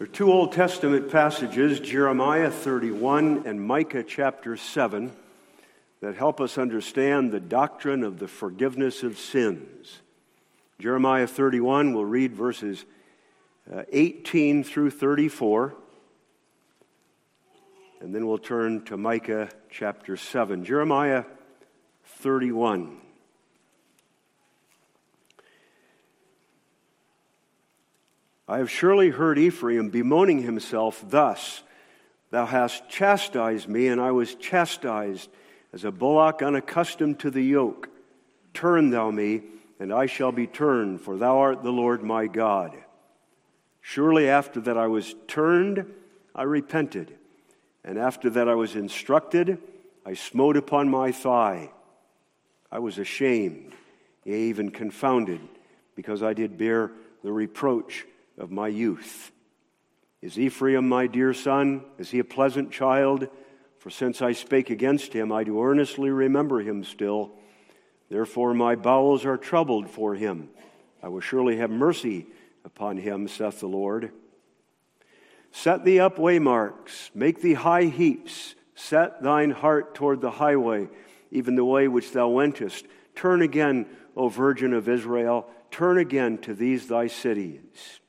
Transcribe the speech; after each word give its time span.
There 0.00 0.08
are 0.08 0.12
two 0.12 0.32
Old 0.32 0.52
Testament 0.52 1.10
passages, 1.12 1.78
Jeremiah 1.78 2.50
31 2.50 3.42
and 3.44 3.60
Micah 3.60 4.02
chapter 4.02 4.56
7, 4.56 5.12
that 6.00 6.14
help 6.14 6.40
us 6.40 6.56
understand 6.56 7.32
the 7.32 7.38
doctrine 7.38 8.02
of 8.02 8.18
the 8.18 8.26
forgiveness 8.26 9.02
of 9.02 9.18
sins. 9.18 10.00
Jeremiah 10.78 11.26
31, 11.26 11.92
we'll 11.92 12.06
read 12.06 12.34
verses 12.34 12.86
uh, 13.70 13.82
18 13.92 14.64
through 14.64 14.88
34, 14.88 15.74
and 18.00 18.14
then 18.14 18.26
we'll 18.26 18.38
turn 18.38 18.82
to 18.86 18.96
Micah 18.96 19.50
chapter 19.68 20.16
7. 20.16 20.64
Jeremiah 20.64 21.24
31. 22.06 22.96
I 28.50 28.58
have 28.58 28.68
surely 28.68 29.10
heard 29.10 29.38
Ephraim 29.38 29.90
bemoaning 29.90 30.42
himself 30.42 31.04
thus 31.08 31.62
Thou 32.30 32.46
hast 32.46 32.88
chastised 32.88 33.68
me, 33.68 33.86
and 33.86 34.00
I 34.00 34.10
was 34.10 34.34
chastised 34.34 35.30
as 35.72 35.84
a 35.84 35.92
bullock 35.92 36.42
unaccustomed 36.42 37.20
to 37.20 37.30
the 37.30 37.42
yoke. 37.42 37.88
Turn 38.52 38.90
thou 38.90 39.12
me, 39.12 39.42
and 39.78 39.92
I 39.92 40.06
shall 40.06 40.32
be 40.32 40.48
turned, 40.48 41.00
for 41.00 41.16
thou 41.16 41.38
art 41.38 41.62
the 41.62 41.70
Lord 41.70 42.02
my 42.02 42.26
God. 42.26 42.76
Surely 43.80 44.28
after 44.28 44.60
that 44.62 44.76
I 44.76 44.88
was 44.88 45.14
turned, 45.28 45.86
I 46.34 46.42
repented, 46.42 47.16
and 47.84 47.98
after 47.98 48.30
that 48.30 48.48
I 48.48 48.54
was 48.54 48.74
instructed, 48.74 49.58
I 50.04 50.14
smote 50.14 50.56
upon 50.56 50.88
my 50.88 51.12
thigh. 51.12 51.70
I 52.70 52.80
was 52.80 52.98
ashamed, 52.98 53.74
yea, 54.24 54.40
even 54.42 54.70
confounded, 54.70 55.40
because 55.94 56.22
I 56.22 56.32
did 56.32 56.58
bear 56.58 56.90
the 57.22 57.32
reproach 57.32 58.06
of 58.40 58.50
my 58.50 58.68
youth. 58.68 59.30
Is 60.22 60.38
Ephraim 60.38 60.88
my 60.88 61.06
dear 61.06 61.32
son? 61.32 61.84
Is 61.98 62.10
he 62.10 62.18
a 62.18 62.24
pleasant 62.24 62.72
child? 62.72 63.28
For 63.78 63.90
since 63.90 64.20
I 64.20 64.32
spake 64.32 64.70
against 64.70 65.12
him, 65.12 65.30
I 65.30 65.44
do 65.44 65.62
earnestly 65.62 66.10
remember 66.10 66.60
him 66.60 66.82
still. 66.82 67.32
Therefore 68.08 68.54
my 68.54 68.74
bowels 68.74 69.24
are 69.24 69.36
troubled 69.36 69.88
for 69.88 70.14
him. 70.14 70.48
I 71.02 71.08
will 71.08 71.20
surely 71.20 71.58
have 71.58 71.70
mercy 71.70 72.26
upon 72.64 72.98
him, 72.98 73.28
saith 73.28 73.60
the 73.60 73.68
Lord. 73.68 74.12
Set 75.52 75.84
thee 75.84 76.00
up 76.00 76.16
waymarks, 76.16 77.10
make 77.14 77.40
thee 77.40 77.54
high 77.54 77.84
heaps, 77.84 78.54
set 78.74 79.22
thine 79.22 79.50
heart 79.50 79.94
toward 79.94 80.20
the 80.20 80.30
highway, 80.30 80.88
even 81.30 81.54
the 81.54 81.64
way 81.64 81.88
which 81.88 82.12
thou 82.12 82.28
wentest. 82.28 82.86
Turn 83.14 83.42
again, 83.42 83.86
O 84.16 84.28
Virgin 84.28 84.72
of 84.72 84.88
Israel, 84.88 85.48
turn 85.70 85.98
again 85.98 86.38
to 86.38 86.54
these 86.54 86.88
thy 86.88 87.06
cities. 87.06 88.00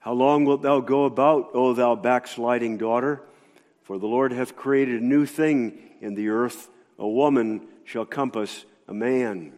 How 0.00 0.12
long 0.12 0.44
wilt 0.44 0.62
thou 0.62 0.80
go 0.80 1.04
about, 1.04 1.50
O 1.54 1.72
thou 1.74 1.94
backsliding 1.96 2.78
daughter? 2.78 3.22
For 3.82 3.98
the 3.98 4.06
Lord 4.06 4.32
hath 4.32 4.54
created 4.54 5.02
a 5.02 5.04
new 5.04 5.26
thing 5.26 5.78
in 6.00 6.14
the 6.14 6.28
earth. 6.28 6.68
A 6.98 7.08
woman 7.08 7.66
shall 7.84 8.04
compass 8.04 8.64
a 8.86 8.94
man. 8.94 9.54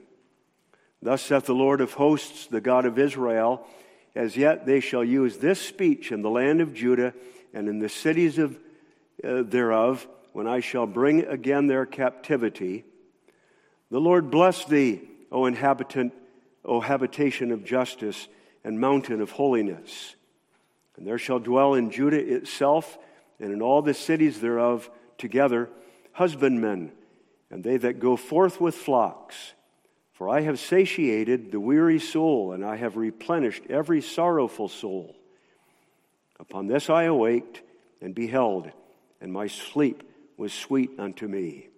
Thus 1.03 1.23
saith 1.23 1.47
the 1.47 1.55
Lord 1.55 1.81
of 1.81 1.95
hosts, 1.95 2.47
the 2.47 2.61
God 2.61 2.85
of 2.85 2.99
Israel 2.99 3.67
As 4.15 4.37
yet 4.37 4.67
they 4.67 4.81
shall 4.81 5.05
use 5.05 5.39
this 5.39 5.61
speech 5.61 6.11
in 6.11 6.23
the 6.23 6.31
land 6.31 6.61
of 6.61 6.75
Judah 6.75 7.15
and 7.53 7.69
in 7.69 7.79
the 7.79 7.89
cities 7.89 8.39
of, 8.39 8.59
uh, 9.23 9.43
thereof, 9.43 10.07
when 10.33 10.47
I 10.47 10.61
shall 10.61 10.87
bring 10.87 11.25
again 11.27 11.67
their 11.67 11.87
captivity. 11.87 12.85
The 13.91 14.01
Lord 14.01 14.31
bless 14.31 14.65
thee, 14.65 15.03
O 15.31 15.47
inhabitant, 15.47 16.13
O 16.65 16.81
habitation 16.81 17.53
of 17.53 17.65
justice 17.65 18.29
and 18.65 18.81
mountain 18.81 19.21
of 19.21 19.31
holiness. 19.33 20.17
And 21.01 21.09
there 21.09 21.17
shall 21.17 21.39
dwell 21.39 21.73
in 21.73 21.91
Judah 21.91 22.19
itself 22.19 22.98
and 23.41 23.55
in 23.55 23.62
all 23.62 23.81
the 23.81 23.95
cities 23.95 24.39
thereof 24.39 24.91
together 25.17 25.70
husbandmen, 26.12 26.93
and 27.50 27.65
they 27.65 27.78
that 27.78 28.00
go 28.00 28.16
forth 28.16 28.61
with 28.61 28.75
flocks. 28.75 29.55
For 30.12 30.28
I 30.28 30.43
have 30.43 30.61
satiated 30.61 31.53
the 31.53 31.59
weary 31.59 31.99
soul, 31.99 32.53
and 32.53 32.62
I 32.62 32.77
have 32.77 32.99
replenished 32.99 33.62
every 33.71 34.03
sorrowful 34.03 34.69
soul. 34.69 35.16
Upon 36.38 36.66
this 36.66 36.91
I 36.91 37.05
awaked 37.05 37.62
and 38.03 38.15
beheld, 38.15 38.71
and 39.22 39.32
my 39.32 39.47
sleep 39.47 40.03
was 40.37 40.53
sweet 40.53 40.91
unto 40.99 41.27
me. 41.27 41.69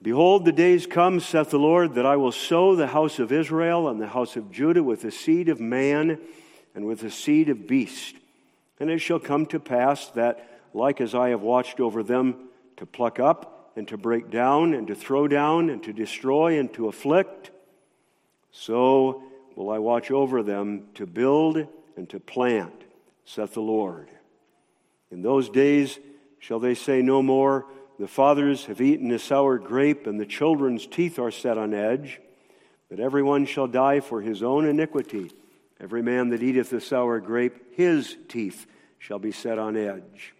Behold, 0.00 0.46
the 0.46 0.52
days 0.52 0.86
come, 0.86 1.20
saith 1.20 1.50
the 1.50 1.58
Lord, 1.58 1.96
that 1.96 2.06
I 2.06 2.16
will 2.16 2.32
sow 2.32 2.74
the 2.74 2.86
house 2.86 3.18
of 3.18 3.32
Israel 3.32 3.90
and 3.90 4.00
the 4.00 4.08
house 4.08 4.36
of 4.36 4.50
Judah 4.50 4.82
with 4.82 5.02
the 5.02 5.10
seed 5.10 5.50
of 5.50 5.60
man 5.60 6.18
and 6.80 6.88
with 6.88 7.00
the 7.00 7.10
seed 7.10 7.50
of 7.50 7.66
beast. 7.66 8.14
And 8.78 8.88
it 8.88 9.00
shall 9.00 9.18
come 9.18 9.44
to 9.46 9.60
pass 9.60 10.06
that, 10.12 10.62
like 10.72 11.02
as 11.02 11.14
I 11.14 11.28
have 11.28 11.42
watched 11.42 11.78
over 11.78 12.02
them, 12.02 12.48
to 12.78 12.86
pluck 12.86 13.20
up 13.20 13.72
and 13.76 13.86
to 13.88 13.98
break 13.98 14.30
down 14.30 14.72
and 14.72 14.86
to 14.86 14.94
throw 14.94 15.28
down 15.28 15.68
and 15.68 15.82
to 15.82 15.92
destroy 15.92 16.58
and 16.58 16.72
to 16.72 16.88
afflict, 16.88 17.50
so 18.50 19.22
will 19.56 19.68
I 19.68 19.78
watch 19.78 20.10
over 20.10 20.42
them 20.42 20.84
to 20.94 21.04
build 21.04 21.66
and 21.98 22.08
to 22.08 22.18
plant, 22.18 22.84
saith 23.26 23.52
the 23.52 23.60
Lord. 23.60 24.08
In 25.10 25.20
those 25.20 25.50
days 25.50 25.98
shall 26.38 26.60
they 26.60 26.74
say 26.74 27.02
no 27.02 27.22
more, 27.22 27.66
The 27.98 28.08
fathers 28.08 28.64
have 28.64 28.80
eaten 28.80 29.10
a 29.10 29.18
sour 29.18 29.58
grape, 29.58 30.06
and 30.06 30.18
the 30.18 30.24
children's 30.24 30.86
teeth 30.86 31.18
are 31.18 31.30
set 31.30 31.58
on 31.58 31.74
edge. 31.74 32.22
But 32.88 33.00
everyone 33.00 33.44
shall 33.44 33.66
die 33.66 34.00
for 34.00 34.22
his 34.22 34.42
own 34.42 34.64
iniquity. 34.66 35.30
Every 35.80 36.02
man 36.02 36.28
that 36.28 36.42
eateth 36.42 36.68
the 36.68 36.80
sour 36.80 37.20
grape, 37.20 37.74
his 37.74 38.16
teeth 38.28 38.66
shall 38.98 39.18
be 39.18 39.32
set 39.32 39.58
on 39.58 39.76
edge. 39.76 40.34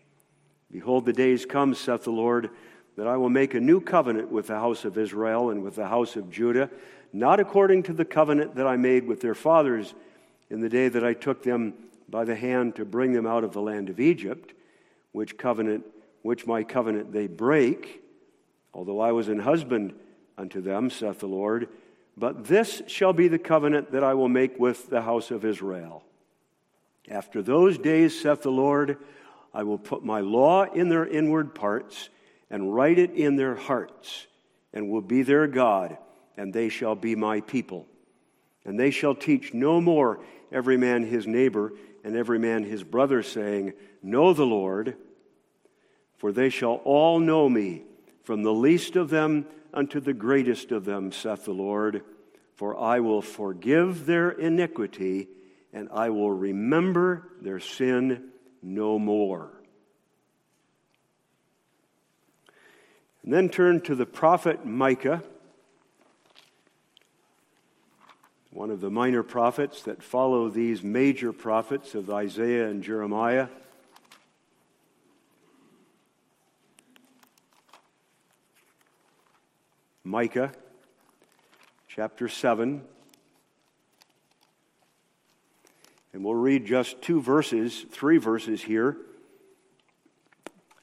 Behold, 0.70 1.06
the 1.06 1.14
days 1.14 1.46
come, 1.46 1.74
saith 1.74 2.04
the 2.04 2.10
Lord, 2.10 2.50
that 2.96 3.06
I 3.06 3.16
will 3.16 3.30
make 3.30 3.54
a 3.54 3.60
new 3.60 3.80
covenant 3.80 4.30
with 4.30 4.48
the 4.48 4.58
house 4.58 4.84
of 4.84 4.98
Israel 4.98 5.48
and 5.48 5.62
with 5.62 5.76
the 5.76 5.88
house 5.88 6.14
of 6.16 6.30
Judah, 6.30 6.68
not 7.12 7.40
according 7.40 7.84
to 7.84 7.94
the 7.94 8.04
covenant 8.04 8.54
that 8.56 8.66
I 8.66 8.76
made 8.76 9.06
with 9.06 9.22
their 9.22 9.34
fathers 9.34 9.94
in 10.50 10.60
the 10.60 10.68
day 10.68 10.88
that 10.88 11.04
I 11.04 11.14
took 11.14 11.42
them 11.42 11.72
by 12.08 12.24
the 12.24 12.36
hand 12.36 12.76
to 12.76 12.84
bring 12.84 13.12
them 13.12 13.26
out 13.26 13.42
of 13.42 13.52
the 13.52 13.62
land 13.62 13.88
of 13.88 13.98
Egypt, 13.98 14.52
which 15.12 15.38
covenant, 15.38 15.86
which 16.20 16.46
my 16.46 16.62
covenant 16.62 17.12
they 17.12 17.26
break, 17.26 18.02
although 18.74 19.00
I 19.00 19.12
was 19.12 19.28
an 19.28 19.38
husband 19.38 19.94
unto 20.36 20.60
them, 20.60 20.90
saith 20.90 21.20
the 21.20 21.26
Lord 21.26 21.68
but 22.20 22.44
this 22.44 22.82
shall 22.86 23.14
be 23.14 23.28
the 23.28 23.38
covenant 23.38 23.92
that 23.92 24.04
I 24.04 24.12
will 24.12 24.28
make 24.28 24.58
with 24.58 24.91
the 24.91 25.00
house 25.00 25.31
of 25.31 25.42
Israel. 25.42 26.04
After 27.08 27.41
those 27.41 27.78
days, 27.78 28.20
saith 28.20 28.42
the 28.42 28.50
Lord, 28.50 28.98
I 29.54 29.62
will 29.62 29.78
put 29.78 30.04
my 30.04 30.20
law 30.20 30.64
in 30.64 30.91
their 30.91 31.06
inward 31.06 31.54
parts 31.54 32.10
and 32.50 32.75
write 32.75 32.98
it 32.98 33.12
in 33.12 33.36
their 33.36 33.54
hearts, 33.54 34.26
and 34.75 34.91
will 34.91 35.00
be 35.00 35.22
their 35.22 35.47
God, 35.47 35.97
and 36.36 36.53
they 36.53 36.69
shall 36.69 36.94
be 36.94 37.16
my 37.16 37.41
people. 37.41 37.86
And 38.66 38.78
they 38.78 38.91
shall 38.91 39.14
teach 39.14 39.54
no 39.54 39.81
more 39.81 40.20
every 40.52 40.76
man 40.76 41.04
his 41.04 41.26
neighbor 41.26 41.72
and 42.04 42.16
every 42.16 42.38
man 42.38 42.64
his 42.64 42.84
brother, 42.84 43.22
saying, 43.22 43.72
Know 44.02 44.34
the 44.34 44.44
Lord, 44.44 44.94
for 46.19 46.32
they 46.32 46.50
shall 46.50 46.82
all 46.84 47.19
know 47.19 47.48
me, 47.48 47.84
from 48.25 48.42
the 48.42 48.52
least 48.52 48.94
of 48.94 49.08
them 49.08 49.47
unto 49.72 50.00
the 50.00 50.14
greatest 50.14 50.72
of 50.72 50.84
them, 50.84 51.12
saith 51.12 51.44
the 51.44 51.53
Lord. 51.53 52.03
For 52.54 52.78
I 52.78 53.00
will 53.00 53.22
forgive 53.22 54.04
their 54.04 54.31
iniquity, 54.31 55.28
and 55.72 55.88
I 55.92 56.10
will 56.10 56.32
remember 56.32 57.28
their 57.41 57.60
sin 57.60 58.31
no 58.62 58.98
more. 58.98 59.50
And 63.22 63.32
then 63.32 63.48
turn 63.48 63.81
to 63.82 63.94
the 63.94 64.06
prophet 64.06 64.64
Micah, 64.64 65.22
one 68.52 68.70
of 68.70 68.81
the 68.81 68.91
minor 68.91 69.22
prophets 69.22 69.82
that 69.84 70.02
follow 70.02 70.48
these 70.48 70.82
major 70.82 71.32
prophets 71.32 71.94
of 71.94 72.11
Isaiah 72.11 72.69
and 72.69 72.82
Jeremiah. 72.82 73.49
Micah 80.05 80.52
chapter 81.88 82.29
7. 82.29 82.82
And 86.12 86.25
we'll 86.25 86.35
read 86.35 86.64
just 86.64 87.02
two 87.02 87.20
verses, 87.20 87.85
three 87.91 88.17
verses 88.17 88.62
here. 88.62 88.97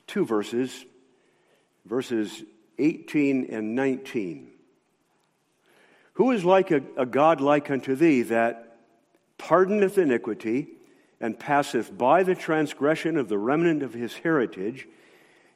Two 0.06 0.25
verses, 0.25 0.86
verses 1.86 2.44
18 2.78 3.48
and 3.52 3.75
19. 3.75 4.50
Who 6.13 6.31
is 6.31 6.46
like 6.46 6.72
a, 6.72 6.81
a 6.96 7.06
God 7.06 7.42
like 7.42 7.72
unto 7.72 7.96
thee 7.96 8.22
that 8.24 8.78
pardoneth 9.38 9.98
iniquity 9.98 10.68
and 11.20 11.40
passeth 11.40 11.96
by 11.96 12.24
the 12.24 12.36
transgression 12.36 13.18
of 13.18 13.30
the 13.30 13.38
remnant 13.38 13.81
of 13.81 13.94
his 13.94 14.13
heritage? 14.18 14.88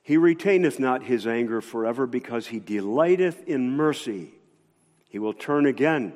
He 0.03 0.17
retaineth 0.17 0.79
not 0.79 1.03
his 1.03 1.27
anger 1.27 1.61
forever 1.61 2.07
because 2.07 2.47
he 2.47 2.59
delighteth 2.59 3.47
in 3.47 3.75
mercy. 3.75 4.33
He 5.09 5.19
will 5.19 5.33
turn 5.33 5.65
again. 5.65 6.13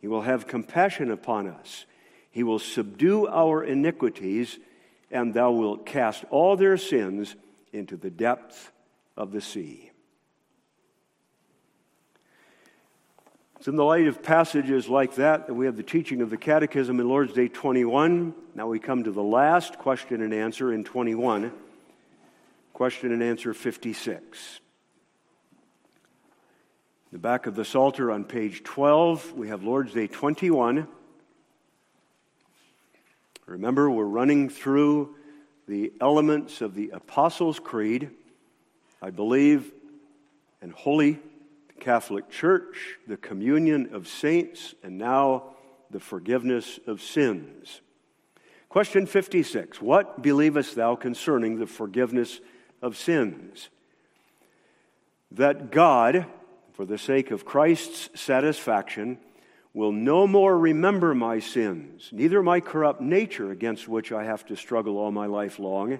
He 0.00 0.06
will 0.06 0.22
have 0.22 0.46
compassion 0.46 1.10
upon 1.10 1.48
us. 1.48 1.86
He 2.30 2.42
will 2.42 2.58
subdue 2.58 3.26
our 3.26 3.64
iniquities, 3.64 4.58
and 5.10 5.32
thou 5.32 5.50
wilt 5.52 5.86
cast 5.86 6.24
all 6.30 6.56
their 6.56 6.76
sins 6.76 7.34
into 7.72 7.96
the 7.96 8.10
depth 8.10 8.72
of 9.16 9.32
the 9.32 9.40
sea. 9.40 9.90
It's 13.56 13.68
in 13.68 13.76
the 13.76 13.84
light 13.84 14.06
of 14.06 14.22
passages 14.22 14.88
like 14.88 15.14
that 15.14 15.46
that 15.46 15.54
we 15.54 15.64
have 15.64 15.76
the 15.76 15.82
teaching 15.82 16.20
of 16.20 16.28
the 16.28 16.36
Catechism 16.36 17.00
in 17.00 17.08
Lord's 17.08 17.32
Day 17.32 17.48
21. 17.48 18.34
Now 18.54 18.66
we 18.66 18.78
come 18.78 19.04
to 19.04 19.10
the 19.10 19.22
last 19.22 19.78
question 19.78 20.20
and 20.20 20.34
answer 20.34 20.72
in 20.72 20.84
21. 20.84 21.50
Question 22.74 23.12
and 23.12 23.22
answer 23.22 23.54
56. 23.54 24.58
The 27.12 27.18
back 27.18 27.46
of 27.46 27.54
the 27.54 27.64
Psalter 27.64 28.10
on 28.10 28.24
page 28.24 28.64
12, 28.64 29.32
we 29.34 29.46
have 29.46 29.62
Lord's 29.62 29.94
Day 29.94 30.08
21. 30.08 30.88
Remember, 33.46 33.88
we're 33.88 34.04
running 34.04 34.48
through 34.48 35.14
the 35.68 35.92
elements 36.00 36.60
of 36.62 36.74
the 36.74 36.90
Apostles' 36.90 37.60
Creed. 37.60 38.10
I 39.00 39.10
believe 39.10 39.70
in 40.60 40.70
Holy 40.70 41.20
Catholic 41.78 42.28
Church, 42.28 42.96
the 43.06 43.16
communion 43.16 43.94
of 43.94 44.08
saints, 44.08 44.74
and 44.82 44.98
now 44.98 45.54
the 45.92 46.00
forgiveness 46.00 46.80
of 46.88 47.00
sins. 47.00 47.82
Question 48.68 49.06
56 49.06 49.80
What 49.80 50.20
believest 50.22 50.74
thou 50.74 50.96
concerning 50.96 51.60
the 51.60 51.68
forgiveness 51.68 52.40
of 52.84 52.98
sins? 52.98 53.70
That 55.30 55.72
God, 55.72 56.26
for 56.74 56.84
the 56.84 56.98
sake 56.98 57.30
of 57.30 57.46
Christ's 57.46 58.10
satisfaction, 58.20 59.18
will 59.72 59.90
no 59.90 60.26
more 60.26 60.56
remember 60.56 61.14
my 61.14 61.40
sins, 61.40 62.10
neither 62.12 62.42
my 62.42 62.60
corrupt 62.60 63.00
nature 63.00 63.50
against 63.50 63.88
which 63.88 64.12
I 64.12 64.24
have 64.24 64.44
to 64.46 64.56
struggle 64.56 64.98
all 64.98 65.10
my 65.10 65.26
life 65.26 65.58
long, 65.58 65.98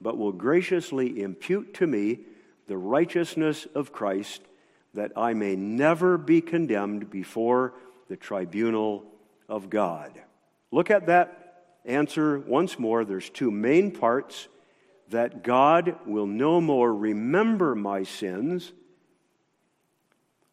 but 0.00 0.18
will 0.18 0.32
graciously 0.32 1.22
impute 1.22 1.72
to 1.74 1.86
me 1.86 2.20
the 2.66 2.76
righteousness 2.76 3.66
of 3.74 3.90
Christ 3.90 4.42
that 4.92 5.12
I 5.16 5.32
may 5.32 5.56
never 5.56 6.18
be 6.18 6.42
condemned 6.42 7.10
before 7.10 7.72
the 8.08 8.16
tribunal 8.16 9.04
of 9.48 9.70
God. 9.70 10.12
Look 10.70 10.90
at 10.90 11.06
that 11.06 11.64
answer 11.86 12.38
once 12.38 12.78
more. 12.78 13.04
There's 13.04 13.30
two 13.30 13.50
main 13.50 13.90
parts 13.90 14.48
that 15.10 15.42
God 15.42 15.96
will 16.06 16.26
no 16.26 16.60
more 16.60 16.94
remember 16.94 17.74
my 17.74 18.02
sins 18.02 18.72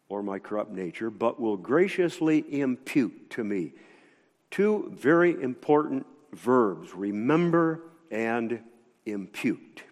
or 0.10 0.22
my 0.22 0.40
corrupt 0.40 0.72
nature, 0.72 1.10
but 1.10 1.40
will 1.40 1.58
graciously 1.58 2.44
impute 2.60 3.30
to 3.32 3.44
me. 3.44 3.74
Two 4.50 4.92
very 4.96 5.42
important 5.42 6.06
verbs 6.34 6.94
remember 6.94 7.82
and 8.12 8.60
impute. 9.06 9.84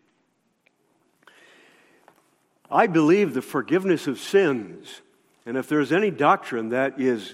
I 2.70 2.88
believe 2.88 3.34
the 3.34 3.42
forgiveness 3.42 4.08
of 4.08 4.20
sins. 4.20 5.02
And 5.46 5.58
if 5.58 5.68
there's 5.68 5.92
any 5.92 6.12
doctrine 6.12 6.70
that 6.70 7.00
is 7.00 7.34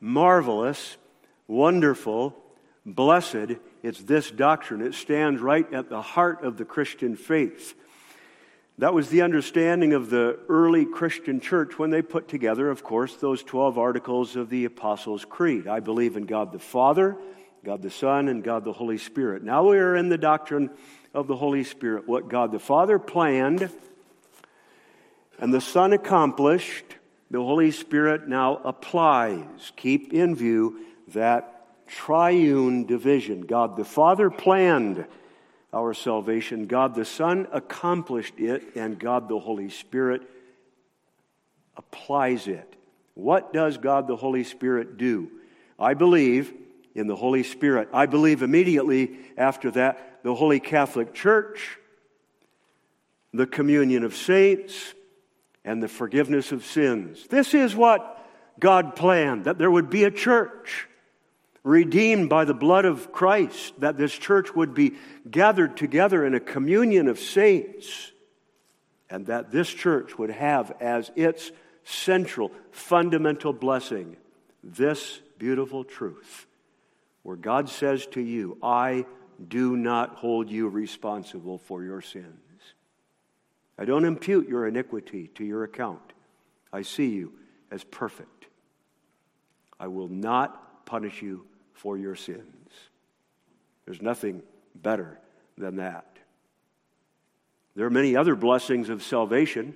marvelous, 0.00 0.96
wonderful, 1.48 2.36
blessed, 2.86 3.56
it's 3.82 4.00
this 4.00 4.30
doctrine. 4.30 4.80
It 4.80 4.94
stands 4.94 5.40
right 5.40 5.72
at 5.72 5.88
the 5.88 6.02
heart 6.02 6.44
of 6.44 6.56
the 6.56 6.64
Christian 6.64 7.16
faith. 7.16 7.74
That 8.78 8.94
was 8.94 9.08
the 9.08 9.22
understanding 9.22 9.92
of 9.92 10.08
the 10.08 10.38
early 10.48 10.86
Christian 10.86 11.40
church 11.40 11.78
when 11.78 11.90
they 11.90 12.02
put 12.02 12.28
together, 12.28 12.70
of 12.70 12.84
course, 12.84 13.16
those 13.16 13.42
12 13.42 13.76
articles 13.76 14.36
of 14.36 14.50
the 14.50 14.64
Apostles' 14.66 15.24
Creed. 15.24 15.66
I 15.66 15.80
believe 15.80 16.16
in 16.16 16.26
God 16.26 16.52
the 16.52 16.60
Father, 16.60 17.16
God 17.64 17.82
the 17.82 17.90
Son, 17.90 18.28
and 18.28 18.44
God 18.44 18.64
the 18.64 18.72
Holy 18.72 18.98
Spirit. 18.98 19.42
Now 19.42 19.68
we 19.68 19.78
are 19.78 19.96
in 19.96 20.08
the 20.08 20.18
doctrine 20.18 20.70
of 21.12 21.26
the 21.26 21.34
Holy 21.34 21.64
Spirit. 21.64 22.06
What 22.06 22.28
God 22.28 22.52
the 22.52 22.60
Father 22.60 23.00
planned 23.00 23.68
and 25.40 25.54
the 25.54 25.60
Son 25.60 25.92
accomplished, 25.92 26.84
the 27.30 27.38
Holy 27.38 27.70
Spirit 27.70 28.28
now 28.28 28.56
applies. 28.64 29.72
Keep 29.76 30.12
in 30.12 30.34
view 30.34 30.84
that 31.08 31.57
triune 31.88 32.86
division. 32.86 33.40
God 33.42 33.76
the 33.76 33.84
Father 33.84 34.30
planned 34.30 35.06
our 35.72 35.92
salvation, 35.92 36.66
God 36.66 36.94
the 36.94 37.04
Son 37.04 37.46
accomplished 37.52 38.38
it, 38.38 38.62
and 38.74 38.98
God 38.98 39.28
the 39.28 39.38
Holy 39.38 39.68
Spirit 39.68 40.22
applies 41.76 42.46
it. 42.48 42.74
What 43.14 43.52
does 43.52 43.76
God 43.78 44.06
the 44.06 44.16
Holy 44.16 44.44
Spirit 44.44 44.96
do? 44.96 45.30
I 45.78 45.94
believe 45.94 46.54
in 46.94 47.06
the 47.06 47.16
Holy 47.16 47.42
Spirit. 47.42 47.88
I 47.92 48.06
believe 48.06 48.42
immediately 48.42 49.18
after 49.36 49.70
that, 49.72 50.20
the 50.22 50.34
Holy 50.34 50.58
Catholic 50.58 51.14
Church, 51.14 51.78
the 53.32 53.46
communion 53.46 54.04
of 54.04 54.16
saints, 54.16 54.94
and 55.64 55.82
the 55.82 55.88
forgiveness 55.88 56.50
of 56.50 56.64
sins. 56.64 57.26
This 57.28 57.54
is 57.54 57.76
what 57.76 58.26
God 58.58 58.96
planned 58.96 59.44
that 59.44 59.58
there 59.58 59.70
would 59.70 59.90
be 59.90 60.04
a 60.04 60.10
church 60.10 60.87
redeemed 61.68 62.30
by 62.30 62.46
the 62.46 62.54
blood 62.54 62.86
of 62.86 63.12
Christ, 63.12 63.78
that 63.80 63.98
this 63.98 64.12
church 64.12 64.54
would 64.54 64.72
be 64.72 64.94
gathered 65.30 65.76
together 65.76 66.24
in 66.24 66.34
a 66.34 66.40
communion 66.40 67.08
of 67.08 67.18
saints, 67.18 68.10
and 69.10 69.26
that 69.26 69.50
this 69.50 69.68
church 69.68 70.18
would 70.18 70.30
have 70.30 70.74
as 70.80 71.10
its 71.14 71.52
central, 71.84 72.52
fundamental 72.70 73.52
blessing 73.52 74.16
this 74.64 75.20
beautiful 75.38 75.84
truth, 75.84 76.46
where 77.22 77.36
God 77.36 77.68
says 77.68 78.06
to 78.08 78.20
you, 78.20 78.56
I 78.62 79.04
do 79.46 79.76
not 79.76 80.16
hold 80.16 80.50
you 80.50 80.68
responsible 80.68 81.58
for 81.58 81.84
your 81.84 82.00
sins. 82.00 82.24
I 83.78 83.84
don't 83.84 84.06
impute 84.06 84.48
your 84.48 84.66
iniquity 84.66 85.28
to 85.34 85.44
your 85.44 85.64
account. 85.64 86.14
I 86.72 86.82
see 86.82 87.10
you 87.10 87.34
as 87.70 87.84
perfect. 87.84 88.46
I 89.78 89.86
will 89.88 90.08
not 90.08 90.86
punish 90.86 91.20
you 91.22 91.44
for 91.78 91.96
your 91.96 92.14
sins. 92.14 92.72
There's 93.84 94.02
nothing 94.02 94.42
better 94.74 95.18
than 95.56 95.76
that. 95.76 96.06
There 97.74 97.86
are 97.86 97.90
many 97.90 98.16
other 98.16 98.34
blessings 98.34 98.88
of 98.88 99.02
salvation. 99.02 99.74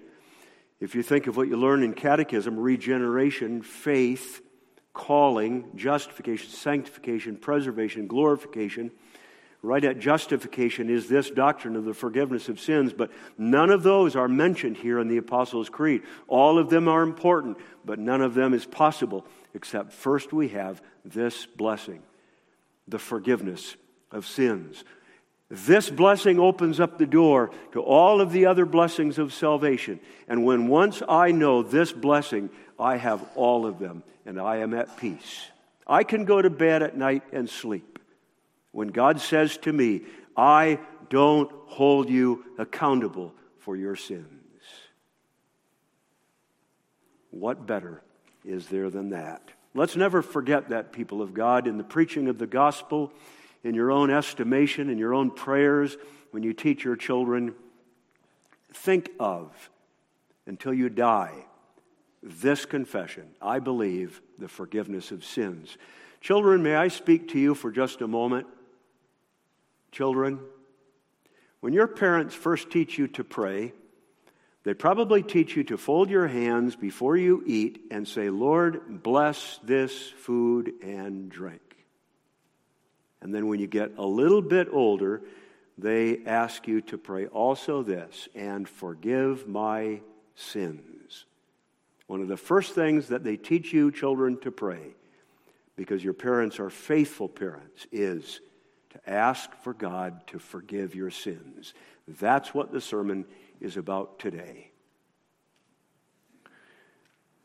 If 0.81 0.95
you 0.95 1.03
think 1.03 1.29
of 1.29 1.37
what 1.37 1.49
you 1.49 1.57
learn 1.57 1.83
in 1.83 1.95
catechism 1.95 2.59
regeneration, 2.59 3.63
faith, 3.63 4.43
calling, 4.93 5.71
justification, 5.77 6.51
sanctification, 6.51 7.37
preservation, 7.37 8.09
glorification 8.09 8.91
right 9.63 9.85
at 9.85 10.01
justification 10.01 10.91
is 10.91 11.09
this 11.09 11.31
doctrine 11.31 11.77
of 11.77 11.85
the 11.85 11.95
forgiveness 11.95 12.49
of 12.49 12.59
sins, 12.59 12.93
but 12.93 13.11
none 13.39 13.71
of 13.71 13.85
those 13.85 14.17
are 14.17 14.29
mentioned 14.29 14.77
here 14.77 14.99
in 14.99 15.07
the 15.07 15.19
Apostles' 15.19 15.69
Creed. 15.69 16.03
All 16.27 16.59
of 16.59 16.69
them 16.69 16.89
are 16.89 17.03
important, 17.03 17.59
but 17.85 18.01
none 18.01 18.21
of 18.21 18.35
them 18.35 18.55
is 18.55 18.67
possible 18.67 19.25
except 19.55 19.93
first 19.93 20.33
we 20.33 20.49
have 20.49 20.83
this 21.05 21.47
blessing 21.47 22.03
the 22.89 22.99
forgiveness 22.99 23.77
of 24.11 24.27
sins. 24.27 24.83
This 25.49 25.89
blessing 25.89 26.41
opens 26.41 26.81
up 26.81 26.99
the 26.99 27.07
door 27.07 27.53
to 27.73 27.81
all 27.81 28.21
of 28.21 28.33
the 28.33 28.47
other 28.47 28.67
blessings 28.67 29.19
of 29.19 29.33
salvation. 29.33 30.01
And 30.27 30.45
when 30.45 30.67
once 30.67 31.01
I 31.09 31.31
know 31.31 31.63
this 31.63 31.93
blessing, 31.93 32.51
I 32.79 32.97
have 32.97 33.25
all 33.37 33.67
of 33.67 33.79
them 33.79 34.03
and 34.27 34.41
I 34.41 34.57
am 34.59 34.75
at 34.75 34.97
peace. 34.97 35.47
I 35.87 36.03
can 36.03 36.25
go 36.25 36.43
to 36.43 36.51
bed 36.51 36.83
at 36.83 36.97
night 36.97 37.23
and 37.33 37.49
sleep 37.49 37.92
when 38.73 38.89
God 38.89 39.21
says 39.21 39.57
to 39.59 39.73
me, 39.73 40.03
I 40.37 40.81
don't 41.09 41.51
hold 41.67 42.09
you 42.09 42.45
accountable 42.59 43.35
for 43.59 43.77
your 43.77 43.97
sins. 43.97 44.27
What 47.31 47.67
better 47.67 48.03
is 48.45 48.67
there 48.67 48.91
than 48.91 49.11
that? 49.11 49.51
Let's 49.75 49.97
never 49.97 50.21
forget 50.21 50.69
that, 50.69 50.93
people 50.93 51.23
of 51.23 51.33
God, 51.33 51.67
in 51.67 51.79
the 51.79 51.85
preaching 51.85 52.29
of 52.29 52.39
the 52.39 52.47
gospel, 52.47 53.13
in 53.65 53.75
your 53.75 53.91
own 53.91 54.11
estimation, 54.11 54.91
in 54.91 54.99
your 54.99 55.15
own 55.15 55.31
prayers, 55.31 55.97
when 56.31 56.43
you 56.43 56.53
teach 56.53 56.85
your 56.85 56.97
children. 56.97 57.55
Think 58.75 59.11
of, 59.21 59.71
until 60.47 60.75
you 60.75 60.89
die, 60.89 61.47
this 62.23 62.65
confession 62.65 63.25
I 63.41 63.59
believe 63.59 64.21
the 64.39 64.49
forgiveness 64.49 65.11
of 65.11 65.25
sins. 65.25 65.77
Children, 66.21 66.63
may 66.63 66.77
I 66.77 66.89
speak 66.89 67.29
to 67.29 67.39
you 67.39 67.55
for 67.55 67.71
just 67.71 68.01
a 68.01 68.09
moment? 68.09 68.47
Children, 69.93 70.41
when 71.61 71.73
your 71.73 71.87
parents 71.87 72.35
first 72.35 72.71
teach 72.71 72.99
you 72.99 73.09
to 73.09 73.25
pray, 73.25 73.73
they 74.65 74.75
probably 74.75 75.23
teach 75.23 75.57
you 75.57 75.65
to 75.65 75.77
fold 75.77 76.09
your 76.09 76.27
hands 76.27 76.77
before 76.77 77.17
you 77.17 77.43
eat 77.47 77.83
and 77.91 78.07
say, 78.07 78.31
Lord, 78.31 79.03
bless 79.03 79.59
this 79.63 80.09
food 80.09 80.73
and 80.83 81.29
drink. 81.29 81.61
And 83.21 83.35
then 83.35 83.49
when 83.49 83.61
you 83.61 83.67
get 83.67 83.93
a 83.99 84.07
little 84.07 84.43
bit 84.43 84.69
older, 84.73 85.23
they 85.79 86.25
ask 86.27 86.67
you 86.67 86.81
to 86.83 86.99
pray 86.99 87.27
also 87.27 87.83
this 87.83 88.29
and 88.35 88.69
forgive 88.69 89.47
my 89.47 90.01
sins. 90.35 91.27
One 92.07 92.21
of 92.21 92.29
the 92.29 92.37
first 92.37 92.75
things 92.75 93.09
that 93.09 93.25
they 93.25 93.37
teach 93.37 93.73
you 93.73 93.91
children 93.91 94.39
to 94.41 94.51
pray 94.51 94.95
because 95.77 96.05
your 96.05 96.13
parents 96.13 96.61
are 96.61 96.71
faithful 96.71 97.29
parents, 97.29 97.87
is 97.91 98.41
to 98.93 99.11
ask 99.11 99.53
for 99.63 99.75
God 99.75 100.27
to 100.29 100.39
forgive 100.39 100.95
your 100.95 101.11
sins. 101.11 101.75
That's 102.07 102.55
what 102.55 102.73
the 102.73 102.81
sermon 102.81 103.25
is 103.61 103.77
about 103.77 104.19
today. 104.19 104.71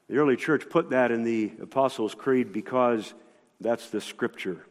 The 0.10 0.18
early 0.18 0.38
church 0.38 0.70
put 0.70 0.92
that 0.92 1.12
in 1.12 1.24
the 1.24 1.51
Apostles' 1.62 2.16
Creed 2.16 2.54
because 2.54 3.13
that's 3.60 3.89
the 3.89 4.00
scripture. 4.00 4.66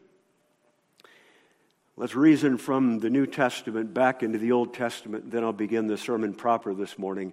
Let's 1.96 2.14
reason 2.14 2.58
from 2.58 2.98
the 2.98 3.10
New 3.10 3.26
Testament 3.26 3.94
back 3.94 4.22
into 4.22 4.38
the 4.38 4.52
Old 4.52 4.74
Testament, 4.74 5.30
then 5.30 5.44
I'll 5.44 5.52
begin 5.52 5.86
the 5.86 5.96
sermon 5.96 6.34
proper 6.34 6.74
this 6.74 6.98
morning. 6.98 7.32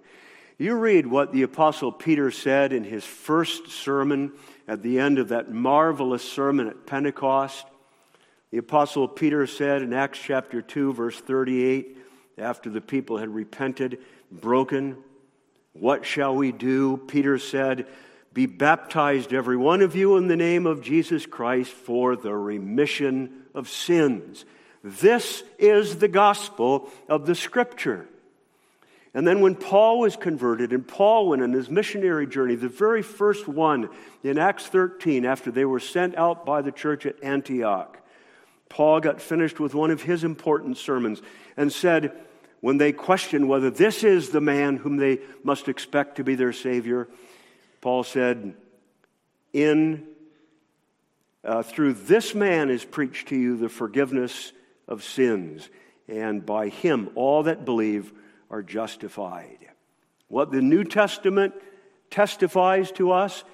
You 0.56 0.74
read 0.76 1.06
what 1.06 1.32
the 1.32 1.42
Apostle 1.42 1.92
Peter 1.92 2.30
said 2.30 2.72
in 2.72 2.84
his 2.84 3.04
first 3.04 3.68
sermon 3.68 4.32
at 4.68 4.82
the 4.82 5.00
end 5.00 5.18
of 5.18 5.28
that 5.28 5.50
marvelous 5.50 6.22
sermon 6.22 6.68
at 6.68 6.86
Pentecost. 6.86 7.66
The 8.54 8.60
Apostle 8.60 9.08
Peter 9.08 9.48
said 9.48 9.82
in 9.82 9.92
Acts 9.92 10.20
chapter 10.24 10.62
2, 10.62 10.92
verse 10.92 11.18
38, 11.18 11.98
after 12.38 12.70
the 12.70 12.80
people 12.80 13.18
had 13.18 13.28
repented, 13.28 13.98
broken, 14.30 14.96
What 15.72 16.06
shall 16.06 16.36
we 16.36 16.52
do? 16.52 16.98
Peter 17.08 17.36
said, 17.36 17.88
Be 18.32 18.46
baptized, 18.46 19.32
every 19.32 19.56
one 19.56 19.82
of 19.82 19.96
you, 19.96 20.16
in 20.18 20.28
the 20.28 20.36
name 20.36 20.66
of 20.66 20.82
Jesus 20.82 21.26
Christ 21.26 21.72
for 21.72 22.14
the 22.14 22.32
remission 22.32 23.42
of 23.56 23.68
sins. 23.68 24.44
This 24.84 25.42
is 25.58 25.96
the 25.96 26.06
gospel 26.06 26.88
of 27.08 27.26
the 27.26 27.34
Scripture. 27.34 28.06
And 29.14 29.26
then 29.26 29.40
when 29.40 29.56
Paul 29.56 29.98
was 29.98 30.14
converted, 30.14 30.72
and 30.72 30.86
Paul 30.86 31.30
went 31.30 31.42
on 31.42 31.52
his 31.52 31.68
missionary 31.68 32.28
journey, 32.28 32.54
the 32.54 32.68
very 32.68 33.02
first 33.02 33.48
one 33.48 33.88
in 34.22 34.38
Acts 34.38 34.68
13, 34.68 35.24
after 35.24 35.50
they 35.50 35.64
were 35.64 35.80
sent 35.80 36.16
out 36.16 36.46
by 36.46 36.62
the 36.62 36.70
church 36.70 37.04
at 37.04 37.20
Antioch, 37.20 38.00
Paul 38.68 39.00
got 39.00 39.20
finished 39.20 39.60
with 39.60 39.74
one 39.74 39.90
of 39.90 40.02
his 40.02 40.24
important 40.24 40.76
sermons 40.76 41.22
and 41.56 41.72
said, 41.72 42.12
when 42.60 42.78
they 42.78 42.92
questioned 42.92 43.46
whether 43.46 43.68
this 43.68 44.02
is 44.02 44.30
the 44.30 44.40
man 44.40 44.76
whom 44.76 44.96
they 44.96 45.20
must 45.42 45.68
expect 45.68 46.16
to 46.16 46.24
be 46.24 46.34
their 46.34 46.52
Savior, 46.52 47.08
Paul 47.82 48.04
said, 48.04 48.54
In 49.52 50.06
uh, 51.44 51.62
through 51.62 51.92
this 51.92 52.34
man 52.34 52.70
is 52.70 52.82
preached 52.82 53.28
to 53.28 53.36
you 53.36 53.58
the 53.58 53.68
forgiveness 53.68 54.52
of 54.88 55.04
sins, 55.04 55.68
and 56.08 56.46
by 56.46 56.68
him 56.68 57.10
all 57.14 57.42
that 57.42 57.66
believe 57.66 58.10
are 58.50 58.62
justified. 58.62 59.58
What 60.28 60.50
the 60.50 60.62
New 60.62 60.84
Testament 60.84 61.52
testifies 62.10 62.90
to 62.92 63.12
us 63.12 63.44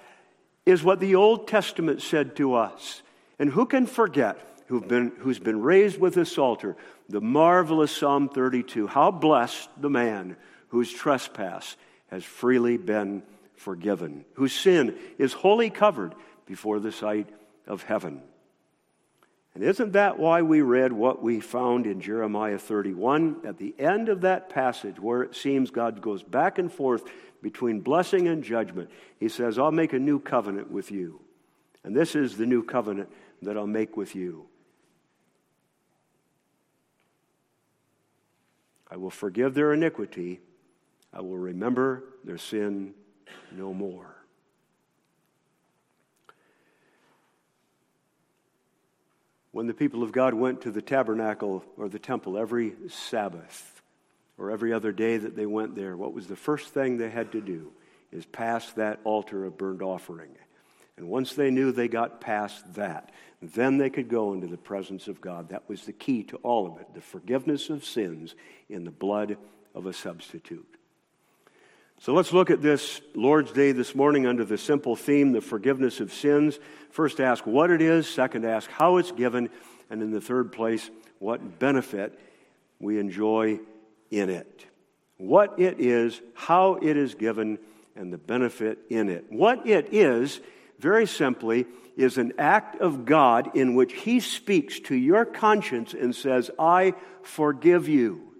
is 0.64 0.84
what 0.84 1.00
the 1.00 1.16
Old 1.16 1.48
Testament 1.48 2.00
said 2.00 2.36
to 2.36 2.54
us. 2.54 3.02
And 3.40 3.50
who 3.50 3.66
can 3.66 3.86
forget 3.86 4.38
who've 4.70 4.88
been, 4.88 5.12
who's 5.18 5.38
been 5.38 5.60
raised 5.60 6.00
with 6.00 6.14
this 6.14 6.32
Psalter, 6.32 6.76
the 7.08 7.20
marvelous 7.20 7.94
Psalm 7.94 8.28
32? 8.28 8.86
How 8.86 9.10
blessed 9.10 9.68
the 9.78 9.90
man 9.90 10.36
whose 10.68 10.90
trespass 10.92 11.76
has 12.08 12.24
freely 12.24 12.76
been 12.76 13.22
forgiven, 13.54 14.24
whose 14.34 14.52
sin 14.52 14.96
is 15.18 15.32
wholly 15.32 15.70
covered 15.70 16.14
before 16.46 16.80
the 16.80 16.92
sight 16.92 17.28
of 17.66 17.82
heaven. 17.82 18.22
And 19.54 19.64
isn't 19.64 19.92
that 19.92 20.18
why 20.18 20.42
we 20.42 20.62
read 20.62 20.92
what 20.92 21.22
we 21.22 21.40
found 21.40 21.86
in 21.86 22.00
Jeremiah 22.00 22.58
31 22.58 23.40
at 23.44 23.58
the 23.58 23.74
end 23.78 24.08
of 24.08 24.22
that 24.22 24.48
passage 24.48 24.98
where 24.98 25.22
it 25.22 25.34
seems 25.34 25.70
God 25.70 26.00
goes 26.00 26.22
back 26.22 26.58
and 26.58 26.72
forth 26.72 27.04
between 27.42 27.80
blessing 27.80 28.28
and 28.28 28.44
judgment? 28.44 28.90
He 29.18 29.28
says, 29.28 29.58
I'll 29.58 29.72
make 29.72 29.92
a 29.92 29.98
new 29.98 30.20
covenant 30.20 30.70
with 30.70 30.90
you. 30.90 31.20
And 31.82 31.96
this 31.96 32.14
is 32.14 32.36
the 32.36 32.46
new 32.46 32.62
covenant 32.62 33.10
that 33.42 33.56
I'll 33.56 33.66
make 33.66 33.96
with 33.96 34.14
you. 34.14 34.46
I 38.90 38.96
will 38.96 39.10
forgive 39.10 39.54
their 39.54 39.72
iniquity. 39.72 40.40
I 41.12 41.20
will 41.20 41.38
remember 41.38 42.04
their 42.24 42.38
sin 42.38 42.94
no 43.52 43.72
more. 43.72 44.20
when 49.52 49.66
the 49.66 49.74
people 49.74 50.02
of 50.02 50.12
God 50.12 50.34
went 50.34 50.62
to 50.62 50.70
the 50.70 50.82
tabernacle 50.82 51.64
or 51.76 51.88
the 51.88 51.98
temple 51.98 52.38
every 52.38 52.74
Sabbath 52.88 53.82
or 54.38 54.50
every 54.50 54.72
other 54.72 54.92
day 54.92 55.16
that 55.16 55.36
they 55.36 55.46
went 55.46 55.74
there, 55.74 55.96
what 55.96 56.14
was 56.14 56.26
the 56.26 56.36
first 56.36 56.72
thing 56.72 56.96
they 56.96 57.10
had 57.10 57.32
to 57.32 57.40
do 57.40 57.72
is 58.12 58.24
pass 58.26 58.72
that 58.72 59.00
altar 59.04 59.44
of 59.44 59.58
burnt 59.58 59.82
offering. 59.82 60.30
And 61.00 61.08
once 61.08 61.32
they 61.32 61.50
knew 61.50 61.72
they 61.72 61.88
got 61.88 62.20
past 62.20 62.74
that, 62.74 63.10
then 63.40 63.78
they 63.78 63.88
could 63.88 64.10
go 64.10 64.34
into 64.34 64.46
the 64.46 64.58
presence 64.58 65.08
of 65.08 65.18
God. 65.18 65.48
That 65.48 65.66
was 65.66 65.86
the 65.86 65.94
key 65.94 66.24
to 66.24 66.36
all 66.42 66.66
of 66.66 66.78
it 66.78 66.92
the 66.92 67.00
forgiveness 67.00 67.70
of 67.70 67.86
sins 67.86 68.34
in 68.68 68.84
the 68.84 68.90
blood 68.90 69.38
of 69.74 69.86
a 69.86 69.94
substitute. 69.94 70.76
So 72.00 72.12
let's 72.12 72.34
look 72.34 72.50
at 72.50 72.60
this 72.60 73.00
Lord's 73.14 73.50
Day 73.50 73.72
this 73.72 73.94
morning 73.94 74.26
under 74.26 74.44
the 74.44 74.58
simple 74.58 74.94
theme, 74.94 75.32
the 75.32 75.40
forgiveness 75.40 76.00
of 76.00 76.12
sins. 76.12 76.58
First, 76.90 77.18
ask 77.18 77.46
what 77.46 77.70
it 77.70 77.80
is. 77.80 78.06
Second, 78.06 78.44
ask 78.44 78.68
how 78.68 78.98
it's 78.98 79.12
given. 79.12 79.48
And 79.88 80.02
in 80.02 80.10
the 80.10 80.20
third 80.20 80.52
place, 80.52 80.90
what 81.18 81.58
benefit 81.58 82.20
we 82.78 82.98
enjoy 82.98 83.58
in 84.10 84.28
it. 84.28 84.66
What 85.16 85.58
it 85.58 85.80
is, 85.80 86.20
how 86.34 86.74
it 86.74 86.98
is 86.98 87.14
given, 87.14 87.58
and 87.96 88.12
the 88.12 88.18
benefit 88.18 88.80
in 88.90 89.08
it. 89.08 89.24
What 89.30 89.66
it 89.66 89.94
is, 89.94 90.40
very 90.80 91.06
simply, 91.06 91.66
is 91.96 92.18
an 92.18 92.32
act 92.38 92.80
of 92.80 93.04
God 93.04 93.56
in 93.56 93.74
which 93.74 93.92
He 93.92 94.20
speaks 94.20 94.80
to 94.80 94.94
your 94.94 95.24
conscience 95.24 95.94
and 95.94 96.14
says, 96.14 96.50
I 96.58 96.94
forgive 97.22 97.88
you. 97.88 98.32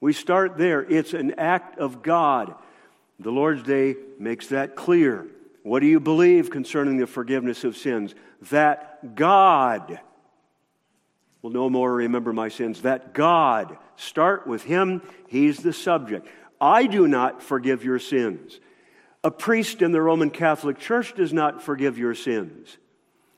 We 0.00 0.12
start 0.12 0.56
there. 0.56 0.82
It's 0.82 1.12
an 1.12 1.34
act 1.38 1.78
of 1.78 2.02
God. 2.02 2.54
The 3.18 3.32
Lord's 3.32 3.62
Day 3.62 3.96
makes 4.18 4.48
that 4.48 4.76
clear. 4.76 5.26
What 5.62 5.80
do 5.80 5.86
you 5.86 6.00
believe 6.00 6.50
concerning 6.50 6.96
the 6.96 7.06
forgiveness 7.06 7.64
of 7.64 7.76
sins? 7.76 8.14
That 8.50 9.14
God 9.14 10.00
will 11.42 11.50
no 11.50 11.68
more 11.68 11.92
remember 11.92 12.32
my 12.32 12.48
sins. 12.48 12.82
That 12.82 13.12
God, 13.12 13.76
start 13.96 14.46
with 14.46 14.62
Him, 14.62 15.02
He's 15.28 15.58
the 15.58 15.72
subject. 15.72 16.28
I 16.60 16.86
do 16.86 17.08
not 17.08 17.42
forgive 17.42 17.84
your 17.84 17.98
sins. 17.98 18.58
A 19.22 19.30
priest 19.30 19.82
in 19.82 19.92
the 19.92 20.00
Roman 20.00 20.30
Catholic 20.30 20.78
Church 20.78 21.14
does 21.14 21.32
not 21.32 21.62
forgive 21.62 21.98
your 21.98 22.14
sins. 22.14 22.78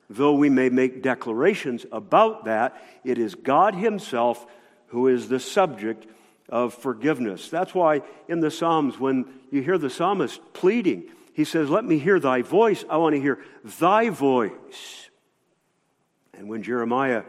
Though 0.09 0.35
we 0.35 0.49
may 0.49 0.69
make 0.69 1.03
declarations 1.03 1.87
about 1.91 2.45
that, 2.45 2.81
it 3.05 3.19
is 3.19 3.35
God 3.35 3.75
Himself 3.75 4.47
who 4.89 5.09
is 5.09 5.29
the 5.29 5.41
subject 5.41 6.07
of 6.49 6.75
forgiveness. 6.75 7.49
That's 7.49 7.75
why 7.75 8.03
in 8.29 8.41
the 8.41 8.51
Psalms, 8.51 9.01
when 9.01 9.25
you 9.51 9.63
hear 9.63 9.79
the 9.79 9.89
psalmist 9.89 10.41
pleading, 10.53 11.05
he 11.33 11.45
says, 11.45 11.71
Let 11.71 11.85
me 11.85 11.99
hear 11.99 12.21
thy 12.21 12.43
voice. 12.43 12.85
I 12.89 12.99
want 12.99 13.15
to 13.15 13.21
hear 13.21 13.39
thy 13.65 14.11
voice. 14.11 15.09
And 16.35 16.49
when 16.49 16.63
Jeremiah 16.63 17.23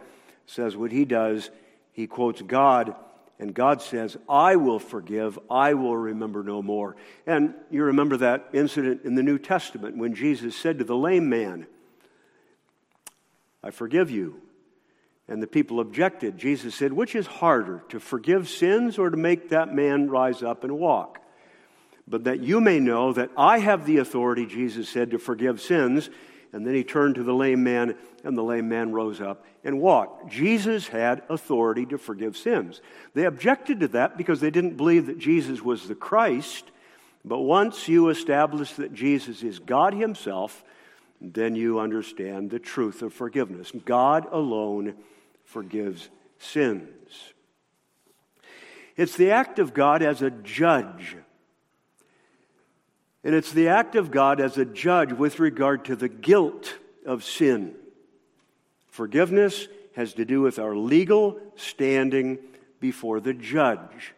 says 0.46 0.76
what 0.76 0.92
he 0.92 1.06
does, 1.06 1.50
he 1.94 2.06
quotes 2.06 2.42
God, 2.42 2.96
and 3.40 3.54
God 3.54 3.82
says, 3.82 4.16
I 4.30 4.56
will 4.56 4.80
forgive, 4.80 5.40
I 5.50 5.74
will 5.74 5.98
remember 5.98 6.44
no 6.44 6.62
more. 6.62 6.96
And 7.26 7.54
you 7.72 7.84
remember 7.84 8.18
that 8.18 8.50
incident 8.54 9.02
in 9.04 9.16
the 9.16 9.24
New 9.24 9.40
Testament 9.40 9.98
when 9.98 10.14
Jesus 10.14 10.56
said 10.56 10.78
to 10.80 10.84
the 10.84 10.96
lame 10.96 11.30
man, 11.30 11.68
I 13.64 13.72
forgive 13.72 14.12
you. 14.12 14.42
And 15.28 15.42
the 15.42 15.48
people 15.48 15.80
objected. 15.80 16.38
Jesus 16.38 16.76
said, 16.76 16.92
Which 16.92 17.16
is 17.16 17.26
harder, 17.26 17.84
to 17.90 18.00
forgive 18.00 18.50
sins 18.50 18.98
or 18.98 19.10
to 19.10 19.18
make 19.18 19.50
that 19.50 19.74
man 19.74 20.10
rise 20.10 20.44
up 20.44 20.64
and 20.64 20.78
walk? 20.78 21.20
But 22.06 22.26
that 22.26 22.42
you 22.42 22.60
may 22.60 22.80
know 22.80 23.14
that 23.14 23.32
I 23.38 23.60
have 23.60 23.86
the 23.86 23.98
authority, 23.98 24.46
Jesus 24.46 24.90
said, 24.90 25.12
to 25.12 25.18
forgive 25.18 25.62
sins. 25.62 26.10
And 26.54 26.66
then 26.66 26.76
he 26.76 26.84
turned 26.84 27.16
to 27.16 27.24
the 27.24 27.34
lame 27.34 27.64
man, 27.64 27.96
and 28.24 28.38
the 28.38 28.44
lame 28.44 28.70
man 28.70 28.92
rose 28.92 29.20
up 29.20 29.44
and 29.64 29.82
walked. 29.82 30.32
Jesus 30.32 30.88
had 30.88 31.24
authority 31.28 31.86
to 31.88 31.98
forgive 31.98 32.38
sins. 32.38 32.80
They 33.16 33.26
objected 33.26 33.80
to 33.80 33.88
that 33.90 34.18
because 34.18 34.40
they 34.40 34.52
didn't 34.52 34.78
believe 34.78 35.08
that 35.08 35.18
Jesus 35.18 35.64
was 35.64 35.88
the 35.88 35.96
Christ. 35.96 36.66
But 37.26 37.40
once 37.40 37.88
you 37.88 38.10
establish 38.10 38.74
that 38.74 38.94
Jesus 38.94 39.42
is 39.42 39.58
God 39.58 39.96
Himself, 39.96 40.64
then 41.20 41.56
you 41.56 41.80
understand 41.80 42.52
the 42.52 42.60
truth 42.60 43.02
of 43.02 43.14
forgiveness. 43.14 43.72
God 43.86 44.28
alone 44.32 44.94
forgives 45.44 46.10
sins. 46.38 47.34
It's 48.96 49.16
the 49.16 49.32
act 49.32 49.58
of 49.58 49.74
God 49.74 50.04
as 50.04 50.22
a 50.22 50.30
judge. 50.30 51.16
And 53.24 53.34
it's 53.34 53.52
the 53.52 53.70
act 53.70 53.96
of 53.96 54.12
God 54.12 54.42
as 54.42 54.58
a 54.58 54.66
judge 54.66 55.14
with 55.14 55.40
regard 55.40 55.86
to 55.86 55.96
the 55.96 56.10
guilt 56.10 56.76
of 57.06 57.24
sin. 57.24 57.76
Forgiveness 58.88 59.68
has 59.96 60.14
to 60.14 60.26
do 60.26 60.42
with 60.42 60.60
our 60.60 60.76
legal 60.76 61.40
standing 61.56 62.38
before 62.80 63.20
the 63.20 63.34
judge. 63.34 64.14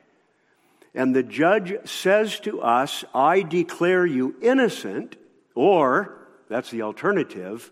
And 0.93 1.15
the 1.15 1.23
judge 1.23 1.75
says 1.87 2.39
to 2.41 2.61
us, 2.61 3.03
I 3.13 3.41
declare 3.41 4.05
you 4.05 4.35
innocent, 4.41 5.17
or, 5.53 6.17
that's 6.49 6.71
the 6.71 6.81
alternative, 6.81 7.71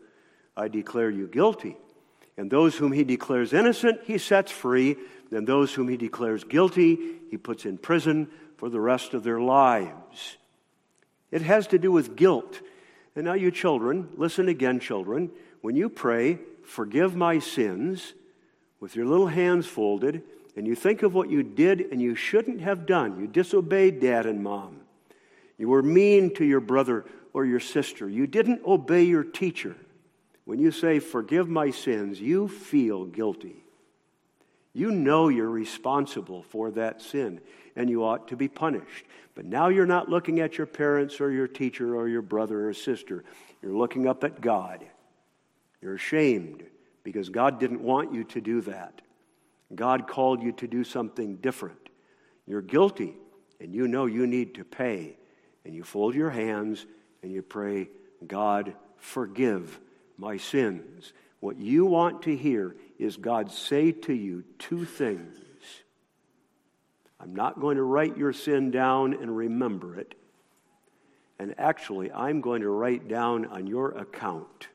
I 0.55 0.67
declare 0.67 1.09
you 1.09 1.27
guilty. 1.27 1.77
And 2.37 2.51
those 2.51 2.75
whom 2.75 2.91
he 2.91 3.03
declares 3.03 3.53
innocent, 3.53 4.01
he 4.05 4.17
sets 4.17 4.51
free. 4.51 4.97
And 5.31 5.47
those 5.47 5.73
whom 5.73 5.87
he 5.87 5.97
declares 5.97 6.43
guilty, 6.43 6.97
he 7.31 7.37
puts 7.37 7.65
in 7.65 7.77
prison 7.77 8.29
for 8.57 8.69
the 8.69 8.79
rest 8.79 9.13
of 9.13 9.23
their 9.23 9.39
lives. 9.39 10.37
It 11.33 11.41
has 11.41 11.65
to 11.67 11.79
do 11.79 11.91
with 11.91 12.15
guilt. 12.15 12.61
And 13.15 13.25
now, 13.25 13.33
you 13.33 13.49
children, 13.49 14.07
listen 14.17 14.47
again, 14.47 14.79
children. 14.79 15.31
When 15.61 15.75
you 15.75 15.89
pray, 15.89 16.37
forgive 16.63 17.15
my 17.15 17.39
sins, 17.39 18.13
with 18.79 18.95
your 18.95 19.07
little 19.07 19.25
hands 19.25 19.65
folded, 19.65 20.21
and 20.55 20.67
you 20.67 20.75
think 20.75 21.01
of 21.01 21.15
what 21.15 21.31
you 21.31 21.41
did 21.41 21.81
and 21.91 21.99
you 21.99 22.13
shouldn't 22.13 22.61
have 22.61 22.85
done. 22.85 23.19
You 23.19 23.25
disobeyed 23.25 23.99
dad 23.99 24.27
and 24.27 24.43
mom. 24.43 24.81
You 25.57 25.69
were 25.69 25.81
mean 25.81 26.35
to 26.35 26.45
your 26.45 26.59
brother 26.59 27.03
or 27.33 27.45
your 27.45 27.59
sister. 27.59 28.07
You 28.07 28.27
didn't 28.27 28.63
obey 28.63 29.01
your 29.01 29.23
teacher. 29.23 29.75
When 30.45 30.59
you 30.59 30.69
say, 30.69 30.99
Forgive 30.99 31.49
my 31.49 31.71
sins, 31.71 32.21
you 32.21 32.47
feel 32.47 33.05
guilty. 33.05 33.55
You 34.71 34.91
know 34.91 35.29
you're 35.29 35.49
responsible 35.49 36.43
for 36.43 36.69
that 36.71 37.01
sin 37.01 37.41
and 37.75 37.89
you 37.89 38.03
ought 38.03 38.27
to 38.29 38.35
be 38.35 38.47
punished. 38.47 39.05
But 39.35 39.45
now 39.45 39.69
you're 39.69 39.85
not 39.85 40.09
looking 40.09 40.39
at 40.39 40.57
your 40.57 40.67
parents 40.67 41.19
or 41.19 41.31
your 41.31 41.47
teacher 41.47 41.95
or 41.95 42.07
your 42.07 42.21
brother 42.21 42.69
or 42.69 42.73
sister. 42.73 43.23
You're 43.61 43.73
looking 43.73 44.07
up 44.07 44.23
at 44.23 44.41
God. 44.41 44.85
You're 45.81 45.95
ashamed 45.95 46.63
because 47.03 47.29
God 47.29 47.59
didn't 47.59 47.81
want 47.81 48.13
you 48.13 48.23
to 48.25 48.41
do 48.41 48.61
that. 48.61 49.01
God 49.73 50.07
called 50.07 50.43
you 50.43 50.51
to 50.53 50.67
do 50.67 50.83
something 50.83 51.37
different. 51.37 51.89
You're 52.45 52.61
guilty 52.61 53.15
and 53.59 53.73
you 53.73 53.87
know 53.87 54.05
you 54.05 54.27
need 54.27 54.55
to 54.55 54.63
pay. 54.63 55.17
And 55.65 55.73
you 55.73 55.83
fold 55.83 56.13
your 56.13 56.29
hands 56.29 56.85
and 57.21 57.31
you 57.31 57.41
pray, 57.41 57.89
God, 58.25 58.75
forgive 58.97 59.79
my 60.17 60.37
sins. 60.37 61.13
What 61.39 61.57
you 61.57 61.85
want 61.85 62.23
to 62.23 62.35
hear 62.35 62.75
is 62.99 63.17
God 63.17 63.51
say 63.51 63.91
to 63.91 64.13
you 64.13 64.43
two 64.59 64.85
things 64.85 65.37
I'm 67.23 67.33
not 67.33 67.61
going 67.61 67.77
to 67.77 67.83
write 67.83 68.17
your 68.17 68.33
sin 68.33 68.69
down 68.69 69.13
and 69.13 69.35
remember 69.35 69.95
it. 69.95 70.13
And 71.39 71.55
actually, 71.57 72.11
I'm 72.11 72.41
going 72.41 72.61
to 72.61 72.69
write 72.69 73.07
down 73.07 73.45
on 73.45 73.65
your 73.65 73.91
account 73.91 74.67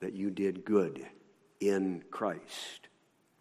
that 0.00 0.12
you 0.12 0.30
did 0.30 0.64
good 0.64 1.06
in 1.60 2.02
Christ. 2.10 2.88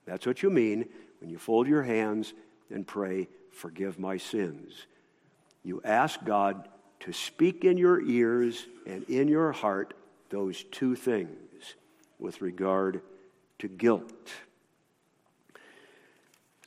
That's 0.05 0.27
what 0.27 0.43
you 0.43 0.51
mean 0.51 0.87
when 1.19 1.31
you 1.31 1.39
fold 1.39 1.67
your 1.67 1.81
hands 1.81 2.33
and 2.69 2.85
pray, 2.85 3.27
Forgive 3.51 3.97
my 3.97 4.17
sins. 4.17 4.85
You 5.63 5.81
ask 5.85 6.23
God 6.25 6.67
to 6.99 7.13
speak 7.13 7.63
in 7.63 7.77
your 7.77 8.01
ears 8.01 8.67
and 8.85 9.03
in 9.05 9.29
your 9.29 9.53
heart 9.53 9.93
those 10.29 10.65
two 10.65 10.93
things 10.93 11.29
with 12.19 12.41
regard 12.41 13.01
to 13.59 13.69
guilt. 13.69 14.29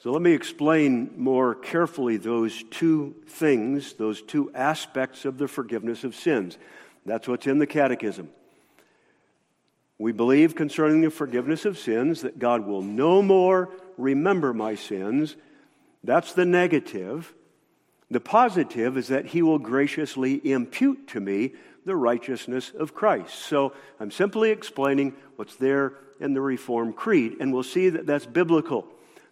So 0.01 0.13
let 0.13 0.23
me 0.23 0.33
explain 0.33 1.11
more 1.17 1.57
carefully 1.57 2.19
those 2.19 2.63
two 2.71 3.17
things, 3.27 3.95
those 3.95 4.23
two 4.23 4.53
aspects 4.55 5.25
of 5.25 5.39
the 5.39 5.49
forgiveness 5.49 6.05
of 6.05 6.15
sins. 6.15 6.57
That's 7.05 7.27
what's 7.27 7.49
in 7.49 7.59
the 7.59 7.67
Catechism. 7.67 8.29
We 9.99 10.13
believe 10.13 10.55
concerning 10.55 11.01
the 11.01 11.11
forgiveness 11.11 11.65
of 11.65 11.77
sins 11.77 12.21
that 12.21 12.39
God 12.39 12.65
will 12.65 12.83
no 12.83 13.23
more 13.23 13.71
remember 13.97 14.55
my 14.55 14.77
sins. 14.77 15.35
That's 16.05 16.33
the 16.33 16.47
negative. 16.47 17.35
The 18.09 18.21
positive 18.21 18.97
is 18.97 19.09
that 19.09 19.27
He 19.27 19.43
will 19.43 19.59
graciously 19.59 20.41
impute 20.49 21.09
to 21.09 21.21
me 21.21 21.55
the 21.85 21.97
righteousness 21.97 22.71
of 22.71 22.95
Christ. 22.95 23.35
So 23.35 23.73
I'm 23.99 24.13
simply 24.13 24.51
explaining 24.51 25.17
what's 25.35 25.57
there 25.57 25.95
in 26.21 26.35
the 26.35 26.41
Reformed 26.41 26.95
Creed, 26.95 27.39
and 27.41 27.53
we'll 27.53 27.65
see 27.65 27.89
that 27.89 28.07
that's 28.07 28.27
biblical. 28.27 28.87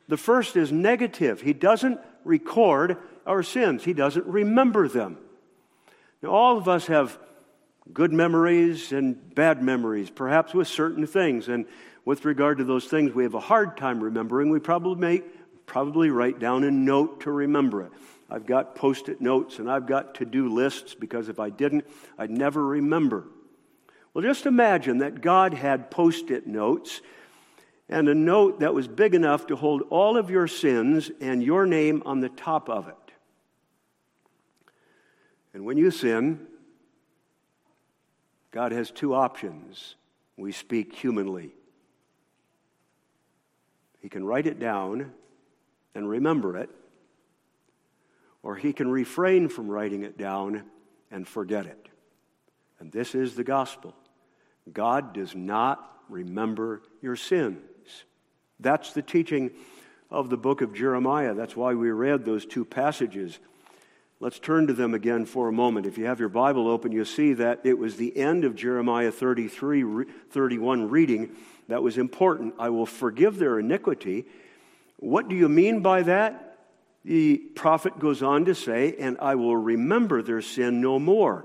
The 0.08 0.16
first 0.16 0.56
is 0.56 0.70
negative. 0.70 1.40
He 1.40 1.52
doesn't 1.52 2.00
record 2.24 2.98
our 3.26 3.42
sins, 3.42 3.84
He 3.84 3.92
doesn't 3.92 4.26
remember 4.26 4.88
them. 4.88 5.18
Now, 6.22 6.30
all 6.30 6.58
of 6.58 6.68
us 6.68 6.86
have 6.86 7.18
good 7.92 8.12
memories 8.12 8.92
and 8.92 9.34
bad 9.34 9.62
memories, 9.62 10.10
perhaps 10.10 10.54
with 10.54 10.68
certain 10.68 11.06
things. 11.06 11.48
And 11.48 11.66
with 12.04 12.24
regard 12.24 12.58
to 12.58 12.64
those 12.64 12.86
things 12.86 13.12
we 13.12 13.24
have 13.24 13.34
a 13.34 13.40
hard 13.40 13.76
time 13.76 14.02
remembering, 14.02 14.50
we 14.50 14.60
probably 14.60 14.96
make, 14.96 15.66
probably 15.66 16.10
write 16.10 16.38
down 16.38 16.64
a 16.64 16.70
note 16.70 17.22
to 17.22 17.30
remember 17.30 17.82
it. 17.82 17.92
I've 18.28 18.46
got 18.46 18.74
post 18.74 19.08
it 19.08 19.20
notes 19.20 19.58
and 19.58 19.70
I've 19.70 19.86
got 19.86 20.16
to 20.16 20.24
do 20.24 20.48
lists 20.48 20.94
because 20.94 21.28
if 21.28 21.38
I 21.38 21.50
didn't, 21.50 21.86
I'd 22.18 22.30
never 22.30 22.64
remember. 22.64 23.24
Well, 24.14 24.22
just 24.22 24.46
imagine 24.46 24.98
that 24.98 25.20
God 25.20 25.54
had 25.54 25.90
post 25.90 26.30
it 26.30 26.46
notes 26.46 27.02
and 27.88 28.08
a 28.08 28.14
note 28.14 28.60
that 28.60 28.74
was 28.74 28.88
big 28.88 29.14
enough 29.14 29.46
to 29.46 29.56
hold 29.56 29.82
all 29.90 30.16
of 30.16 30.28
your 30.30 30.48
sins 30.48 31.10
and 31.20 31.42
your 31.42 31.66
name 31.66 32.02
on 32.04 32.20
the 32.20 32.28
top 32.28 32.68
of 32.68 32.88
it. 32.88 32.94
And 35.54 35.64
when 35.64 35.76
you 35.76 35.90
sin, 35.90 36.46
God 38.50 38.72
has 38.72 38.90
two 38.90 39.14
options. 39.14 39.94
We 40.36 40.52
speak 40.52 40.94
humanly. 40.94 41.52
He 44.00 44.08
can 44.08 44.24
write 44.24 44.46
it 44.46 44.58
down 44.58 45.12
and 45.94 46.08
remember 46.08 46.56
it, 46.56 46.70
or 48.42 48.56
he 48.56 48.72
can 48.72 48.90
refrain 48.90 49.48
from 49.48 49.68
writing 49.68 50.02
it 50.02 50.18
down 50.18 50.64
and 51.10 51.26
forget 51.26 51.66
it. 51.66 51.88
And 52.78 52.92
this 52.92 53.14
is 53.14 53.34
the 53.34 53.44
gospel 53.44 53.94
God 54.72 55.14
does 55.14 55.34
not 55.34 56.02
remember 56.08 56.82
your 57.00 57.16
sins. 57.16 57.62
That's 58.60 58.92
the 58.92 59.02
teaching 59.02 59.50
of 60.10 60.30
the 60.30 60.36
book 60.36 60.60
of 60.60 60.74
Jeremiah. 60.74 61.34
That's 61.34 61.56
why 61.56 61.74
we 61.74 61.90
read 61.90 62.24
those 62.24 62.46
two 62.46 62.64
passages. 62.64 63.38
Let's 64.18 64.38
turn 64.38 64.66
to 64.68 64.72
them 64.72 64.94
again 64.94 65.26
for 65.26 65.48
a 65.48 65.52
moment. 65.52 65.86
If 65.86 65.98
you 65.98 66.06
have 66.06 66.20
your 66.20 66.30
Bible 66.30 66.68
open, 66.68 66.90
you'll 66.90 67.04
see 67.04 67.34
that 67.34 67.60
it 67.64 67.78
was 67.78 67.96
the 67.96 68.16
end 68.16 68.44
of 68.44 68.56
Jeremiah 68.56 69.12
33, 69.12 70.06
31 70.30 70.88
reading 70.88 71.36
that 71.68 71.82
was 71.82 71.98
important. 71.98 72.54
I 72.58 72.70
will 72.70 72.86
forgive 72.86 73.38
their 73.38 73.58
iniquity. 73.58 74.24
What 74.98 75.28
do 75.28 75.36
you 75.36 75.48
mean 75.48 75.80
by 75.80 76.02
that? 76.02 76.58
The 77.04 77.36
prophet 77.36 77.98
goes 77.98 78.22
on 78.22 78.46
to 78.46 78.54
say, 78.54 78.96
and 78.98 79.18
I 79.20 79.34
will 79.34 79.56
remember 79.56 80.22
their 80.22 80.42
sin 80.42 80.80
no 80.80 80.98
more. 80.98 81.44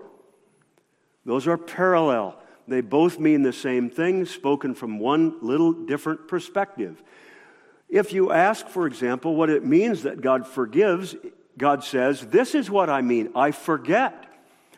Those 1.26 1.48
are 1.48 1.58
parallel. 1.58 2.41
They 2.72 2.82
both 2.82 3.20
mean 3.20 3.44
the 3.44 3.54
same 3.54 3.90
thing, 3.90 4.26
spoken 4.26 4.74
from 4.74 5.00
one 5.00 5.36
little 5.42 5.74
different 5.74 6.28
perspective. 6.28 7.02
If 7.90 8.14
you 8.14 8.32
ask, 8.32 8.68
for 8.68 8.88
example, 8.88 9.36
what 9.36 9.50
it 9.50 9.66
means 9.66 10.04
that 10.04 10.22
God 10.22 10.48
forgives, 10.48 11.16
God 11.58 11.84
says, 11.84 12.22
This 12.22 12.56
is 12.56 12.70
what 12.70 12.90
I 12.90 13.02
mean. 13.02 13.32
I 13.36 13.52
forget. 13.52 14.26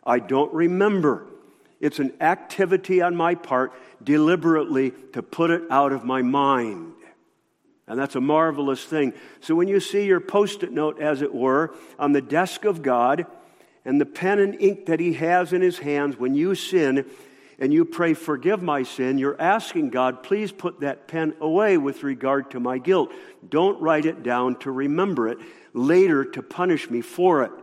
I 0.06 0.20
don't 0.20 0.54
remember. 0.54 1.28
It's 1.80 2.00
an 2.00 2.14
activity 2.22 3.02
on 3.02 3.16
my 3.16 3.36
part 3.36 3.74
deliberately 4.04 4.92
to 5.14 5.22
put 5.22 5.52
it 5.52 5.64
out 5.70 5.92
of 5.92 6.04
my 6.04 6.22
mind. 6.22 6.94
And 7.88 8.00
that's 8.00 8.16
a 8.16 8.22
marvelous 8.22 8.84
thing. 8.84 9.14
So 9.42 9.56
when 9.56 9.68
you 9.68 9.80
see 9.80 10.06
your 10.06 10.22
post 10.22 10.64
it 10.64 10.72
note, 10.72 11.00
as 11.00 11.22
it 11.22 11.34
were, 11.34 11.76
on 12.00 12.14
the 12.14 12.22
desk 12.22 12.64
of 12.64 12.82
God, 12.82 13.26
and 13.86 14.00
the 14.00 14.06
pen 14.06 14.40
and 14.40 14.60
ink 14.62 14.86
that 14.86 15.00
He 15.00 15.14
has 15.14 15.52
in 15.52 15.62
His 15.62 15.80
hands, 15.80 16.18
when 16.18 16.36
you 16.36 16.56
sin, 16.56 17.06
and 17.64 17.74
you 17.74 17.86
pray, 17.86 18.14
Forgive 18.14 18.62
my 18.62 18.84
sin, 18.84 19.18
you're 19.18 19.40
asking 19.40 19.90
God, 19.90 20.22
please 20.22 20.52
put 20.52 20.82
that 20.82 21.08
pen 21.08 21.34
away 21.40 21.78
with 21.78 22.04
regard 22.04 22.52
to 22.52 22.60
my 22.60 22.78
guilt. 22.78 23.10
Don't 23.48 23.82
write 23.82 24.06
it 24.06 24.22
down 24.22 24.58
to 24.60 24.70
remember 24.70 25.30
it, 25.30 25.38
later 25.72 26.26
to 26.26 26.44
punish 26.44 26.90
me 26.90 27.00
for 27.00 27.42
it, 27.44 27.54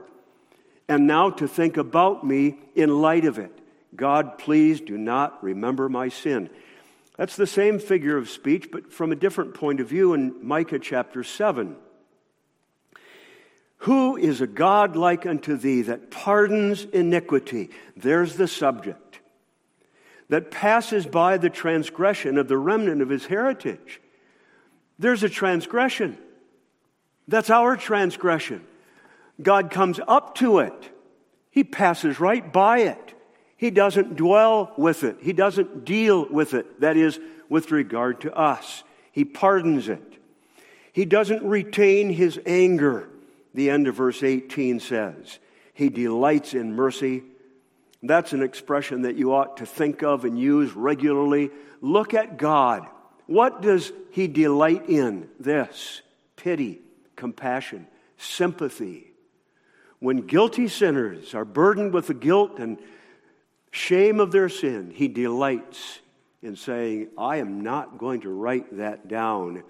and 0.88 1.06
now 1.06 1.28
to 1.28 1.46
think 1.46 1.76
about 1.76 2.24
me 2.24 2.58
in 2.74 3.02
light 3.02 3.26
of 3.26 3.38
it. 3.38 3.52
God, 3.94 4.38
please 4.38 4.80
do 4.80 4.96
not 4.96 5.44
remember 5.44 5.86
my 5.90 6.08
sin. 6.08 6.48
That's 7.18 7.36
the 7.36 7.46
same 7.46 7.78
figure 7.78 8.16
of 8.16 8.30
speech, 8.30 8.70
but 8.72 8.94
from 8.94 9.12
a 9.12 9.16
different 9.16 9.52
point 9.52 9.80
of 9.80 9.88
view 9.88 10.14
in 10.14 10.34
Micah 10.40 10.78
chapter 10.78 11.22
7. 11.22 11.76
Who 13.80 14.16
is 14.16 14.40
a 14.40 14.46
God 14.46 14.96
like 14.96 15.26
unto 15.26 15.58
thee 15.58 15.82
that 15.82 16.10
pardons 16.10 16.84
iniquity? 16.84 17.68
There's 17.98 18.36
the 18.36 18.48
subject 18.48 19.09
that 20.30 20.50
passes 20.50 21.06
by 21.06 21.36
the 21.36 21.50
transgression 21.50 22.38
of 22.38 22.48
the 22.48 22.56
remnant 22.56 23.02
of 23.02 23.08
his 23.08 23.26
heritage. 23.26 24.00
There's 24.98 25.24
a 25.24 25.28
transgression. 25.28 26.16
That's 27.26 27.50
our 27.50 27.76
transgression. 27.76 28.64
God 29.42 29.70
comes 29.70 29.98
up 30.06 30.36
to 30.36 30.60
it, 30.60 30.90
He 31.50 31.64
passes 31.64 32.20
right 32.20 32.52
by 32.52 32.80
it. 32.80 33.14
He 33.56 33.70
doesn't 33.70 34.16
dwell 34.16 34.72
with 34.76 35.02
it, 35.02 35.18
He 35.20 35.32
doesn't 35.32 35.84
deal 35.84 36.26
with 36.26 36.54
it, 36.54 36.80
that 36.80 36.96
is, 36.96 37.18
with 37.48 37.72
regard 37.72 38.20
to 38.22 38.32
us. 38.32 38.84
He 39.12 39.24
pardons 39.24 39.88
it. 39.88 40.18
He 40.92 41.04
doesn't 41.04 41.42
retain 41.42 42.10
His 42.10 42.38
anger, 42.46 43.08
the 43.52 43.70
end 43.70 43.88
of 43.88 43.96
verse 43.96 44.22
18 44.22 44.78
says. 44.78 45.40
He 45.74 45.88
delights 45.88 46.54
in 46.54 46.74
mercy 46.74 47.24
That's 48.02 48.32
an 48.32 48.42
expression 48.42 49.02
that 49.02 49.16
you 49.16 49.34
ought 49.34 49.58
to 49.58 49.66
think 49.66 50.02
of 50.02 50.24
and 50.24 50.38
use 50.38 50.72
regularly. 50.72 51.50
Look 51.80 52.14
at 52.14 52.38
God. 52.38 52.86
What 53.26 53.60
does 53.60 53.92
He 54.10 54.26
delight 54.26 54.88
in? 54.88 55.28
This 55.38 56.02
pity, 56.36 56.80
compassion, 57.16 57.86
sympathy. 58.16 59.12
When 59.98 60.26
guilty 60.26 60.68
sinners 60.68 61.34
are 61.34 61.44
burdened 61.44 61.92
with 61.92 62.06
the 62.06 62.14
guilt 62.14 62.58
and 62.58 62.78
shame 63.70 64.18
of 64.18 64.32
their 64.32 64.48
sin, 64.48 64.90
He 64.94 65.08
delights 65.08 66.00
in 66.42 66.56
saying, 66.56 67.08
I 67.18 67.36
am 67.36 67.60
not 67.60 67.98
going 67.98 68.22
to 68.22 68.30
write 68.30 68.78
that 68.78 69.08
down 69.08 69.62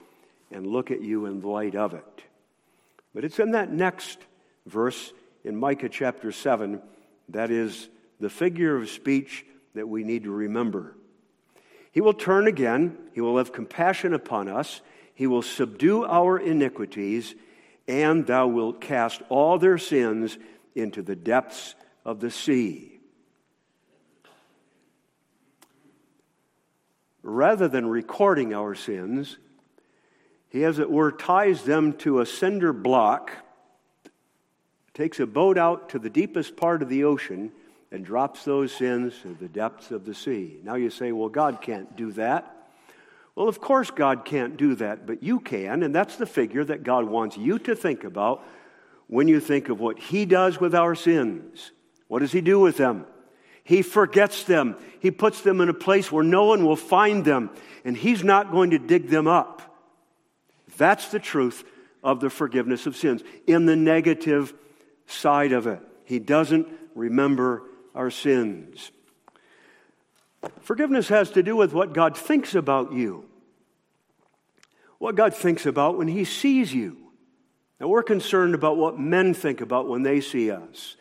and 0.53 0.67
look 0.67 0.93
at 0.93 1.01
you 1.01 1.27
in 1.27 1.41
the 1.41 1.49
light 1.49 1.75
of 1.75 1.95
it. 1.95 2.23
But 3.13 3.25
it's 3.25 3.41
in 3.41 3.53
that 3.53 3.73
next 3.73 4.19
verse 4.67 5.13
in 5.43 5.57
Micah 5.57 5.89
chapter 5.89 6.31
7 6.31 6.81
that 7.31 7.51
is 7.51 7.89
the 8.21 8.31
figure 8.31 8.77
of 8.77 8.89
speech 8.89 9.45
that 9.75 9.89
we 9.89 10.05
need 10.05 10.25
to 10.25 10.31
remember. 10.31 10.97
He 11.93 12.01
will 12.01 12.15
turn 12.15 12.47
again, 12.47 12.97
He 13.15 13.21
will 13.21 13.39
have 13.39 13.53
compassion 13.53 14.15
upon 14.15 14.49
us, 14.49 14.81
He 15.15 15.27
will 15.27 15.43
subdue 15.43 16.05
our 16.05 16.39
iniquities, 16.39 17.35
and 17.89 18.27
thou 18.27 18.47
wilt 18.47 18.81
cast 18.81 19.23
all 19.29 19.59
their 19.59 19.79
sins 19.79 20.39
into 20.75 21.03
the 21.03 21.17
depths 21.17 21.75
of 22.05 22.21
the 22.21 22.31
sea. 22.31 23.01
Rather 27.23 27.69
than 27.69 27.87
recording 27.87 28.55
our 28.55 28.75
sins, 28.75 29.37
he, 30.49 30.65
as 30.65 30.79
it 30.79 30.91
were, 30.91 31.13
ties 31.13 31.63
them 31.63 31.93
to 31.99 32.21
a 32.21 32.27
cinder 32.27 32.73
block, 32.73 33.31
takes 34.95 35.21
a 35.21 35.27
boat 35.27 35.59
out 35.59 35.91
to 35.91 35.99
the 35.99 36.11
deepest 36.11 36.57
part 36.57 36.83
of 36.83 36.89
the 36.89 37.05
ocean, 37.05 37.53
and 37.93 38.05
drops 38.05 38.45
those 38.45 38.73
sins 38.73 39.15
to 39.23 39.35
the 39.35 39.49
depths 39.49 39.91
of 39.91 40.05
the 40.05 40.15
sea. 40.15 40.61
Now 40.63 40.77
you 40.77 40.91
say, 40.91 41.13
well, 41.13 41.29
God 41.29 41.61
can't 41.61 41.97
do 41.97 42.13
that. 42.13 42.57
Well, 43.35 43.49
of 43.49 43.61
course, 43.61 43.91
God 43.91 44.25
can't 44.25 44.57
do 44.57 44.75
that, 44.77 45.07
but 45.07 45.23
you 45.23 45.41
can, 45.41 45.83
and 45.83 45.95
that's 45.95 46.17
the 46.17 46.27
figure 46.27 46.65
that 46.65 46.83
God 46.83 47.05
wants 47.05 47.37
you 47.37 47.59
to 47.61 47.75
think 47.75 48.05
about 48.05 48.45
when 49.07 49.29
you 49.29 49.41
think 49.41 49.69
of 49.69 49.81
what 49.81 49.99
He 49.99 50.25
does 50.25 50.61
with 50.61 50.75
our 50.75 50.95
sins. 50.95 51.73
What 52.09 52.21
does 52.21 52.33
He 52.33 52.41
do 52.41 52.61
with 52.61 52.77
them? 52.77 53.07
He 53.65 53.83
forgets 53.83 54.45
them. 54.45 54.77
He 55.01 55.11
puts 55.11 55.43
them 55.43 55.61
in 55.61 55.69
a 55.69 55.75
place 55.75 56.11
where 56.11 56.25
no 56.25 56.47
one 56.47 56.65
will 56.65 56.77
find 56.77 57.25
them, 57.25 57.51
and 57.85 57.97
He's 57.97 58.23
not 58.23 58.51
going 58.51 58.71
to 58.71 58.79
dig 58.79 59.09
them 59.09 59.27
up. 59.27 59.63
That's 60.77 61.09
the 61.09 61.19
truth 61.19 61.65
of 62.03 62.21
the 62.21 62.31
forgiveness 62.31 62.87
of 62.87 62.97
sins. 62.97 63.23
In 63.47 63.67
the 63.67 63.77
negative 63.77 64.55
side 65.07 65.53
of 65.53 65.67
it, 65.67 65.81
He 66.05 66.19
doesn't 66.19 66.69
remember 66.95 67.63
our 67.95 68.11
sins. 68.11 68.91
Forgiveness 70.61 71.09
has 71.09 71.31
to 71.33 71.43
do 71.43 71.57
with 71.57 71.73
what 71.73 71.93
God 71.93 72.17
thinks 72.17 72.55
about 72.55 72.93
you, 72.93 73.27
what 74.99 75.15
God 75.15 75.35
thinks 75.35 75.67
about 75.67 75.99
when 75.99 76.09
He 76.09 76.25
sees 76.25 76.73
you. 76.73 76.97
Now, 77.79 77.89
we're 77.89 78.03
concerned 78.03 78.55
about 78.55 78.77
what 78.77 78.99
men 78.99 79.33
think 79.33 79.61
about 79.61 79.89
when 79.89 80.03
they 80.03 80.21
see 80.21 80.51
us. 80.51 80.97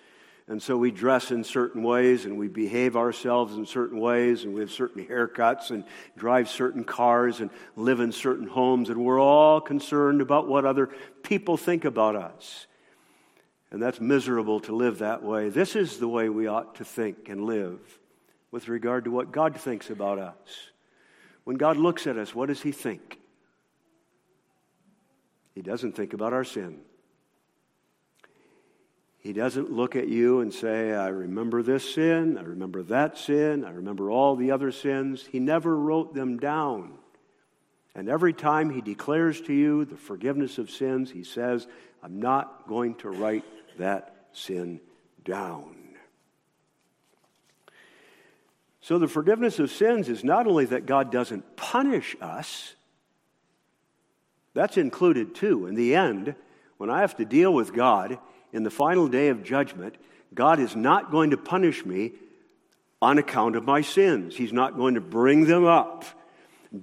And 0.50 0.64
so 0.64 0.76
we 0.78 0.90
dress 0.90 1.30
in 1.30 1.44
certain 1.44 1.84
ways 1.84 2.26
and 2.26 2.36
we 2.36 2.48
behave 2.48 2.98
ourselves 2.98 3.56
in 3.56 3.68
certain 3.68 4.00
ways 4.00 4.44
and 4.44 4.54
we 4.56 4.62
have 4.62 4.72
certain 4.72 5.06
haircuts 5.06 5.70
and 5.70 5.84
drive 6.18 6.50
certain 6.50 6.84
cars 6.84 7.40
and 7.40 7.52
live 7.76 8.00
in 8.00 8.12
certain 8.12 8.48
homes. 8.48 8.90
And 8.90 9.06
we're 9.06 9.22
all 9.22 9.62
concerned 9.62 10.22
about 10.22 10.48
what 10.48 10.66
other 10.66 10.90
people 11.22 11.56
think 11.56 11.86
about 11.86 12.16
us. 12.16 12.66
And 13.72 13.82
that's 13.82 14.02
miserable 14.02 14.60
to 14.62 14.76
live 14.76 15.00
that 15.00 15.24
way. 15.24 15.50
This 15.50 15.76
is 15.76 15.98
the 15.98 16.08
way 16.08 16.30
we 16.30 16.48
ought 16.48 16.76
to 16.76 16.86
think 16.86 17.30
and 17.30 17.46
live 17.46 17.80
with 18.52 18.68
regard 18.68 19.06
to 19.06 19.12
what 19.12 19.32
God 19.32 19.56
thinks 19.56 19.90
about 19.90 20.18
us. 20.18 20.72
When 21.44 21.58
God 21.58 21.78
looks 21.78 22.08
at 22.08 22.18
us, 22.18 22.34
what 22.34 22.48
does 22.48 22.62
He 22.62 22.72
think? 22.72 23.20
He 25.54 25.62
doesn't 25.62 25.96
think 25.96 26.14
about 26.14 26.34
our 26.34 26.44
sin. 26.44 26.80
He 29.20 29.34
doesn't 29.34 29.72
look 29.72 29.96
at 29.96 30.08
you 30.08 30.40
and 30.40 30.54
say, 30.54 30.94
I 30.94 31.10
remember 31.10 31.62
this 31.62 31.94
sin, 31.94 32.38
I 32.38 32.44
remember 32.44 32.82
that 32.84 33.18
sin, 33.18 33.66
I 33.66 33.72
remember 33.72 34.10
all 34.10 34.38
the 34.38 34.52
other 34.52 34.72
sins. 34.72 35.28
He 35.30 35.40
never 35.40 35.76
wrote 35.76 36.14
them 36.14 36.38
down. 36.38 36.94
And 37.94 38.08
every 38.08 38.32
time 38.32 38.70
he 38.70 38.80
declares 38.80 39.42
to 39.42 39.54
you 39.54 39.84
the 39.84 39.98
forgiveness 39.98 40.58
of 40.58 40.72
sins, 40.72 41.12
he 41.12 41.26
says, 41.26 41.68
I'm 42.02 42.22
not 42.22 42.68
going 42.68 42.96
to 42.96 43.10
write 43.10 43.44
that 43.80 44.28
sin 44.32 44.80
down. 45.26 45.76
So 48.82 48.98
the 48.98 49.08
forgiveness 49.08 49.60
of 49.60 49.72
sins 49.72 50.08
is 50.08 50.24
not 50.24 50.48
only 50.48 50.66
that 50.66 50.86
God 50.86 51.12
doesn't 51.12 51.56
punish 51.56 52.16
us, 52.22 52.76
that's 54.54 54.78
included 54.78 55.36
too. 55.36 55.68
In 55.68 55.76
the 55.76 55.96
end, 55.96 56.36
when 56.78 56.90
I 56.90 57.02
have 57.02 57.16
to 57.18 57.26
deal 57.26 57.54
with 57.54 57.74
God 57.74 58.18
in 58.52 58.64
the 58.64 58.72
final 58.72 59.08
day 59.08 59.28
of 59.28 59.44
judgment, 59.44 59.96
God 60.34 60.60
is 60.60 60.76
not 60.76 61.12
going 61.12 61.32
to 61.32 61.38
punish 61.38 61.86
me 61.86 62.14
on 63.02 63.18
account 63.18 63.56
of 63.56 63.66
my 63.66 63.82
sins. 63.82 64.36
He's 64.36 64.54
not 64.54 64.76
going 64.76 64.96
to 64.96 65.02
bring 65.02 65.46
them 65.46 65.66
up 65.66 66.06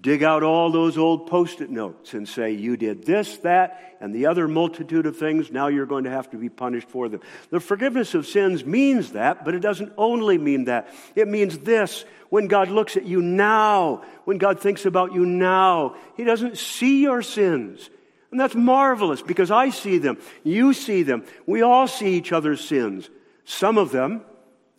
dig 0.00 0.22
out 0.22 0.42
all 0.42 0.70
those 0.70 0.98
old 0.98 1.28
post 1.28 1.60
it 1.60 1.70
notes 1.70 2.14
and 2.14 2.28
say, 2.28 2.52
You 2.52 2.76
did 2.76 3.04
this, 3.04 3.38
that, 3.38 3.96
and 4.00 4.14
the 4.14 4.26
other 4.26 4.48
multitude 4.48 5.06
of 5.06 5.16
things. 5.16 5.50
Now 5.50 5.68
you're 5.68 5.86
going 5.86 6.04
to 6.04 6.10
have 6.10 6.30
to 6.30 6.36
be 6.36 6.48
punished 6.48 6.88
for 6.88 7.08
them. 7.08 7.20
The 7.50 7.60
forgiveness 7.60 8.14
of 8.14 8.26
sins 8.26 8.64
means 8.64 9.12
that, 9.12 9.44
but 9.44 9.54
it 9.54 9.60
doesn't 9.60 9.92
only 9.96 10.38
mean 10.38 10.64
that. 10.64 10.88
It 11.14 11.28
means 11.28 11.58
this 11.58 12.04
when 12.28 12.48
God 12.48 12.68
looks 12.68 12.96
at 12.96 13.04
you 13.04 13.22
now, 13.22 14.02
when 14.24 14.38
God 14.38 14.60
thinks 14.60 14.86
about 14.86 15.12
you 15.12 15.24
now, 15.24 15.94
He 16.16 16.24
doesn't 16.24 16.58
see 16.58 17.02
your 17.02 17.22
sins. 17.22 17.88
And 18.32 18.40
that's 18.40 18.56
marvelous 18.56 19.22
because 19.22 19.52
I 19.52 19.70
see 19.70 19.98
them. 19.98 20.18
You 20.42 20.72
see 20.72 21.04
them. 21.04 21.24
We 21.46 21.62
all 21.62 21.86
see 21.86 22.16
each 22.16 22.32
other's 22.32 22.62
sins. 22.62 23.08
Some 23.44 23.78
of 23.78 23.92
them, 23.92 24.22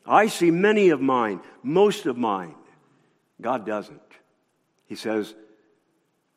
I 0.05 0.27
see 0.27 0.51
many 0.51 0.89
of 0.89 0.99
mine, 0.99 1.39
most 1.63 2.05
of 2.05 2.17
mine. 2.17 2.55
God 3.41 3.65
doesn't. 3.65 4.01
He 4.87 4.95
says, 4.95 5.35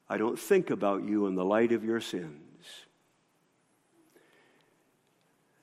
I 0.08 0.18
don't 0.18 0.38
think 0.38 0.70
about 0.70 1.04
you 1.08 1.26
in 1.26 1.36
the 1.36 1.44
light 1.44 1.72
of 1.72 1.84
your 1.84 2.00
sins. 2.00 2.36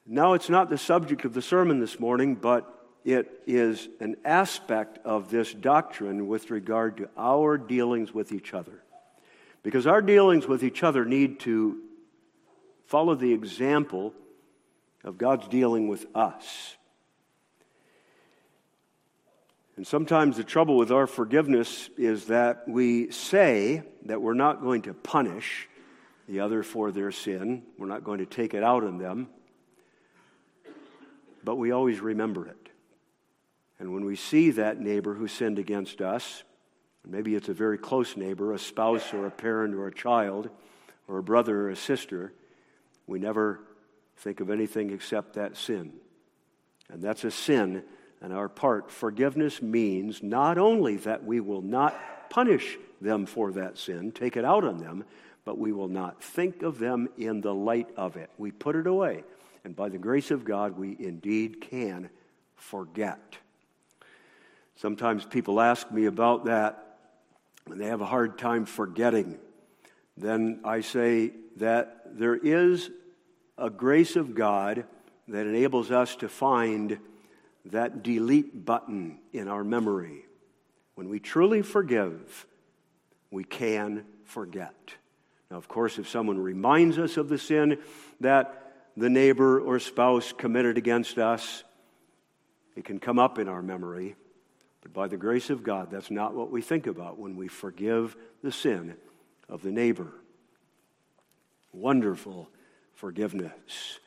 Now, 0.05 0.33
it's 0.33 0.49
not 0.49 0.69
the 0.69 0.77
subject 0.77 1.25
of 1.25 1.33
the 1.33 1.41
sermon 1.41 1.79
this 1.81 1.99
morning, 1.99 2.35
but 2.35 2.73
it 3.03 3.41
is 3.45 3.89
an 3.99 4.15
aspect 4.23 4.99
of 5.03 5.29
this 5.29 5.53
doctrine 5.53 6.27
with 6.27 6.49
regard 6.49 6.97
to 6.97 7.09
our 7.17 7.57
dealings 7.57 8.13
with 8.13 8.31
each 8.31 8.53
other. 8.53 8.83
Because 9.63 9.85
our 9.85 10.01
dealings 10.01 10.47
with 10.47 10.63
each 10.63 10.81
other 10.81 11.03
need 11.03 11.41
to 11.41 11.81
follow 12.85 13.15
the 13.15 13.33
example 13.33 14.13
of 15.03 15.17
God's 15.17 15.49
dealing 15.49 15.89
with 15.89 16.05
us. 16.15 16.76
And 19.77 19.85
sometimes 19.85 20.37
the 20.37 20.43
trouble 20.43 20.75
with 20.75 20.91
our 20.91 21.05
forgiveness 21.05 21.91
is 21.97 22.25
that 22.25 22.67
we 22.67 23.11
say 23.11 23.83
that 24.05 24.19
we're 24.19 24.33
not 24.33 24.61
going 24.61 24.81
to 24.83 24.93
punish 24.95 25.69
the 26.27 26.39
other 26.39 26.63
for 26.63 26.91
their 26.91 27.11
sin, 27.11 27.63
we're 27.77 27.87
not 27.87 28.03
going 28.03 28.17
to 28.17 28.25
take 28.25 28.55
it 28.55 28.63
out 28.63 28.83
on 28.83 28.97
them, 28.97 29.29
but 31.43 31.55
we 31.55 31.71
always 31.71 31.99
remember 31.99 32.47
it. 32.47 32.69
And 33.79 33.93
when 33.93 34.03
we 34.03 34.15
see 34.15 34.49
that 34.51 34.81
neighbor 34.81 35.13
who 35.13 35.27
sinned 35.27 35.59
against 35.59 36.01
us, 36.01 36.43
maybe 37.05 37.35
it's 37.35 37.47
a 37.47 37.53
very 37.53 37.77
close 37.77 38.17
neighbor, 38.17 38.53
a 38.53 38.59
spouse 38.59 39.13
or 39.13 39.27
a 39.27 39.31
parent 39.31 39.75
or 39.75 39.87
a 39.87 39.93
child, 39.93 40.49
or 41.07 41.19
a 41.19 41.23
brother 41.23 41.67
or 41.67 41.69
a 41.69 41.75
sister, 41.75 42.33
we 43.05 43.19
never 43.19 43.61
think 44.17 44.39
of 44.39 44.49
anything 44.49 44.89
except 44.89 45.33
that 45.33 45.55
sin. 45.55 45.93
And 46.89 47.01
that's 47.01 47.23
a 47.23 47.31
sin 47.31 47.83
and 48.21 48.33
our 48.33 48.49
part. 48.49 48.91
Forgiveness 48.91 49.61
means 49.61 50.23
not 50.23 50.57
only 50.57 50.97
that 50.97 51.23
we 51.23 51.39
will 51.39 51.61
not 51.61 52.29
punish 52.29 52.77
them 52.99 53.25
for 53.25 53.51
that 53.53 53.77
sin, 53.77 54.11
take 54.11 54.37
it 54.37 54.45
out 54.45 54.63
on 54.63 54.77
them, 54.77 55.03
but 55.45 55.57
we 55.57 55.71
will 55.71 55.87
not 55.87 56.21
think 56.21 56.61
of 56.61 56.79
them 56.79 57.07
in 57.17 57.41
the 57.41 57.53
light 57.53 57.89
of 57.95 58.17
it. 58.17 58.29
We 58.37 58.51
put 58.51 58.75
it 58.75 58.87
away. 58.87 59.23
And 59.63 59.75
by 59.75 59.89
the 59.89 59.97
grace 59.97 60.31
of 60.31 60.45
God, 60.45 60.77
we 60.77 60.95
indeed 60.99 61.61
can 61.61 62.09
forget. 62.55 63.37
Sometimes 64.75 65.25
people 65.25 65.59
ask 65.59 65.91
me 65.91 66.05
about 66.05 66.45
that, 66.45 66.97
and 67.65 67.79
they 67.79 67.87
have 67.87 68.01
a 68.01 68.05
hard 68.05 68.37
time 68.37 68.65
forgetting. 68.65 69.37
Then 70.15 70.61
I 70.63 70.81
say 70.81 71.31
that 71.57 72.17
there 72.17 72.35
is 72.35 72.89
a 73.57 73.69
grace 73.69 74.15
of 74.15 74.35
God 74.35 74.85
that 75.27 75.47
enables 75.47 75.91
us 75.91 76.15
to 76.17 76.29
find 76.29 76.99
that 77.71 78.03
delete 78.03 78.65
button 78.65 79.19
in 79.33 79.47
our 79.47 79.63
memory. 79.63 80.25
When 80.95 81.09
we 81.09 81.19
truly 81.19 81.61
forgive, 81.61 82.45
we 83.31 83.43
can 83.43 84.05
forget. 84.25 84.73
Now, 85.51 85.57
of 85.57 85.67
course, 85.67 85.99
if 85.99 86.09
someone 86.09 86.39
reminds 86.39 86.97
us 86.97 87.17
of 87.17 87.29
the 87.29 87.37
sin 87.37 87.79
that 88.19 88.73
the 88.97 89.09
neighbor 89.09 89.59
or 89.59 89.79
spouse 89.79 90.33
committed 90.33 90.77
against 90.77 91.17
us, 91.17 91.63
It 92.77 92.85
can 92.85 92.99
come 92.99 93.17
up 93.17 93.39
in 93.39 93.49
our 93.49 93.63
memory, 93.63 94.15
but 94.81 94.93
by 94.93 95.07
the 95.07 95.17
grace 95.17 95.49
of 95.49 95.63
God, 95.63 95.89
that's 95.89 96.11
not 96.11 96.35
what 96.35 96.51
we 96.51 96.61
think 96.61 96.85
about 96.85 97.17
when 97.17 97.35
we 97.35 97.47
forgive 97.47 98.15
the 98.43 98.51
sin 98.51 98.95
of 99.49 99.63
the 99.63 99.71
neighbor. 99.71 100.13
Wonderful 101.73 102.47
forgiveness. 102.93 103.99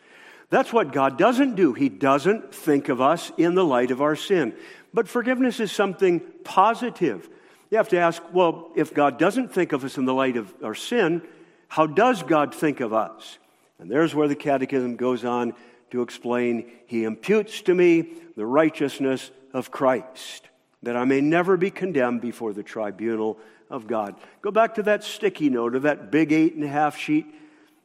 That's 0.51 0.73
what 0.73 0.93
God 0.93 1.17
doesn't 1.17 1.55
do. 1.55 1.73
He 1.73 1.89
doesn't 1.89 2.53
think 2.53 2.89
of 2.89 3.01
us 3.01 3.31
in 3.39 3.55
the 3.55 3.65
light 3.65 3.93
of 3.93 4.03
our 4.03 4.17
sin. 4.17 4.55
But 4.93 5.09
forgiveness 5.09 5.61
is 5.61 5.71
something 5.71 6.21
positive. 6.43 7.29
You 7.71 7.77
have 7.77 7.89
to 7.91 7.99
ask, 7.99 8.21
well, 8.33 8.73
if 8.75 8.93
God 8.93 9.17
doesn't 9.17 9.53
think 9.53 9.73
of 9.73 9.85
us 9.85 9.97
in 9.97 10.05
the 10.05 10.15
light 10.15 10.37
of 10.37 10.53
our 10.63 10.75
sin, 10.75 11.23
how 11.69 11.87
does 11.87 12.25
God 12.25 12.53
think 12.53 12.81
of 12.81 12.93
us? 12.93 13.39
And 13.79 13.89
there's 13.89 14.13
where 14.13 14.27
the 14.27 14.35
Catechism 14.35 14.97
goes 14.97 15.25
on 15.25 15.55
to 15.93 16.03
explain 16.03 16.71
He 16.87 17.05
imputes 17.05 17.63
to 17.63 17.75
me 17.75 18.11
the 18.37 18.45
righteousness 18.45 19.31
of 19.55 19.71
Christ, 19.71 20.49
that 20.83 20.97
I 20.97 21.05
may 21.05 21.21
never 21.21 21.57
be 21.57 21.71
condemned 21.71 22.21
before 22.21 22.53
the 22.53 22.63
tribunal 22.65 23.39
of 23.71 23.87
God. 23.87 24.17
Go 24.43 24.51
back 24.51 24.75
to 24.75 24.83
that 24.85 25.05
sticky 25.05 25.49
note 25.49 25.77
of 25.77 25.83
that 25.83 26.11
big 26.11 26.33
eight 26.33 26.55
and 26.55 26.65
a 26.65 26.69
half 26.69 26.97
sheet, 26.97 27.27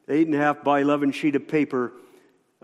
eight 0.10 0.26
and 0.26 0.36
a 0.36 0.40
half 0.40 0.64
by 0.64 0.82
11 0.82 1.12
sheet 1.12 1.36
of 1.36 1.48
paper 1.48 1.94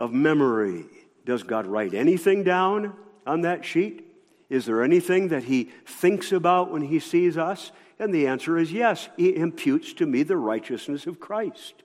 of 0.01 0.11
memory. 0.11 0.83
Does 1.25 1.43
God 1.43 1.67
write 1.67 1.93
anything 1.93 2.43
down 2.43 2.95
on 3.27 3.41
that 3.41 3.63
sheet? 3.63 4.03
Is 4.49 4.65
there 4.65 4.83
anything 4.83 5.27
that 5.27 5.43
he 5.43 5.69
thinks 5.85 6.31
about 6.31 6.71
when 6.71 6.81
he 6.81 6.99
sees 6.99 7.37
us? 7.37 7.71
And 7.99 8.11
the 8.11 8.25
answer 8.25 8.57
is 8.57 8.73
yes. 8.73 9.09
He 9.15 9.35
imputes 9.35 9.93
to 9.93 10.07
me 10.07 10.23
the 10.23 10.37
righteousness 10.37 11.05
of 11.05 11.19
Christ. 11.19 11.83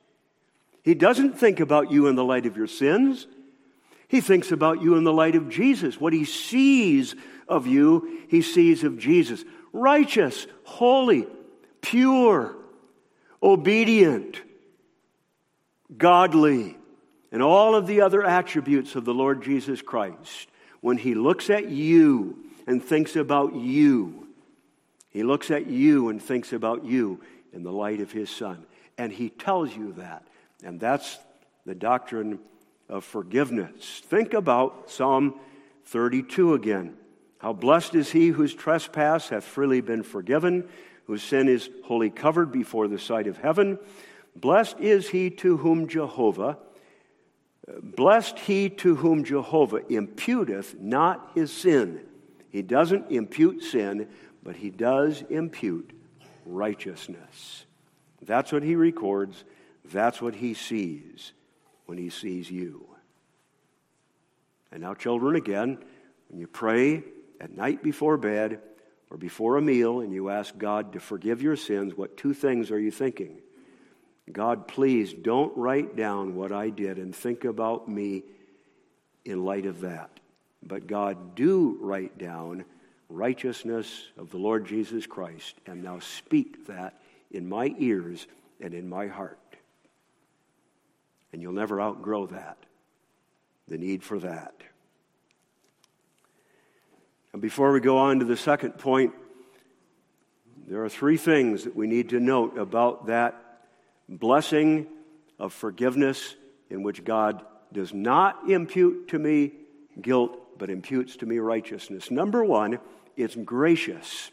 He 0.83 0.95
doesn't 0.95 1.39
think 1.39 1.61
about 1.61 1.93
you 1.93 2.07
in 2.07 2.17
the 2.17 2.25
light 2.25 2.47
of 2.47 2.57
your 2.57 2.67
sins. 2.67 3.27
He 4.09 4.23
thinks 4.23 4.51
about 4.51 4.81
you 4.81 4.97
in 4.97 5.05
the 5.05 5.13
light 5.13 5.35
of 5.37 5.51
Jesus. 5.51 6.01
What 6.01 6.15
he 6.15 6.25
sees 6.25 7.15
of 7.47 7.67
you, 7.67 8.23
he 8.29 8.41
sees 8.41 8.83
of 8.83 8.97
Jesus. 8.97 9.45
Righteous, 9.75 10.47
holy, 10.65 11.27
pure, 11.83 12.57
obedient, 13.43 14.41
godly, 15.99 16.79
and 17.33 17.43
all 17.43 17.75
of 17.75 17.87
the 17.87 18.01
other 18.01 18.23
attributes 18.23 18.95
of 18.95 19.05
the 19.05 19.15
Lord 19.15 19.43
Jesus 19.43 19.83
Christ. 19.83 20.49
When 20.81 20.99
he 20.99 21.15
looks 21.15 21.51
at 21.51 21.69
you, 21.69 22.47
and 22.67 22.83
thinks 22.83 23.17
about 23.17 23.55
you. 23.55 24.27
He 25.11 25.23
looks 25.23 25.51
at 25.51 25.67
you 25.67 26.09
and 26.09 26.21
thinks 26.21 26.53
about 26.53 26.85
you 26.85 27.21
in 27.53 27.63
the 27.63 27.73
light 27.73 28.01
of 28.01 28.13
his 28.13 28.29
son. 28.29 28.67
And 28.99 29.13
he 29.13 29.31
tells 29.31 29.75
you 29.75 29.93
that. 29.93 30.27
And 30.63 30.81
that's 30.81 31.19
the 31.65 31.75
doctrine 31.75 32.41
of 32.89 33.05
forgiveness. 33.05 34.03
Think 34.07 34.35
about 34.35 34.91
Psalm 34.91 35.39
32 35.87 36.55
again. 36.55 36.97
How 37.39 37.53
blessed 37.53 37.95
is 37.95 38.11
he 38.11 38.29
whose 38.29 38.55
trespass 38.55 39.29
hath 39.29 39.45
freely 39.45 39.81
been 39.81 40.03
forgiven, 40.03 40.69
whose 41.07 41.23
sin 41.23 41.49
is 41.49 41.71
wholly 41.85 42.11
covered 42.11 42.51
before 42.51 42.89
the 42.89 42.99
sight 42.99 43.27
of 43.27 43.37
heaven. 43.37 43.79
Blessed 44.35 44.81
is 44.81 45.11
he 45.11 45.31
to 45.31 45.59
whom 45.59 45.87
Jehovah, 45.87 46.59
blessed 47.83 48.39
he 48.39 48.69
to 48.71 48.97
whom 48.97 49.25
Jehovah 49.25 49.81
imputeth 49.81 50.79
not 50.79 51.33
his 51.35 51.53
sin. 51.53 52.01
He 52.51 52.63
doesn't 52.63 53.11
impute 53.11 53.63
sin, 53.63 54.09
but 54.43 54.57
he 54.57 54.71
does 54.71 55.23
impute 55.29 55.91
righteousness. 56.45 57.67
That's 58.23 58.53
what 58.53 58.63
he 58.63 58.77
records. 58.77 59.45
That's 59.85 60.23
what 60.23 60.35
he 60.35 60.55
sees 60.55 61.33
when 61.87 61.99
he 61.99 62.11
sees 62.11 62.51
you. 62.51 62.87
And 64.73 64.83
now, 64.83 64.95
children, 64.95 65.37
again, 65.37 65.79
when 66.29 66.41
you 66.41 66.47
pray 66.47 67.05
at 67.41 67.57
night 67.57 67.83
before 67.83 68.17
bed 68.17 68.61
or 69.11 69.17
before 69.17 69.57
a 69.57 69.63
meal 69.63 70.01
and 70.01 70.13
you 70.13 70.31
ask 70.31 70.57
God 70.57 70.93
to 70.95 71.01
forgive 71.01 71.43
your 71.43 71.57
sins, 71.57 71.97
what 71.97 72.17
two 72.17 72.35
things 72.35 72.71
are 72.71 72.79
you 72.79 72.91
thinking? 72.91 73.39
God, 74.33 74.67
please 74.67 75.13
don't 75.13 75.57
write 75.57 75.97
down 75.97 76.35
what 76.35 76.53
I 76.53 76.71
did 76.71 76.99
and 76.99 77.15
think 77.15 77.45
about 77.45 77.89
me 77.89 78.25
in 79.25 79.45
light 79.45 79.67
of 79.67 79.81
that. 79.83 80.11
But 80.63 80.87
God, 80.87 81.35
do 81.37 81.79
write 81.81 82.19
down 82.19 82.65
righteousness 83.09 84.09
of 84.19 84.31
the 84.31 84.37
Lord 84.37 84.67
Jesus 84.67 85.07
Christ, 85.07 85.55
and 85.67 85.83
now 85.83 86.01
speak 86.01 86.67
that 86.67 87.01
in 87.31 87.49
my 87.49 87.75
ears 87.79 88.27
and 88.61 88.75
in 88.75 88.89
my 88.89 89.07
heart. 89.07 89.39
And 91.33 91.41
you'll 91.41 91.53
never 91.53 91.81
outgrow 91.81 92.27
that, 92.27 92.57
the 93.69 93.79
need 93.79 94.03
for 94.03 94.19
that. 94.19 94.55
And 97.33 97.41
before 97.43 97.71
we 97.73 97.81
go 97.81 97.99
on 97.99 98.19
to 98.21 98.25
the 98.25 98.37
second 98.37 98.79
point, 98.79 99.13
there 100.67 100.83
are 100.83 100.89
three 100.89 101.17
things 101.17 101.63
that 101.65 101.77
we 101.77 101.87
need 101.87 102.09
to 102.09 102.19
note 102.19 102.59
about 102.59 103.07
that 103.07 103.46
blessing 104.09 104.87
of 105.39 105.53
forgiveness 105.53 106.35
in 106.71 106.83
which 106.83 107.05
God 107.05 107.45
does 107.73 107.93
not 107.93 108.49
impute 108.49 109.09
to 109.09 109.19
me 109.19 109.53
guilt 110.01 110.59
but 110.59 110.71
imputes 110.71 111.17
to 111.17 111.27
me 111.27 111.39
righteousness. 111.39 112.11
Number 112.11 112.45
one, 112.45 112.79
it's 113.17 113.35
gracious. 113.37 114.31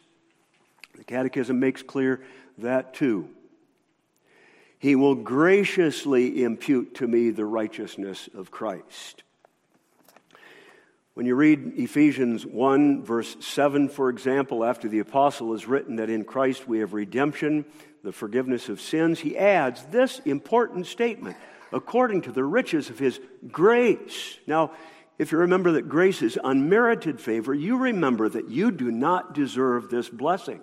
The 0.96 1.04
Catechism 1.04 1.60
makes 1.60 1.82
clear 1.82 2.22
that 2.60 2.94
too. 2.94 3.30
He 4.80 4.96
will 4.96 5.16
graciously 5.16 6.44
impute 6.44 6.96
to 6.96 7.08
me 7.08 7.30
the 7.30 7.46
righteousness 7.46 8.30
of 8.36 8.52
Christ. 8.52 9.24
When 11.14 11.26
you 11.26 11.36
read 11.36 11.74
Ephesians 11.78 12.46
1, 12.46 13.04
verse 13.04 13.38
7, 13.40 13.88
for 13.88 14.10
example, 14.10 14.66
after 14.66 14.88
the 14.88 15.00
apostle 15.00 15.52
has 15.52 15.68
written 15.68 15.98
that 15.98 16.10
in 16.10 16.26
Christ 16.26 16.68
we 16.68 16.80
have 16.80 16.94
redemption, 16.94 17.66
the 18.04 18.12
forgiveness 18.12 18.70
of 18.70 18.82
sins, 18.82 19.20
he 19.20 19.38
adds 19.38 19.84
this 19.86 20.20
important 20.26 20.88
statement 20.88 21.38
according 21.72 22.22
to 22.22 22.32
the 22.32 22.44
riches 22.44 22.90
of 22.90 23.00
his 23.00 23.20
grace. 23.52 24.38
Now, 24.46 24.72
if 25.18 25.32
you 25.32 25.40
remember 25.40 25.74
that 25.74 25.90
grace 25.90 26.22
is 26.22 26.38
unmerited 26.44 27.20
favor, 27.20 27.54
you 27.54 27.78
remember 27.78 28.28
that 28.30 28.50
you 28.50 28.72
do 28.72 28.92
not 28.92 29.34
deserve 29.34 29.90
this 29.90 30.10
blessing. 30.10 30.60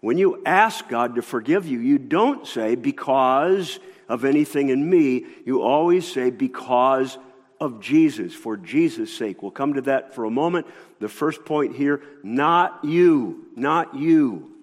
When 0.00 0.16
you 0.16 0.42
ask 0.46 0.88
God 0.88 1.16
to 1.16 1.22
forgive 1.22 1.66
you, 1.66 1.80
you 1.80 1.98
don't 1.98 2.46
say 2.46 2.76
because 2.76 3.78
of 4.08 4.24
anything 4.24 4.70
in 4.70 4.88
me. 4.88 5.26
You 5.44 5.62
always 5.62 6.10
say 6.10 6.30
because 6.30 7.18
of 7.60 7.80
Jesus, 7.80 8.32
for 8.32 8.56
Jesus' 8.56 9.14
sake. 9.14 9.42
We'll 9.42 9.50
come 9.50 9.74
to 9.74 9.80
that 9.82 10.14
for 10.14 10.24
a 10.24 10.30
moment. 10.30 10.66
The 11.00 11.08
first 11.08 11.44
point 11.44 11.76
here 11.76 12.02
not 12.22 12.84
you, 12.84 13.46
not 13.56 13.96
you. 13.96 14.57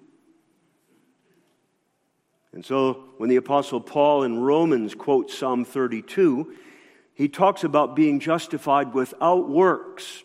And 2.56 2.64
so 2.64 3.04
when 3.18 3.28
the 3.28 3.36
Apostle 3.36 3.82
Paul 3.82 4.22
in 4.22 4.40
Romans 4.40 4.94
quotes 4.94 5.36
Psalm 5.36 5.66
32, 5.66 6.54
he 7.12 7.28
talks 7.28 7.64
about 7.64 7.94
being 7.94 8.18
justified 8.18 8.94
without 8.94 9.46
works. 9.46 10.24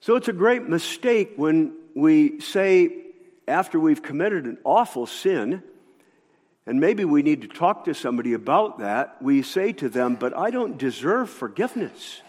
So 0.00 0.16
it's 0.16 0.28
a 0.28 0.32
great 0.32 0.66
mistake 0.66 1.34
when 1.36 1.74
we 1.94 2.40
say, 2.40 3.08
after 3.46 3.78
we've 3.78 4.00
committed 4.02 4.46
an 4.46 4.56
awful 4.64 5.04
sin, 5.04 5.62
and 6.64 6.80
maybe 6.80 7.04
we 7.04 7.22
need 7.22 7.42
to 7.42 7.48
talk 7.48 7.84
to 7.84 7.92
somebody 7.92 8.32
about 8.32 8.78
that, 8.78 9.20
we 9.20 9.42
say 9.42 9.74
to 9.74 9.90
them, 9.90 10.14
But 10.14 10.34
I 10.34 10.50
don't 10.50 10.78
deserve 10.78 11.28
forgiveness. 11.28 12.22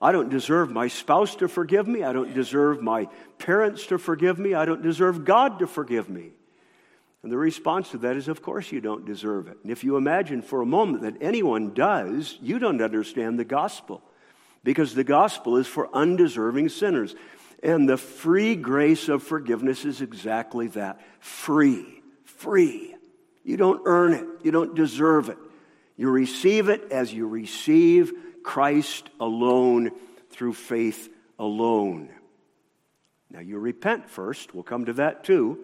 I 0.00 0.12
don't 0.12 0.28
deserve 0.28 0.70
my 0.70 0.86
spouse 0.86 1.34
to 1.36 1.48
forgive 1.48 1.88
me. 1.88 2.04
I 2.04 2.12
don't 2.12 2.32
deserve 2.32 2.80
my 2.80 3.08
parents 3.38 3.86
to 3.86 3.98
forgive 3.98 4.38
me. 4.38 4.54
I 4.54 4.64
don't 4.64 4.82
deserve 4.82 5.24
God 5.24 5.58
to 5.58 5.66
forgive 5.66 6.08
me. 6.08 6.30
And 7.22 7.32
the 7.32 7.36
response 7.36 7.90
to 7.90 7.98
that 7.98 8.16
is, 8.16 8.28
of 8.28 8.42
course, 8.42 8.70
you 8.70 8.80
don't 8.80 9.04
deserve 9.04 9.48
it. 9.48 9.58
And 9.62 9.72
if 9.72 9.82
you 9.82 9.96
imagine 9.96 10.40
for 10.40 10.62
a 10.62 10.66
moment 10.66 11.02
that 11.02 11.16
anyone 11.20 11.74
does, 11.74 12.38
you 12.40 12.58
don't 12.58 12.80
understand 12.80 13.38
the 13.38 13.44
gospel. 13.44 14.02
Because 14.62 14.94
the 14.94 15.04
gospel 15.04 15.56
is 15.56 15.66
for 15.66 15.88
undeserving 15.94 16.68
sinners. 16.68 17.14
And 17.62 17.88
the 17.88 17.96
free 17.96 18.54
grace 18.54 19.08
of 19.08 19.22
forgiveness 19.22 19.84
is 19.84 20.00
exactly 20.00 20.68
that 20.68 21.00
free. 21.18 22.02
Free. 22.24 22.94
You 23.44 23.56
don't 23.56 23.82
earn 23.84 24.12
it, 24.12 24.26
you 24.44 24.52
don't 24.52 24.74
deserve 24.74 25.28
it. 25.28 25.38
You 25.96 26.10
receive 26.10 26.68
it 26.68 26.92
as 26.92 27.12
you 27.12 27.26
receive 27.26 28.12
Christ 28.44 29.10
alone 29.18 29.90
through 30.30 30.52
faith 30.52 31.08
alone. 31.38 32.10
Now, 33.30 33.40
you 33.40 33.58
repent 33.58 34.08
first. 34.08 34.54
We'll 34.54 34.62
come 34.62 34.84
to 34.84 34.92
that 34.94 35.24
too. 35.24 35.58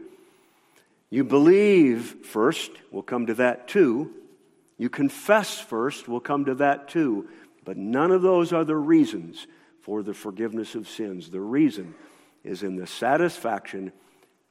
You 1.14 1.22
believe 1.22 2.26
first, 2.26 2.72
we'll 2.90 3.04
come 3.04 3.26
to 3.26 3.34
that 3.34 3.68
too. 3.68 4.10
You 4.78 4.90
confess 4.90 5.60
first, 5.60 6.08
we'll 6.08 6.18
come 6.18 6.46
to 6.46 6.56
that 6.56 6.88
too. 6.88 7.28
But 7.64 7.76
none 7.76 8.10
of 8.10 8.20
those 8.20 8.52
are 8.52 8.64
the 8.64 8.74
reasons 8.74 9.46
for 9.82 10.02
the 10.02 10.12
forgiveness 10.12 10.74
of 10.74 10.88
sins. 10.88 11.30
The 11.30 11.40
reason 11.40 11.94
is 12.42 12.64
in 12.64 12.74
the 12.74 12.88
satisfaction 12.88 13.92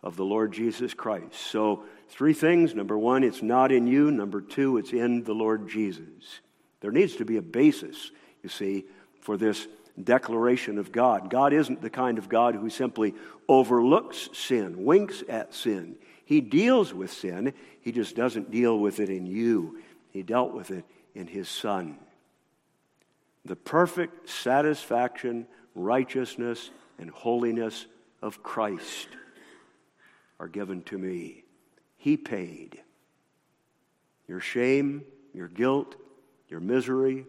of 0.02 0.16
the 0.16 0.24
Lord 0.24 0.54
Jesus 0.54 0.94
Christ. 0.94 1.34
So, 1.34 1.84
three 2.08 2.34
things. 2.34 2.74
Number 2.74 2.98
one, 2.98 3.26
it's 3.26 3.44
not 3.44 3.74
in 3.74 3.86
you. 3.86 4.10
Number 4.10 4.40
two, 4.40 4.78
it's 4.78 4.94
in 4.94 5.26
the 5.26 5.36
Lord 5.36 5.68
Jesus. 5.68 6.40
There 6.80 6.92
needs 6.92 7.18
to 7.18 7.26
be 7.26 7.36
a 7.36 7.42
basis, 7.42 8.10
you 8.42 8.48
see, 8.48 8.86
for 9.20 9.36
this 9.36 9.68
declaration 10.02 10.78
of 10.78 10.94
God. 10.94 11.30
God 11.30 11.52
isn't 11.52 11.82
the 11.82 11.90
kind 11.90 12.18
of 12.18 12.30
God 12.30 12.56
who 12.56 12.70
simply 12.70 13.16
overlooks 13.50 14.30
sin, 14.32 14.86
winks 14.86 15.26
at 15.28 15.54
sin. 15.54 15.98
He 16.26 16.42
deals 16.42 16.94
with 16.94 17.12
sin, 17.12 17.54
He 17.82 17.92
just 17.92 18.16
doesn't 18.16 18.52
deal 18.52 18.78
with 18.78 19.00
it 19.00 19.10
in 19.10 19.26
you. 19.26 19.80
He 20.12 20.24
dealt 20.24 20.54
with 20.54 20.72
it 20.72 20.86
in 21.16 21.28
His 21.28 21.50
Son. 21.50 21.98
The 23.46 23.56
perfect 23.56 24.30
satisfaction, 24.30 25.48
righteousness, 25.76 26.70
and 26.98 27.10
holiness 27.10 27.86
of 28.22 28.42
Christ 28.42 29.10
are 30.40 30.48
given 30.48 30.84
to 30.84 30.98
me. 30.98 31.44
He 31.98 32.16
paid. 32.16 32.80
Your 34.28 34.40
shame, 34.40 35.04
your 35.34 35.48
guilt, 35.48 35.96
your 36.48 36.60
misery, 36.60 37.26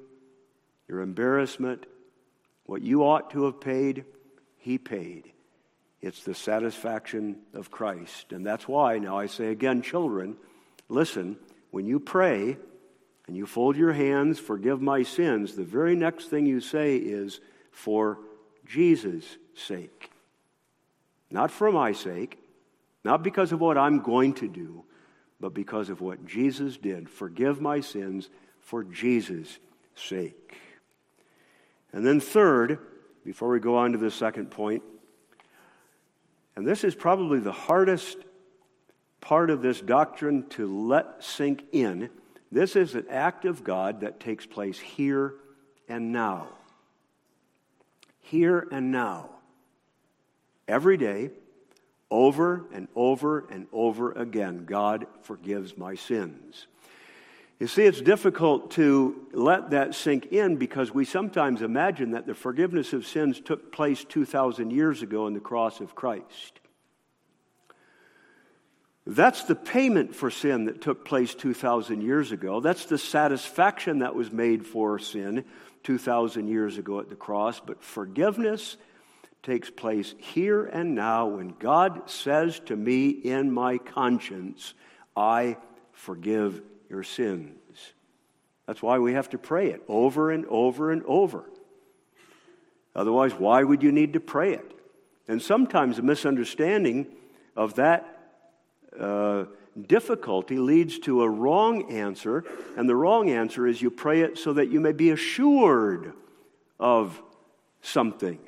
your 0.88 1.00
embarrassment, 1.00 1.86
what 2.66 2.82
you 2.82 3.02
ought 3.02 3.30
to 3.30 3.44
have 3.44 3.60
paid, 3.60 4.04
He 4.58 4.78
paid. 4.78 5.32
It's 6.04 6.22
the 6.22 6.34
satisfaction 6.34 7.36
of 7.54 7.70
Christ. 7.70 8.32
And 8.34 8.44
that's 8.44 8.68
why, 8.68 8.98
now 8.98 9.18
I 9.18 9.24
say 9.24 9.46
again, 9.46 9.80
children, 9.80 10.36
listen, 10.90 11.38
when 11.70 11.86
you 11.86 11.98
pray 11.98 12.58
and 13.26 13.34
you 13.34 13.46
fold 13.46 13.74
your 13.74 13.94
hands, 13.94 14.38
forgive 14.38 14.82
my 14.82 15.02
sins, 15.02 15.54
the 15.54 15.64
very 15.64 15.96
next 15.96 16.26
thing 16.26 16.44
you 16.44 16.60
say 16.60 16.96
is, 16.96 17.40
for 17.70 18.18
Jesus' 18.66 19.38
sake. 19.54 20.10
Not 21.30 21.50
for 21.50 21.72
my 21.72 21.92
sake, 21.92 22.38
not 23.02 23.22
because 23.22 23.52
of 23.52 23.62
what 23.62 23.78
I'm 23.78 24.00
going 24.00 24.34
to 24.34 24.48
do, 24.48 24.84
but 25.40 25.54
because 25.54 25.88
of 25.88 26.02
what 26.02 26.26
Jesus 26.26 26.76
did. 26.76 27.08
Forgive 27.08 27.62
my 27.62 27.80
sins 27.80 28.28
for 28.60 28.84
Jesus' 28.84 29.58
sake. 29.94 30.58
And 31.94 32.04
then, 32.06 32.20
third, 32.20 32.78
before 33.24 33.48
we 33.48 33.58
go 33.58 33.78
on 33.78 33.92
to 33.92 33.98
the 33.98 34.10
second 34.10 34.50
point, 34.50 34.82
and 36.56 36.66
this 36.66 36.84
is 36.84 36.94
probably 36.94 37.40
the 37.40 37.52
hardest 37.52 38.18
part 39.20 39.50
of 39.50 39.62
this 39.62 39.80
doctrine 39.80 40.48
to 40.50 40.66
let 40.66 41.24
sink 41.24 41.64
in. 41.72 42.10
This 42.52 42.76
is 42.76 42.94
an 42.94 43.06
act 43.10 43.44
of 43.44 43.64
God 43.64 44.00
that 44.00 44.20
takes 44.20 44.46
place 44.46 44.78
here 44.78 45.34
and 45.88 46.12
now. 46.12 46.48
Here 48.20 48.68
and 48.70 48.92
now. 48.92 49.30
Every 50.68 50.96
day, 50.96 51.30
over 52.10 52.64
and 52.72 52.88
over 52.94 53.46
and 53.50 53.66
over 53.72 54.12
again, 54.12 54.64
God 54.66 55.06
forgives 55.22 55.76
my 55.76 55.94
sins. 55.94 56.66
You 57.60 57.68
see, 57.68 57.84
it's 57.84 58.00
difficult 58.00 58.72
to 58.72 59.28
let 59.32 59.70
that 59.70 59.94
sink 59.94 60.26
in 60.26 60.56
because 60.56 60.92
we 60.92 61.04
sometimes 61.04 61.62
imagine 61.62 62.10
that 62.10 62.26
the 62.26 62.34
forgiveness 62.34 62.92
of 62.92 63.06
sins 63.06 63.40
took 63.40 63.70
place 63.72 64.04
2,000 64.04 64.72
years 64.72 65.02
ago 65.02 65.28
in 65.28 65.34
the 65.34 65.40
cross 65.40 65.80
of 65.80 65.94
Christ. 65.94 66.60
That's 69.06 69.44
the 69.44 69.54
payment 69.54 70.16
for 70.16 70.30
sin 70.30 70.64
that 70.64 70.80
took 70.80 71.04
place 71.04 71.34
2,000 71.34 72.00
years 72.00 72.32
ago. 72.32 72.60
That's 72.60 72.86
the 72.86 72.98
satisfaction 72.98 74.00
that 74.00 74.14
was 74.14 74.32
made 74.32 74.66
for 74.66 74.98
sin 74.98 75.44
2,000 75.84 76.48
years 76.48 76.78
ago 76.78 76.98
at 77.00 77.10
the 77.10 77.16
cross. 77.16 77.60
But 77.60 77.84
forgiveness 77.84 78.78
takes 79.42 79.70
place 79.70 80.14
here 80.18 80.64
and 80.64 80.94
now 80.94 81.26
when 81.26 81.54
God 81.58 82.08
says 82.10 82.58
to 82.60 82.74
me 82.74 83.10
in 83.10 83.52
my 83.52 83.78
conscience, 83.78 84.72
I 85.14 85.58
forgive 85.92 86.62
your 86.94 87.02
sins. 87.02 87.58
That's 88.66 88.80
why 88.80 89.00
we 89.00 89.14
have 89.14 89.28
to 89.30 89.38
pray 89.38 89.70
it 89.70 89.82
over 89.88 90.30
and 90.30 90.46
over 90.46 90.92
and 90.92 91.02
over. 91.06 91.44
Otherwise, 92.94 93.32
why 93.34 93.64
would 93.64 93.82
you 93.82 93.90
need 93.90 94.12
to 94.12 94.20
pray 94.20 94.54
it? 94.54 94.72
And 95.26 95.42
sometimes 95.42 95.98
a 95.98 96.02
misunderstanding 96.02 97.08
of 97.56 97.74
that 97.74 98.06
uh, 98.98 99.46
difficulty 99.88 100.58
leads 100.58 101.00
to 101.00 101.22
a 101.22 101.28
wrong 101.28 101.90
answer, 101.90 102.44
and 102.76 102.88
the 102.88 102.94
wrong 102.94 103.28
answer 103.28 103.66
is 103.66 103.82
you 103.82 103.90
pray 103.90 104.20
it 104.20 104.38
so 104.38 104.52
that 104.52 104.68
you 104.68 104.78
may 104.78 104.92
be 104.92 105.10
assured 105.10 106.12
of 106.78 107.20
something 107.82 108.38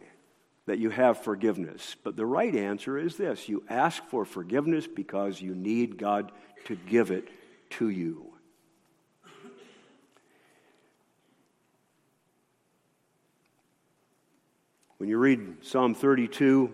that 0.66 0.78
you 0.78 0.90
have 0.90 1.24
forgiveness. 1.24 1.96
But 2.04 2.14
the 2.14 2.26
right 2.26 2.54
answer 2.54 2.96
is 2.96 3.16
this 3.16 3.48
you 3.48 3.64
ask 3.68 4.04
for 4.04 4.24
forgiveness 4.24 4.86
because 4.86 5.42
you 5.42 5.56
need 5.56 5.98
God 5.98 6.30
to 6.66 6.76
give 6.76 7.10
it 7.10 7.28
to 7.70 7.88
you. 7.88 8.35
When 14.98 15.10
you 15.10 15.18
read 15.18 15.58
Psalm 15.60 15.94
32, 15.94 16.72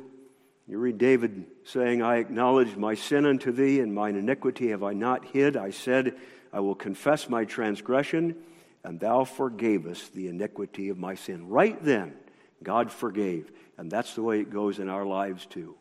you 0.68 0.78
read 0.78 0.96
David 0.96 1.44
saying, 1.64 2.02
I 2.02 2.18
acknowledge 2.18 2.76
my 2.76 2.94
sin 2.94 3.26
unto 3.26 3.50
thee, 3.50 3.80
and 3.80 3.92
mine 3.92 4.14
iniquity 4.14 4.68
have 4.68 4.84
I 4.84 4.92
not 4.92 5.24
hid. 5.24 5.56
I 5.56 5.70
said, 5.70 6.14
I 6.52 6.60
will 6.60 6.76
confess 6.76 7.28
my 7.28 7.44
transgression, 7.44 8.36
and 8.84 9.00
thou 9.00 9.24
forgavest 9.24 10.12
the 10.12 10.28
iniquity 10.28 10.88
of 10.88 10.98
my 10.98 11.16
sin. 11.16 11.48
Right 11.48 11.82
then, 11.82 12.14
God 12.62 12.92
forgave. 12.92 13.50
And 13.76 13.90
that's 13.90 14.14
the 14.14 14.22
way 14.22 14.38
it 14.38 14.50
goes 14.50 14.78
in 14.78 14.88
our 14.88 15.04
lives, 15.04 15.44
too. 15.44 15.74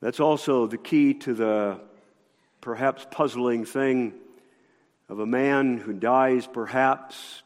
That's 0.00 0.20
also 0.20 0.68
the 0.68 0.78
key 0.78 1.14
to 1.14 1.34
the 1.34 1.80
perhaps 2.60 3.04
puzzling 3.10 3.64
thing 3.64 4.14
of 5.08 5.18
a 5.18 5.26
man 5.26 5.78
who 5.78 5.92
dies, 5.92 6.46
perhaps 6.46 7.42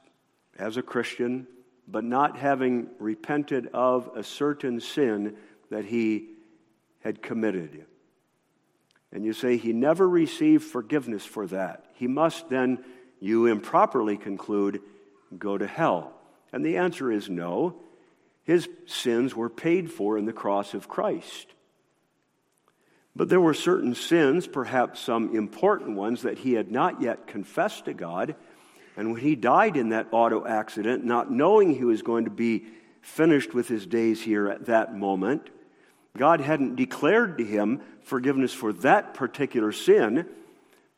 as 0.59 0.77
a 0.77 0.83
Christian, 0.83 1.47
but 1.89 2.05
not 2.05 2.37
having 2.37 2.89
repented 2.99 3.69
of 3.73 4.11
a 4.17 4.23
certain 4.23 4.81
sin 4.81 5.37
that 5.71 5.85
he 5.85 6.31
had 7.01 7.23
committed. 7.23 7.87
And 9.13 9.25
you 9.25 9.33
say 9.33 9.57
he 9.57 9.73
never 9.73 10.09
received 10.09 10.65
forgiveness 10.65 11.25
for 11.25 11.47
that. 11.49 11.85
He 11.95 12.07
must 12.07 12.49
then, 12.49 12.85
you 13.21 13.47
improperly 13.47 14.17
conclude, 14.17 14.83
go 15.39 15.57
to 15.57 15.67
hell. 15.67 16.13
And 16.53 16.65
the 16.65 16.79
answer 16.79 17.11
is 17.11 17.31
no. 17.31 17.77
His 18.45 18.69
sins 18.87 19.35
were 19.35 19.49
paid 19.49 19.91
for 19.91 20.19
in 20.19 20.25
the 20.25 20.33
cross 20.33 20.75
of 20.75 20.89
Christ. 20.89 21.47
But 23.15 23.29
there 23.29 23.41
were 23.41 23.55
certain 23.55 23.95
sins, 23.95 24.47
perhaps 24.47 25.01
some 25.01 25.35
important 25.35 25.97
ones, 25.97 26.23
that 26.23 26.39
he 26.39 26.53
had 26.53 26.71
not 26.71 27.01
yet 27.01 27.27
confessed 27.27 27.87
to 27.87 27.95
God. 27.95 28.37
And 28.97 29.13
when 29.13 29.21
he 29.21 29.37
died 29.37 29.77
in 29.77 29.91
that 29.91 30.09
auto 30.11 30.47
accident, 30.47 31.05
not 31.05 31.31
knowing 31.31 31.75
he 31.75 31.85
was 31.85 32.03
going 32.03 32.25
to 32.25 32.31
be 32.31 32.65
finished 33.03 33.55
with 33.55 33.69
his 33.69 33.87
days 33.87 34.23
here 34.23 34.49
at 34.49 34.67
that 34.67 34.97
moment, 34.97 35.51
God 36.17 36.41
hadn't 36.41 36.77
declared 36.77 37.39
to 37.39 37.45
him 37.45 37.83
forgiveness 38.03 38.53
for 38.53 38.73
that 38.73 39.15
particular 39.15 39.71
sin. 39.71 40.27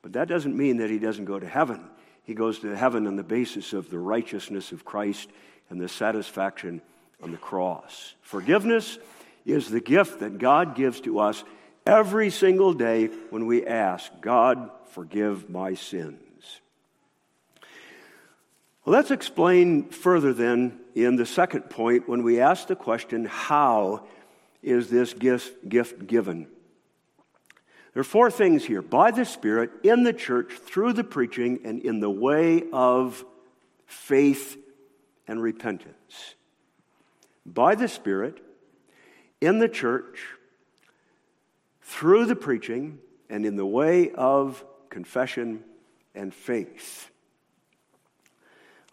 But 0.03 0.13
that 0.13 0.29
doesn't 0.29 0.57
mean 0.57 0.77
that 0.79 0.91
he 0.91 0.99
doesn't 0.99 1.25
go 1.25 1.39
to 1.39 1.47
heaven. 1.47 1.91
He 2.23 2.35
goes 2.35 2.61
to 2.61 2.77
heaven 2.77 3.07
on 3.07 3.17
the 3.17 3.25
basis 3.25 3.73
of 3.73 3.91
the 3.91 3.99
righteousness 3.99 4.71
of 4.71 4.85
Christ 4.85 5.29
and 5.71 5.81
the 5.81 5.89
satisfaction 5.89 6.83
on 7.23 7.33
the 7.33 7.37
cross. 7.37 8.15
Forgiveness 8.21 8.99
is 9.45 9.69
the 9.69 9.81
gift 9.81 10.21
that 10.21 10.39
God 10.39 10.77
gives 10.77 11.01
to 11.01 11.19
us 11.19 11.43
every 11.85 12.31
single 12.31 12.75
day 12.75 13.07
when 13.31 13.47
we 13.47 13.67
ask, 13.67 14.13
God, 14.21 14.71
forgive 14.91 15.51
my 15.51 15.75
sins. 15.75 16.28
Let's 18.89 19.11
explain 19.11 19.91
further 19.91 20.33
then 20.33 20.81
in 20.95 21.17
the 21.17 21.27
second 21.27 21.69
point 21.69 22.09
when 22.09 22.23
we 22.23 22.41
ask 22.41 22.69
the 22.69 22.75
question, 22.75 23.27
how 23.27 24.07
is 24.63 24.89
this 24.89 25.13
gift, 25.13 25.69
gift 25.69 26.07
given? 26.07 26.47
There 27.93 28.01
are 28.01 28.05
four 28.05 28.31
things 28.31 28.65
here 28.65 28.81
by 28.81 29.11
the 29.11 29.27
Spirit, 29.27 29.71
in 29.83 30.05
the 30.05 30.15
church, 30.15 30.55
through 30.55 30.95
the 30.95 31.05
preaching, 31.05 31.61
and 31.65 31.83
in 31.83 32.01
the 32.01 32.09
way 32.09 32.65
of 32.73 33.27
faith 33.85 34.57
and 35.27 35.43
repentance 35.43 36.35
by 37.45 37.75
the 37.75 37.89
Spirit 37.89 38.43
in 39.39 39.59
the 39.59 39.69
church 39.69 40.19
through 41.83 42.25
the 42.25 42.37
preaching 42.37 42.99
and 43.29 43.45
in 43.45 43.57
the 43.57 43.67
way 43.67 44.11
of 44.13 44.65
confession 44.89 45.63
and 46.15 46.33
faith. 46.33 47.11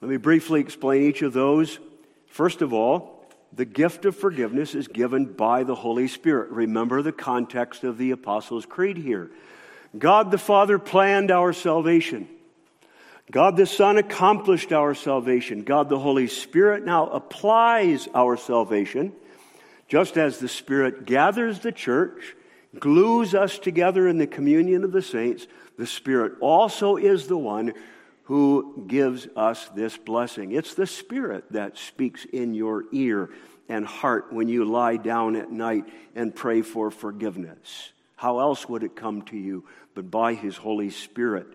Let 0.05 0.11
me 0.11 0.17
briefly 0.17 0.61
explain 0.61 1.01
each 1.01 1.23
of 1.23 1.33
those. 1.33 1.79
First 2.27 2.61
of 2.61 2.73
all, 2.73 3.25
the 3.51 3.65
gift 3.65 4.05
of 4.05 4.15
forgiveness 4.15 4.75
is 4.75 4.87
given 4.87 5.25
by 5.25 5.63
the 5.63 5.73
Holy 5.73 6.07
Spirit. 6.07 6.51
Remember 6.51 7.01
the 7.01 7.11
context 7.11 7.83
of 7.83 7.97
the 7.97 8.11
Apostles' 8.11 8.67
Creed 8.67 8.97
here. 8.97 9.31
God 9.97 10.29
the 10.29 10.37
Father 10.37 10.77
planned 10.77 11.31
our 11.31 11.53
salvation. 11.53 12.27
God 13.31 13.57
the 13.57 13.65
Son 13.65 13.97
accomplished 13.97 14.71
our 14.71 14.93
salvation. 14.93 15.63
God 15.63 15.89
the 15.89 15.97
Holy 15.97 16.27
Spirit 16.27 16.85
now 16.85 17.07
applies 17.07 18.07
our 18.13 18.37
salvation, 18.37 19.11
just 19.87 20.19
as 20.19 20.37
the 20.37 20.47
Spirit 20.47 21.07
gathers 21.07 21.61
the 21.61 21.71
church, 21.71 22.35
glues 22.77 23.33
us 23.33 23.57
together 23.57 24.07
in 24.07 24.19
the 24.19 24.27
communion 24.27 24.83
of 24.83 24.91
the 24.91 25.01
saints. 25.01 25.47
The 25.79 25.87
Spirit 25.87 26.33
also 26.41 26.95
is 26.95 27.25
the 27.25 27.39
one 27.39 27.73
who 28.25 28.85
gives 28.87 29.27
us 29.35 29.67
this 29.75 29.97
blessing. 29.97 30.51
It's 30.51 30.73
the 30.73 30.87
Spirit 30.87 31.45
that 31.51 31.77
speaks 31.77 32.25
in 32.25 32.53
your 32.53 32.85
ear 32.91 33.29
and 33.69 33.85
heart 33.85 34.31
when 34.31 34.47
you 34.47 34.65
lie 34.65 34.97
down 34.97 35.35
at 35.35 35.51
night 35.51 35.85
and 36.15 36.35
pray 36.35 36.61
for 36.61 36.91
forgiveness. 36.91 37.91
How 38.15 38.39
else 38.39 38.67
would 38.67 38.83
it 38.83 38.95
come 38.95 39.23
to 39.23 39.37
you 39.37 39.65
but 39.93 40.09
by 40.09 40.33
His 40.33 40.57
Holy 40.57 40.89
Spirit? 40.89 41.47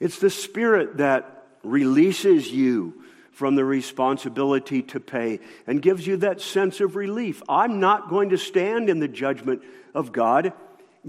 It's 0.00 0.18
the 0.18 0.30
Spirit 0.30 0.98
that 0.98 1.46
releases 1.62 2.50
you 2.50 3.04
from 3.30 3.54
the 3.54 3.64
responsibility 3.64 4.82
to 4.82 4.98
pay 4.98 5.38
and 5.66 5.80
gives 5.80 6.04
you 6.04 6.16
that 6.18 6.40
sense 6.40 6.80
of 6.80 6.96
relief. 6.96 7.40
I'm 7.48 7.78
not 7.78 8.08
going 8.08 8.30
to 8.30 8.38
stand 8.38 8.90
in 8.90 8.98
the 8.98 9.06
judgment 9.06 9.62
of 9.94 10.10
God 10.10 10.52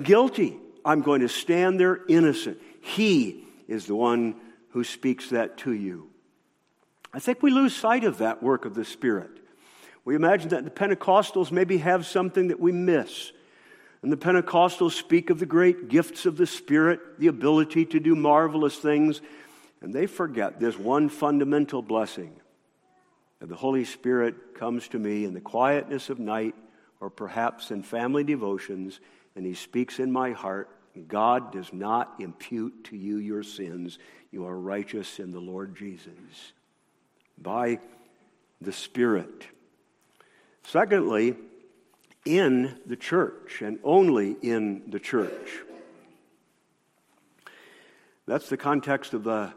guilty. 0.01 0.57
I'm 0.85 1.01
going 1.01 1.21
to 1.21 1.29
stand 1.29 1.79
there 1.79 2.01
innocent. 2.07 2.59
He 2.81 3.45
is 3.67 3.87
the 3.87 3.95
one 3.95 4.35
who 4.71 4.83
speaks 4.83 5.29
that 5.29 5.57
to 5.59 5.73
you. 5.73 6.09
I 7.13 7.19
think 7.19 7.41
we 7.41 7.51
lose 7.51 7.75
sight 7.75 8.03
of 8.03 8.19
that 8.19 8.43
work 8.43 8.65
of 8.65 8.75
the 8.75 8.85
Spirit. 8.85 9.31
We 10.05 10.15
imagine 10.15 10.49
that 10.49 10.63
the 10.63 10.71
Pentecostals 10.71 11.51
maybe 11.51 11.77
have 11.77 12.05
something 12.05 12.47
that 12.49 12.59
we 12.59 12.71
miss. 12.71 13.31
And 14.01 14.11
the 14.11 14.17
Pentecostals 14.17 14.91
speak 14.93 15.29
of 15.29 15.39
the 15.39 15.45
great 15.45 15.89
gifts 15.89 16.25
of 16.25 16.37
the 16.37 16.47
Spirit, 16.47 17.19
the 17.19 17.27
ability 17.27 17.85
to 17.87 17.99
do 17.99 18.15
marvelous 18.15 18.77
things, 18.77 19.21
and 19.81 19.93
they 19.93 20.07
forget 20.07 20.59
this 20.59 20.77
one 20.77 21.09
fundamental 21.09 21.81
blessing 21.81 22.39
that 23.39 23.47
the 23.47 23.55
Holy 23.55 23.85
Spirit 23.85 24.55
comes 24.55 24.87
to 24.89 24.99
me 24.99 25.23
in 25.23 25.33
the 25.33 25.41
quietness 25.41 26.09
of 26.09 26.19
night 26.19 26.55
or 26.99 27.09
perhaps 27.09 27.71
in 27.71 27.81
family 27.81 28.23
devotions, 28.23 28.99
and 29.35 29.45
He 29.45 29.53
speaks 29.53 29.99
in 29.99 30.11
my 30.11 30.31
heart. 30.31 30.69
God 31.07 31.53
does 31.53 31.71
not 31.71 32.15
impute 32.19 32.85
to 32.85 32.97
you 32.97 33.17
your 33.17 33.43
sins. 33.43 33.99
You 34.31 34.45
are 34.45 34.57
righteous 34.57 35.19
in 35.19 35.31
the 35.31 35.39
Lord 35.39 35.75
Jesus 35.75 36.13
by 37.37 37.79
the 38.61 38.71
Spirit. 38.71 39.45
Secondly, 40.63 41.35
in 42.25 42.77
the 42.85 42.95
church 42.95 43.61
and 43.61 43.79
only 43.83 44.35
in 44.41 44.83
the 44.87 44.99
church. 44.99 45.49
That's 48.27 48.49
the 48.49 48.57
context 48.57 49.13
of 49.13 49.23
the 49.23 49.53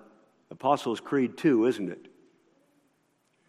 Apostles' 0.50 1.00
Creed, 1.00 1.36
too, 1.36 1.66
isn't 1.66 1.90
it? 1.90 2.08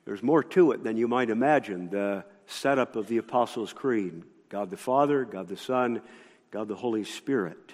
There's 0.05 0.23
more 0.23 0.43
to 0.43 0.71
it 0.71 0.83
than 0.83 0.97
you 0.97 1.07
might 1.07 1.29
imagine, 1.29 1.89
the 1.89 2.25
setup 2.45 2.97
of 2.97 3.07
the 3.07 3.17
Apostles' 3.17 3.71
Creed 3.71 4.23
God 4.49 4.69
the 4.69 4.77
Father, 4.77 5.25
God 5.25 5.47
the 5.47 5.57
Son, 5.57 6.01
God 6.51 6.67
the 6.67 6.75
Holy 6.75 7.03
Spirit. 7.03 7.73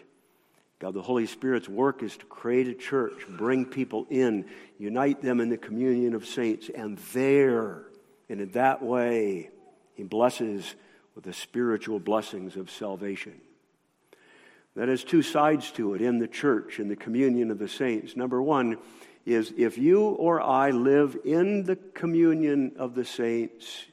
God 0.79 0.93
the 0.93 1.01
Holy 1.01 1.25
Spirit's 1.25 1.67
work 1.67 2.03
is 2.03 2.15
to 2.17 2.25
create 2.25 2.67
a 2.69 2.73
church, 2.73 3.25
bring 3.27 3.65
people 3.65 4.07
in, 4.09 4.45
unite 4.77 5.21
them 5.21 5.41
in 5.41 5.49
the 5.49 5.57
communion 5.57 6.15
of 6.15 6.25
saints, 6.25 6.69
and 6.73 6.97
there, 7.13 7.83
and 8.29 8.39
in 8.39 8.51
that 8.51 8.81
way, 8.81 9.49
He 9.95 10.03
blesses 10.03 10.75
with 11.15 11.25
the 11.25 11.33
spiritual 11.33 11.99
blessings 11.99 12.55
of 12.55 12.71
salvation. 12.71 13.41
That 14.77 14.87
has 14.87 15.03
two 15.03 15.21
sides 15.21 15.71
to 15.71 15.95
it 15.95 16.01
in 16.01 16.19
the 16.19 16.27
church, 16.27 16.79
in 16.79 16.87
the 16.87 16.95
communion 16.95 17.51
of 17.51 17.59
the 17.59 17.67
saints. 17.67 18.15
Number 18.15 18.41
one 18.41 18.77
is 19.25 19.53
if 19.57 19.77
you 19.77 20.01
or 20.01 20.39
I 20.41 20.71
live 20.71 21.17
in 21.25 21.63
the 21.63 21.75
communion 21.75 22.73
of 22.77 22.95
the 22.95 23.03
saints 23.03 23.83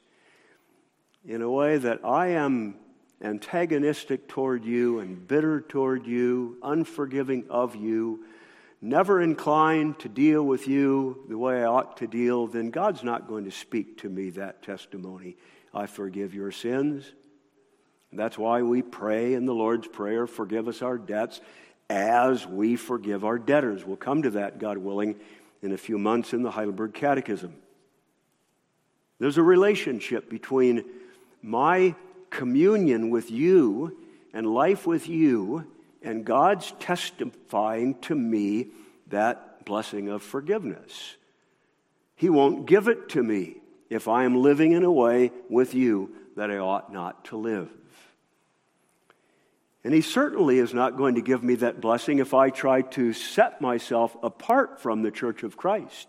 in 1.26 1.42
a 1.42 1.50
way 1.50 1.78
that 1.78 2.04
I 2.04 2.28
am 2.28 2.76
antagonistic 3.22 4.28
toward 4.28 4.64
you 4.64 5.00
and 5.00 5.26
bitter 5.26 5.60
toward 5.60 6.06
you, 6.06 6.58
unforgiving 6.62 7.44
of 7.48 7.74
you, 7.74 8.24
never 8.80 9.22
inclined 9.22 9.98
to 10.00 10.08
deal 10.08 10.42
with 10.42 10.68
you 10.68 11.24
the 11.28 11.38
way 11.38 11.62
I 11.62 11.66
ought 11.66 11.96
to 11.98 12.06
deal, 12.06 12.46
then 12.46 12.70
God's 12.70 13.02
not 13.02 13.28
going 13.28 13.44
to 13.44 13.50
speak 13.50 13.98
to 13.98 14.08
me 14.08 14.30
that 14.30 14.62
testimony. 14.62 15.36
I 15.72 15.86
forgive 15.86 16.34
your 16.34 16.52
sins. 16.52 17.10
That's 18.12 18.38
why 18.38 18.62
we 18.62 18.82
pray 18.82 19.34
in 19.34 19.46
the 19.46 19.54
Lord's 19.54 19.88
Prayer, 19.88 20.26
forgive 20.26 20.68
us 20.68 20.82
our 20.82 20.98
debts 20.98 21.40
as 21.88 22.46
we 22.46 22.76
forgive 22.76 23.24
our 23.24 23.38
debtors. 23.38 23.84
We'll 23.84 23.96
come 23.96 24.22
to 24.22 24.30
that, 24.30 24.58
God 24.58 24.78
willing, 24.78 25.16
in 25.62 25.72
a 25.72 25.78
few 25.78 25.98
months 25.98 26.32
in 26.32 26.42
the 26.42 26.50
Heidelberg 26.50 26.94
Catechism. 26.94 27.54
There's 29.18 29.38
a 29.38 29.42
relationship 29.42 30.28
between 30.28 30.84
my 31.42 31.94
communion 32.30 33.10
with 33.10 33.30
you 33.30 33.98
and 34.32 34.46
life 34.46 34.86
with 34.86 35.08
you 35.08 35.66
and 36.02 36.24
God's 36.24 36.72
testifying 36.78 37.98
to 38.02 38.14
me 38.14 38.68
that 39.08 39.64
blessing 39.64 40.08
of 40.08 40.22
forgiveness. 40.22 41.16
He 42.14 42.30
won't 42.30 42.66
give 42.66 42.88
it 42.88 43.10
to 43.10 43.22
me 43.22 43.56
if 43.90 44.08
I 44.08 44.24
am 44.24 44.36
living 44.36 44.72
in 44.72 44.84
a 44.84 44.90
way 44.90 45.32
with 45.48 45.74
you 45.74 46.14
that 46.36 46.50
I 46.50 46.58
ought 46.58 46.92
not 46.92 47.24
to 47.26 47.36
live. 47.36 47.70
And 49.84 49.94
He 49.94 50.00
certainly 50.00 50.58
is 50.58 50.74
not 50.74 50.96
going 50.96 51.14
to 51.14 51.20
give 51.20 51.44
me 51.44 51.56
that 51.56 51.80
blessing 51.80 52.18
if 52.18 52.34
I 52.34 52.50
try 52.50 52.82
to 52.82 53.12
set 53.12 53.60
myself 53.60 54.16
apart 54.22 54.80
from 54.80 55.02
the 55.02 55.10
church 55.10 55.42
of 55.42 55.56
Christ. 55.56 56.08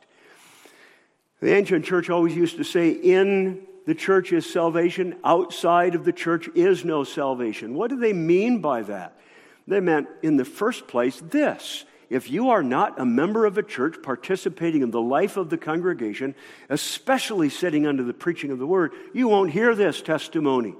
The 1.42 1.54
ancient 1.54 1.86
church 1.86 2.10
always 2.10 2.36
used 2.36 2.58
to 2.58 2.64
say, 2.64 2.90
in 2.90 3.68
the 3.88 3.96
church 3.96 4.34
is 4.34 4.46
salvation, 4.46 5.16
outside 5.24 5.96
of 5.96 6.04
the 6.04 6.12
church 6.12 6.50
is 6.54 6.84
no 6.84 7.06
salvation. 7.06 7.74
What 7.74 7.90
do 7.90 7.96
they 7.96 8.12
mean 8.12 8.60
by 8.60 8.82
that? 8.82 9.18
They 9.66 9.80
meant, 9.80 10.10
in 10.22 10.36
the 10.36 10.44
first 10.44 10.90
place, 10.90 11.22
this 11.22 11.86
if 12.10 12.30
you 12.30 12.50
are 12.50 12.64
not 12.64 13.00
a 13.00 13.06
member 13.06 13.46
of 13.46 13.58
a 13.58 13.64
church 13.64 13.96
participating 14.04 14.82
in 14.82 14.92
the 14.92 15.02
life 15.02 15.38
of 15.38 15.50
the 15.50 15.58
congregation, 15.58 16.36
especially 16.68 17.50
sitting 17.50 17.88
under 17.88 18.04
the 18.04 18.14
preaching 18.14 18.52
of 18.52 18.60
the 18.60 18.68
word, 18.68 18.92
you 19.14 19.30
won't 19.30 19.52
hear 19.52 19.74
this 19.74 20.02
testimony. 20.02 20.76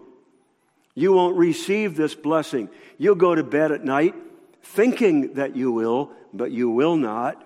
You 0.94 1.14
won't 1.14 1.38
receive 1.38 1.96
this 1.96 2.14
blessing. 2.14 2.70
You'll 2.98 3.16
go 3.16 3.34
to 3.34 3.44
bed 3.44 3.72
at 3.72 3.86
night 3.86 4.16
thinking 4.64 5.36
that 5.36 5.56
you 5.56 5.72
will, 5.72 6.12
but 6.34 6.52
you 6.52 6.70
will 6.70 6.98
not. 6.98 7.42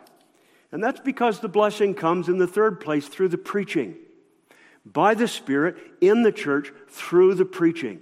And 0.71 0.83
that's 0.83 1.01
because 1.01 1.39
the 1.39 1.49
blessing 1.49 1.93
comes 1.93 2.29
in 2.29 2.39
the 2.39 2.47
third 2.47 2.79
place 2.79 3.07
through 3.07 3.29
the 3.29 3.37
preaching, 3.37 3.95
by 4.85 5.13
the 5.13 5.27
Spirit 5.27 5.77
in 5.99 6.23
the 6.23 6.31
church 6.31 6.71
through 6.89 7.35
the 7.35 7.45
preaching. 7.45 8.01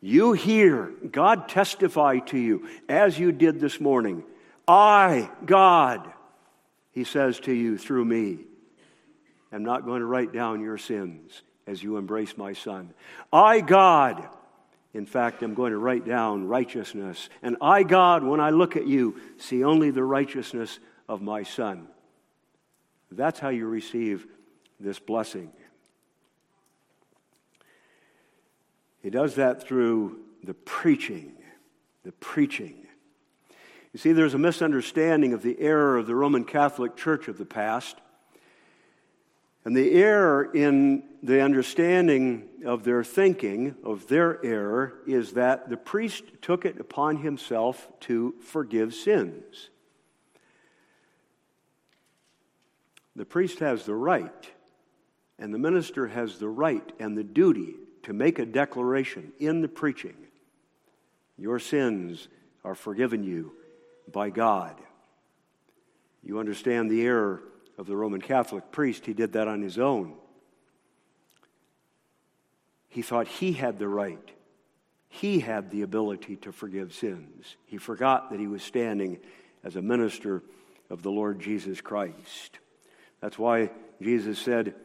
You 0.00 0.32
hear 0.32 0.92
God 1.10 1.48
testify 1.48 2.18
to 2.18 2.38
you 2.38 2.68
as 2.88 3.18
you 3.18 3.30
did 3.30 3.60
this 3.60 3.80
morning. 3.80 4.24
I, 4.66 5.30
God, 5.44 6.12
He 6.90 7.04
says 7.04 7.38
to 7.40 7.52
you 7.52 7.78
through 7.78 8.04
me, 8.04 8.38
am 9.52 9.62
not 9.62 9.84
going 9.84 10.00
to 10.00 10.06
write 10.06 10.32
down 10.32 10.60
your 10.60 10.78
sins 10.78 11.42
as 11.66 11.82
you 11.82 11.96
embrace 11.96 12.36
my 12.36 12.52
Son. 12.52 12.92
I, 13.32 13.60
God, 13.60 14.26
in 14.92 15.06
fact, 15.06 15.42
am 15.44 15.54
going 15.54 15.72
to 15.72 15.78
write 15.78 16.04
down 16.04 16.48
righteousness. 16.48 17.28
And 17.40 17.56
I, 17.60 17.84
God, 17.84 18.24
when 18.24 18.40
I 18.40 18.50
look 18.50 18.76
at 18.76 18.86
you, 18.86 19.20
see 19.38 19.62
only 19.62 19.90
the 19.90 20.04
righteousness 20.04 20.80
of 21.08 21.22
my 21.22 21.44
Son. 21.44 21.86
That's 23.10 23.38
how 23.38 23.50
you 23.50 23.66
receive 23.66 24.26
this 24.82 24.98
blessing. 24.98 25.52
He 29.02 29.10
does 29.10 29.36
that 29.36 29.62
through 29.62 30.18
the 30.44 30.54
preaching. 30.54 31.32
The 32.04 32.12
preaching. 32.12 32.86
You 33.92 33.98
see, 33.98 34.12
there's 34.12 34.34
a 34.34 34.38
misunderstanding 34.38 35.32
of 35.32 35.42
the 35.42 35.58
error 35.60 35.98
of 35.98 36.06
the 36.06 36.14
Roman 36.14 36.44
Catholic 36.44 36.96
Church 36.96 37.28
of 37.28 37.38
the 37.38 37.44
past. 37.44 37.96
And 39.64 39.76
the 39.76 39.92
error 39.92 40.50
in 40.52 41.04
the 41.22 41.40
understanding 41.40 42.48
of 42.64 42.82
their 42.82 43.04
thinking, 43.04 43.76
of 43.84 44.08
their 44.08 44.44
error, 44.44 44.94
is 45.06 45.34
that 45.34 45.68
the 45.68 45.76
priest 45.76 46.24
took 46.40 46.64
it 46.64 46.80
upon 46.80 47.18
himself 47.18 47.88
to 48.00 48.34
forgive 48.40 48.94
sins. 48.94 49.68
The 53.14 53.26
priest 53.26 53.58
has 53.58 53.84
the 53.84 53.94
right, 53.94 54.50
and 55.42 55.52
the 55.52 55.58
minister 55.58 56.06
has 56.06 56.38
the 56.38 56.48
right 56.48 56.92
and 57.00 57.18
the 57.18 57.24
duty 57.24 57.74
to 58.04 58.12
make 58.12 58.38
a 58.38 58.46
declaration 58.46 59.32
in 59.40 59.60
the 59.60 59.68
preaching 59.68 60.14
Your 61.36 61.58
sins 61.58 62.28
are 62.64 62.76
forgiven 62.76 63.24
you 63.24 63.52
by 64.12 64.30
God. 64.30 64.76
You 66.22 66.38
understand 66.38 66.88
the 66.88 67.02
error 67.02 67.42
of 67.76 67.86
the 67.86 67.96
Roman 67.96 68.20
Catholic 68.20 68.70
priest. 68.70 69.04
He 69.04 69.14
did 69.14 69.32
that 69.32 69.48
on 69.48 69.62
his 69.62 69.80
own. 69.80 70.14
He 72.88 73.02
thought 73.02 73.26
he 73.26 73.52
had 73.52 73.80
the 73.80 73.88
right, 73.88 74.30
he 75.08 75.40
had 75.40 75.72
the 75.72 75.82
ability 75.82 76.36
to 76.36 76.52
forgive 76.52 76.94
sins. 76.94 77.56
He 77.66 77.78
forgot 77.78 78.30
that 78.30 78.38
he 78.38 78.46
was 78.46 78.62
standing 78.62 79.18
as 79.64 79.74
a 79.74 79.82
minister 79.82 80.44
of 80.88 81.02
the 81.02 81.10
Lord 81.10 81.40
Jesus 81.40 81.80
Christ. 81.80 82.60
That's 83.20 83.40
why 83.40 83.70
Jesus 84.00 84.38
said, 84.38 84.76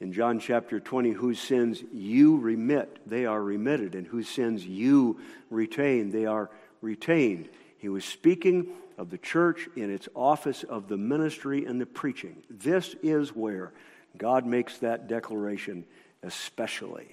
in 0.00 0.12
John 0.12 0.40
chapter 0.40 0.80
20, 0.80 1.10
whose 1.10 1.38
sins 1.38 1.84
you 1.92 2.38
remit, 2.38 2.98
they 3.06 3.26
are 3.26 3.42
remitted, 3.42 3.94
and 3.94 4.06
whose 4.06 4.28
sins 4.28 4.66
you 4.66 5.20
retain, 5.50 6.10
they 6.10 6.24
are 6.24 6.50
retained. 6.80 7.50
He 7.76 7.90
was 7.90 8.04
speaking 8.04 8.68
of 8.96 9.10
the 9.10 9.18
church 9.18 9.68
in 9.76 9.90
its 9.90 10.08
office 10.14 10.64
of 10.64 10.88
the 10.88 10.96
ministry 10.96 11.66
and 11.66 11.80
the 11.80 11.86
preaching. 11.86 12.42
This 12.48 12.94
is 13.02 13.34
where 13.34 13.72
God 14.16 14.46
makes 14.46 14.78
that 14.78 15.06
declaration 15.06 15.84
especially. 16.22 17.08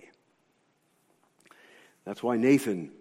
That's 2.06 2.24
why 2.24 2.38
Nathan 2.38 2.92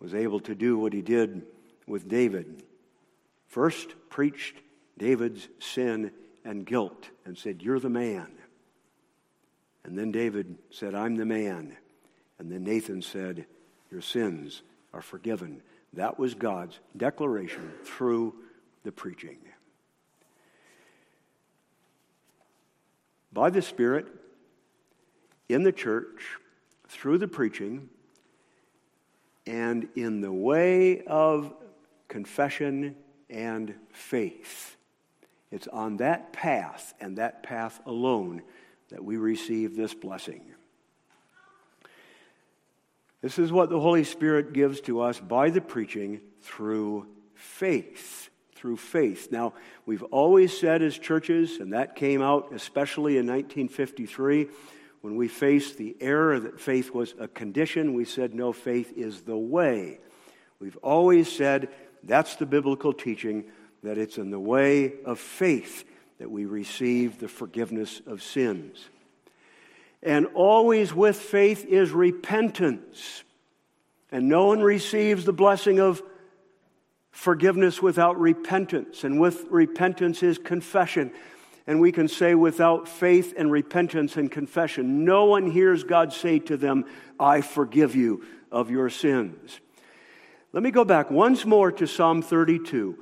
was 0.00 0.14
able 0.14 0.40
to 0.40 0.54
do 0.54 0.78
what 0.78 0.92
he 0.92 1.02
did 1.02 1.42
with 1.86 2.08
David. 2.08 2.62
First, 3.46 3.94
preached 4.10 4.56
David's 4.98 5.48
sin 5.60 6.10
and 6.44 6.66
guilt 6.66 7.08
and 7.24 7.38
said, 7.38 7.62
You're 7.62 7.80
the 7.80 7.88
man. 7.88 8.28
And 9.88 9.96
then 9.96 10.12
David 10.12 10.58
said, 10.68 10.94
I'm 10.94 11.16
the 11.16 11.24
man. 11.24 11.74
And 12.38 12.52
then 12.52 12.62
Nathan 12.62 13.00
said, 13.00 13.46
Your 13.90 14.02
sins 14.02 14.60
are 14.92 15.00
forgiven. 15.00 15.62
That 15.94 16.18
was 16.18 16.34
God's 16.34 16.78
declaration 16.94 17.72
through 17.84 18.34
the 18.84 18.92
preaching. 18.92 19.38
By 23.32 23.48
the 23.48 23.62
Spirit, 23.62 24.08
in 25.48 25.62
the 25.62 25.72
church, 25.72 26.36
through 26.88 27.16
the 27.16 27.28
preaching, 27.28 27.88
and 29.46 29.88
in 29.96 30.20
the 30.20 30.32
way 30.32 31.00
of 31.06 31.54
confession 32.08 32.94
and 33.30 33.74
faith. 33.90 34.76
It's 35.50 35.66
on 35.68 35.96
that 35.96 36.34
path 36.34 36.92
and 37.00 37.16
that 37.16 37.42
path 37.42 37.80
alone 37.86 38.42
that 38.90 39.04
we 39.04 39.16
receive 39.16 39.76
this 39.76 39.94
blessing. 39.94 40.42
This 43.20 43.38
is 43.38 43.50
what 43.50 43.68
the 43.68 43.80
Holy 43.80 44.04
Spirit 44.04 44.52
gives 44.52 44.80
to 44.82 45.00
us 45.00 45.18
by 45.18 45.50
the 45.50 45.60
preaching 45.60 46.20
through 46.42 47.06
faith. 47.34 48.30
Through 48.54 48.76
faith. 48.76 49.30
Now, 49.30 49.54
we've 49.86 50.02
always 50.04 50.58
said 50.58 50.82
as 50.82 50.98
churches, 50.98 51.58
and 51.58 51.72
that 51.72 51.96
came 51.96 52.22
out 52.22 52.52
especially 52.52 53.18
in 53.18 53.26
1953 53.26 54.48
when 55.00 55.16
we 55.16 55.28
faced 55.28 55.78
the 55.78 55.96
error 56.00 56.40
that 56.40 56.60
faith 56.60 56.92
was 56.92 57.14
a 57.20 57.28
condition, 57.28 57.94
we 57.94 58.04
said 58.04 58.34
no, 58.34 58.52
faith 58.52 58.92
is 58.96 59.22
the 59.22 59.36
way. 59.36 60.00
We've 60.58 60.76
always 60.78 61.30
said 61.30 61.68
that's 62.02 62.36
the 62.36 62.46
biblical 62.46 62.92
teaching, 62.92 63.44
that 63.84 63.96
it's 63.96 64.18
in 64.18 64.30
the 64.30 64.40
way 64.40 64.94
of 65.04 65.20
faith 65.20 65.84
that 66.18 66.30
we 66.30 66.44
receive 66.44 67.18
the 67.18 67.28
forgiveness 67.28 68.02
of 68.06 68.22
sins. 68.22 68.88
And 70.02 70.26
always 70.34 70.94
with 70.94 71.16
faith 71.16 71.64
is 71.64 71.90
repentance. 71.90 73.24
And 74.10 74.28
no 74.28 74.46
one 74.46 74.60
receives 74.60 75.24
the 75.24 75.32
blessing 75.32 75.80
of 75.80 76.02
forgiveness 77.10 77.82
without 77.82 78.18
repentance. 78.18 79.04
And 79.04 79.20
with 79.20 79.44
repentance 79.50 80.22
is 80.22 80.38
confession. 80.38 81.12
And 81.66 81.80
we 81.80 81.92
can 81.92 82.08
say, 82.08 82.34
without 82.34 82.88
faith 82.88 83.34
and 83.36 83.52
repentance 83.52 84.16
and 84.16 84.30
confession, 84.30 85.04
no 85.04 85.26
one 85.26 85.50
hears 85.50 85.84
God 85.84 86.12
say 86.12 86.38
to 86.40 86.56
them, 86.56 86.84
I 87.20 87.42
forgive 87.42 87.94
you 87.94 88.24
of 88.50 88.70
your 88.70 88.88
sins. 88.88 89.60
Let 90.52 90.62
me 90.62 90.70
go 90.70 90.84
back 90.84 91.10
once 91.10 91.44
more 91.44 91.70
to 91.72 91.86
Psalm 91.86 92.22
32 92.22 92.98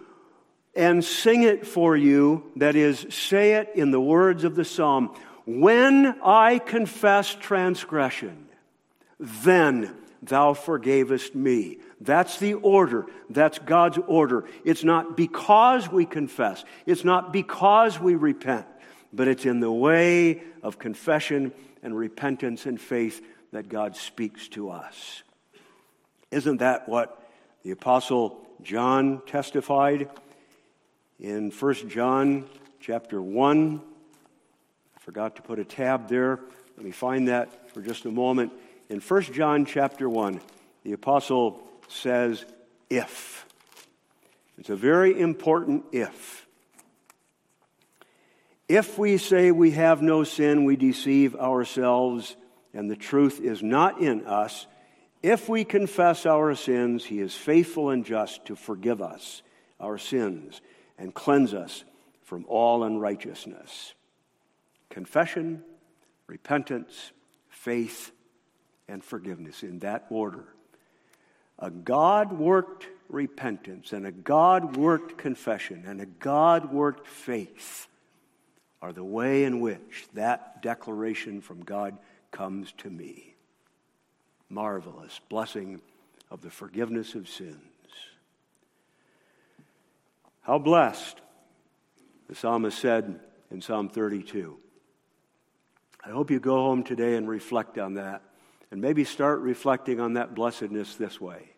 and 0.77 1.05
sing 1.05 1.43
it 1.43 1.67
for 1.67 1.97
you. 1.97 2.51
That 2.57 2.77
is, 2.77 3.07
say 3.11 3.55
it 3.55 3.71
in 3.75 3.91
the 3.91 4.01
words 4.01 4.45
of 4.45 4.55
the 4.55 4.65
psalm. 4.65 5.15
When 5.47 6.21
I 6.23 6.59
confess 6.59 7.35
transgression, 7.35 8.49
then 9.19 9.97
thou 10.23 10.55
forgavest 10.55 11.35
me. 11.35 11.79
That's 12.01 12.39
the 12.39 12.55
order. 12.55 13.07
That's 13.31 13.59
God's 13.59 13.99
order. 14.07 14.45
It's 14.65 14.85
not 14.85 15.17
because 15.17 15.91
we 15.91 16.05
confess, 16.05 16.65
it's 16.85 17.05
not 17.05 17.33
because 17.33 17.99
we 17.99 18.15
repent, 18.15 18.67
but 19.13 19.29
it's 19.29 19.47
in 19.47 19.61
the 19.61 19.73
way 19.73 20.43
of 20.63 20.79
confession 20.79 21.53
and 21.83 21.97
repentance 21.97 22.67
and 22.67 22.81
faith 22.81 23.25
that 23.53 23.69
God 23.69 23.97
speaks 23.97 24.49
to 24.49 24.71
us. 24.71 25.23
Isn't 26.31 26.59
that 26.59 26.89
what 26.89 27.23
the 27.63 27.71
Apostle 27.71 28.45
John 28.63 29.23
testified 29.27 30.11
in 31.19 31.51
1 31.51 31.75
John 31.89 32.45
chapter 32.81 33.21
1? 33.21 33.81
I 34.97 35.01
forgot 35.01 35.37
to 35.37 35.43
put 35.43 35.59
a 35.59 35.65
tab 35.65 36.09
there. 36.09 36.41
Let 36.77 36.85
me 36.85 36.91
find 36.91 37.29
that 37.29 37.73
for 37.73 37.81
just 37.81 38.05
a 38.05 38.11
moment. 38.11 38.53
In 38.89 39.01
1 39.01 39.23
John 39.23 39.65
chapter 39.65 40.09
1, 40.09 40.41
the 40.85 40.93
apostle 40.93 41.63
says, 41.89 42.45
if. 42.91 43.47
It's 44.59 44.71
a 44.71 44.77
very 44.77 45.19
important 45.19 45.85
if. 45.93 46.47
If 48.69 48.99
we 48.99 49.17
say 49.17 49.53
we 49.53 49.73
have 49.73 50.03
no 50.03 50.25
sin, 50.25 50.65
we 50.65 50.77
deceive 50.77 51.37
ourselves, 51.37 52.37
and 52.75 52.91
the 52.91 52.97
truth 52.97 53.41
is 53.41 53.63
not 53.63 54.01
in 54.01 54.27
us. 54.27 54.67
If 55.23 55.49
we 55.49 55.65
confess 55.65 56.27
our 56.27 56.55
sins, 56.55 57.05
he 57.05 57.21
is 57.21 57.35
faithful 57.35 57.91
and 57.91 58.05
just 58.05 58.45
to 58.47 58.57
forgive 58.57 59.01
us 59.01 59.43
our 59.81 59.99
sins 59.99 60.61
and 60.99 61.15
cleanse 61.15 61.55
us 61.55 61.85
from 62.23 62.45
all 62.49 62.83
unrighteousness. 62.85 63.95
Confession, 64.91 65.63
repentance, 66.27 67.13
faith, 67.49 68.13
and 68.89 69.05
forgiveness 69.05 69.63
in 69.63 69.81
that 69.81 70.07
order. 70.11 70.45
A 71.59 71.71
God 71.71 72.33
worked 72.33 72.87
repentance 73.09 73.93
and 73.93 74.07
a 74.07 74.13
God 74.13 74.77
worked 74.77 75.17
confession 75.17 75.85
and 75.87 76.01
a 76.01 76.07
God 76.07 76.73
worked 76.73 77.07
faith 77.07 77.87
are 78.83 78.93
the 78.93 79.05
way 79.05 79.45
in 79.45 79.61
which 79.61 80.07
that 80.15 80.61
declaration 80.63 81.41
from 81.41 81.63
God 81.65 81.97
comes 82.31 82.73
to 82.79 82.91
me. 82.91 83.35
Marvelous 84.49 85.21
blessing 85.29 85.81
of 86.31 86.43
the 86.43 86.51
forgiveness 86.51 87.15
of 87.15 87.29
sins. 87.29 87.57
How 90.47 90.61
blessed, 90.61 91.21
the 92.29 92.37
psalmist 92.37 92.79
said 92.79 93.19
in 93.51 93.61
Psalm 93.61 93.89
32. 93.89 94.57
I 96.05 96.11
hope 96.11 96.31
you 96.31 96.39
go 96.39 96.55
home 96.55 96.85
today 96.85 97.17
and 97.17 97.29
reflect 97.29 97.79
on 97.79 97.95
that 97.95 98.23
and 98.71 98.81
maybe 98.81 99.03
start 99.03 99.41
reflecting 99.41 99.99
on 99.99 100.13
that 100.13 100.37
blessedness 100.37 100.95
this 100.95 101.21
way. 101.21 101.51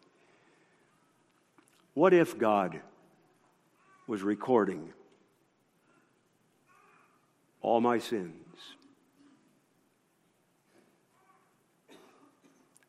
What 1.93 2.15
if 2.15 2.39
God 2.39 2.81
was 4.07 4.23
recording 4.23 4.95
all 7.61 7.83
my 7.83 7.99
sins? 7.99 8.57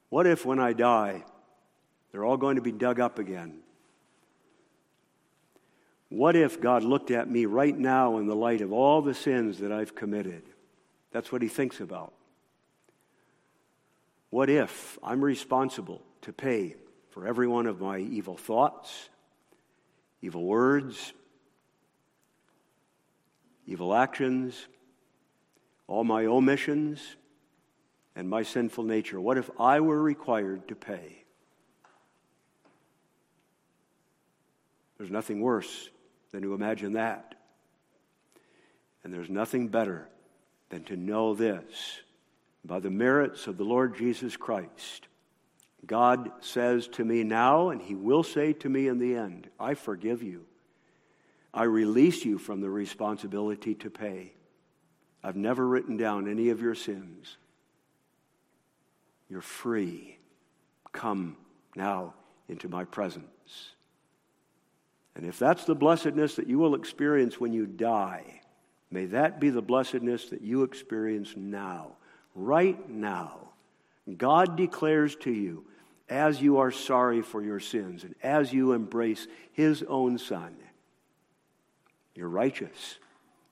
What 0.07 0.25
if 0.25 0.45
when 0.45 0.59
I 0.59 0.71
die, 0.71 1.25
they're 2.13 2.23
all 2.23 2.37
going 2.37 2.55
to 2.55 2.61
be 2.61 2.71
dug 2.71 3.01
up 3.01 3.19
again? 3.19 3.63
What 6.09 6.35
if 6.35 6.59
God 6.59 6.83
looked 6.83 7.11
at 7.11 7.29
me 7.29 7.45
right 7.45 7.77
now 7.77 8.17
in 8.17 8.25
the 8.25 8.35
light 8.35 8.61
of 8.61 8.73
all 8.73 9.01
the 9.01 9.13
sins 9.13 9.59
that 9.59 9.71
I've 9.71 9.93
committed? 9.93 10.41
That's 11.11 11.31
what 11.31 11.43
he 11.43 11.47
thinks 11.47 11.79
about. 11.79 12.13
What 14.31 14.49
if 14.49 14.97
I'm 15.03 15.23
responsible 15.23 16.01
to 16.21 16.33
pay 16.33 16.75
for 17.11 17.27
every 17.27 17.47
one 17.47 17.67
of 17.67 17.79
my 17.79 17.99
evil 17.99 18.37
thoughts, 18.37 19.09
evil 20.21 20.43
words, 20.43 21.13
evil 23.67 23.93
actions, 23.93 24.67
all 25.87 26.03
my 26.03 26.25
omissions, 26.25 27.15
and 28.15 28.27
my 28.27 28.41
sinful 28.41 28.83
nature? 28.83 29.21
What 29.21 29.37
if 29.37 29.49
I 29.59 29.79
were 29.79 30.01
required 30.01 30.67
to 30.69 30.75
pay? 30.75 31.23
There's 34.97 35.11
nothing 35.11 35.41
worse 35.41 35.89
than 36.31 36.41
to 36.43 36.53
imagine 36.53 36.93
that. 36.93 37.35
And 39.03 39.13
there's 39.13 39.29
nothing 39.29 39.69
better 39.69 40.07
than 40.69 40.83
to 40.85 40.95
know 40.95 41.33
this 41.33 42.01
by 42.63 42.79
the 42.79 42.89
merits 42.89 43.47
of 43.47 43.57
the 43.57 43.63
Lord 43.63 43.95
Jesus 43.97 44.35
Christ, 44.35 45.07
God 45.85 46.29
says 46.41 46.87
to 46.89 47.05
me 47.05 47.23
now, 47.23 47.69
and 47.69 47.81
He 47.81 47.95
will 47.95 48.23
say 48.23 48.53
to 48.53 48.69
me 48.69 48.87
in 48.87 48.99
the 48.99 49.15
end, 49.15 49.49
I 49.59 49.73
forgive 49.73 50.21
you. 50.21 50.45
I 51.53 51.63
release 51.63 52.25
you 52.25 52.37
from 52.37 52.61
the 52.61 52.69
responsibility 52.69 53.75
to 53.75 53.89
pay. 53.89 54.33
I've 55.23 55.35
never 55.35 55.65
written 55.65 55.97
down 55.97 56.29
any 56.29 56.49
of 56.49 56.61
your 56.61 56.75
sins. 56.75 57.37
You're 59.29 59.41
free. 59.41 60.17
Come 60.91 61.37
now 61.75 62.13
into 62.47 62.67
my 62.67 62.83
presence. 62.83 63.25
And 65.19 65.27
if 65.27 65.37
that's 65.37 65.65
the 65.65 65.75
blessedness 65.75 66.35
that 66.35 66.47
you 66.47 66.59
will 66.59 66.75
experience 66.75 67.41
when 67.41 67.51
you 67.51 67.65
die, 67.65 68.39
may 68.89 69.03
that 69.07 69.41
be 69.41 69.49
the 69.49 69.61
blessedness 69.61 70.29
that 70.29 70.39
you 70.39 70.63
experience 70.63 71.33
now 71.35 71.97
right 72.35 72.89
now, 72.89 73.49
God 74.17 74.55
declares 74.55 75.17
to 75.17 75.29
you 75.29 75.65
as 76.07 76.41
you 76.41 76.59
are 76.59 76.71
sorry 76.71 77.21
for 77.21 77.43
your 77.43 77.59
sins 77.59 78.05
and 78.05 78.15
as 78.23 78.53
you 78.53 78.71
embrace 78.71 79.27
his 79.51 79.83
own 79.89 80.17
son, 80.17 80.55
you're 82.15 82.29
righteous, 82.29 82.97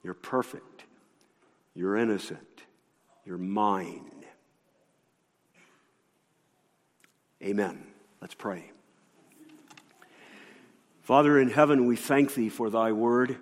you're 0.05 0.13
perfect, 0.13 0.86
you're 1.76 1.97
innocent, 1.97 2.63
you're 3.26 3.38
mine. 3.38 4.09
Amen. 7.43 7.84
Let's 8.22 8.36
pray. 8.36 8.72
Father 11.08 11.39
in 11.39 11.49
heaven, 11.49 11.86
we 11.86 11.95
thank 11.95 12.34
thee 12.34 12.49
for 12.49 12.70
thy 12.70 12.91
word. 12.91 13.38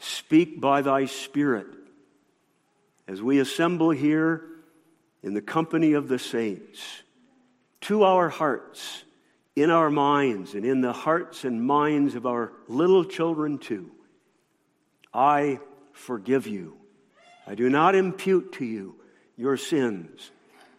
Speak 0.00 0.60
by 0.60 0.82
thy 0.82 1.04
Spirit 1.04 1.68
as 3.06 3.22
we 3.22 3.38
assemble 3.38 3.90
here 3.90 4.44
in 5.22 5.32
the 5.32 5.40
company 5.40 5.92
of 5.92 6.08
the 6.08 6.18
saints 6.18 7.04
to 7.82 8.02
our 8.02 8.30
hearts, 8.30 9.04
in 9.54 9.70
our 9.70 9.90
minds, 9.90 10.54
and 10.54 10.64
in 10.64 10.80
the 10.80 10.92
hearts 10.92 11.44
and 11.44 11.64
minds 11.64 12.16
of 12.16 12.26
our 12.26 12.50
little 12.66 13.04
children 13.04 13.58
too. 13.58 13.92
I 15.14 15.60
forgive 15.92 16.48
you. 16.48 16.78
I 17.46 17.54
do 17.54 17.70
not 17.70 17.94
impute 17.94 18.54
to 18.54 18.64
you 18.64 18.96
your 19.36 19.56
sins, 19.56 20.32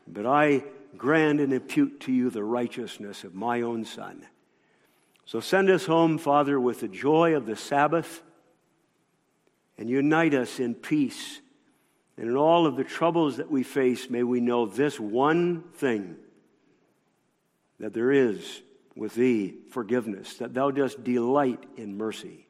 but 0.06 0.26
I 0.26 0.66
grant 0.98 1.40
and 1.40 1.54
impute 1.54 2.02
to 2.02 2.12
you 2.12 2.30
the 2.30 2.44
righteousness 2.44 3.24
of 3.24 3.34
my 3.34 3.62
own 3.62 3.86
Son. 3.86 4.26
So 5.26 5.40
send 5.40 5.70
us 5.70 5.86
home, 5.86 6.18
Father, 6.18 6.60
with 6.60 6.82
the 6.82 6.88
joy 6.88 7.36
of 7.36 7.46
the 7.46 7.56
Sabbath 7.56 8.22
and 9.78 9.90
unite 9.90 10.34
us 10.34 10.60
in 10.60 10.76
peace 10.76 11.42
and 12.18 12.30
in 12.30 12.36
all 12.36 12.66
of 12.66 12.78
the 12.78 12.84
troubles 12.84 13.38
that 13.38 13.52
we 13.52 13.64
face, 13.64 14.10
may 14.10 14.24
we 14.24 14.40
know 14.40 14.66
this 14.66 15.00
one 15.00 15.64
thing 15.74 16.16
that 17.80 17.94
there 17.94 18.12
is 18.12 18.62
with 18.96 19.16
thee 19.16 19.56
forgiveness, 19.72 20.36
that 20.36 20.54
thou 20.54 20.72
dost 20.72 21.04
delight 21.04 21.64
in 21.76 21.98
mercy. 21.98 22.48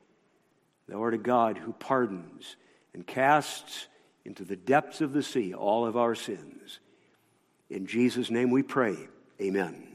Thou 0.87 1.01
art 1.01 1.15
a 1.15 1.17
God 1.17 1.57
who 1.57 1.73
pardons 1.73 2.57
and 2.93 3.07
casts 3.07 3.87
into 4.23 4.43
the 4.43 4.55
depths 4.55 5.01
of 5.01 5.13
the 5.13 5.23
sea 5.23 5.53
all 5.53 5.85
of 5.87 5.97
our 5.97 6.13
sins. 6.13 6.79
In 7.69 7.87
Jesus' 7.87 8.29
name 8.29 8.51
we 8.51 8.61
pray. 8.61 8.95
Amen. 9.41 9.94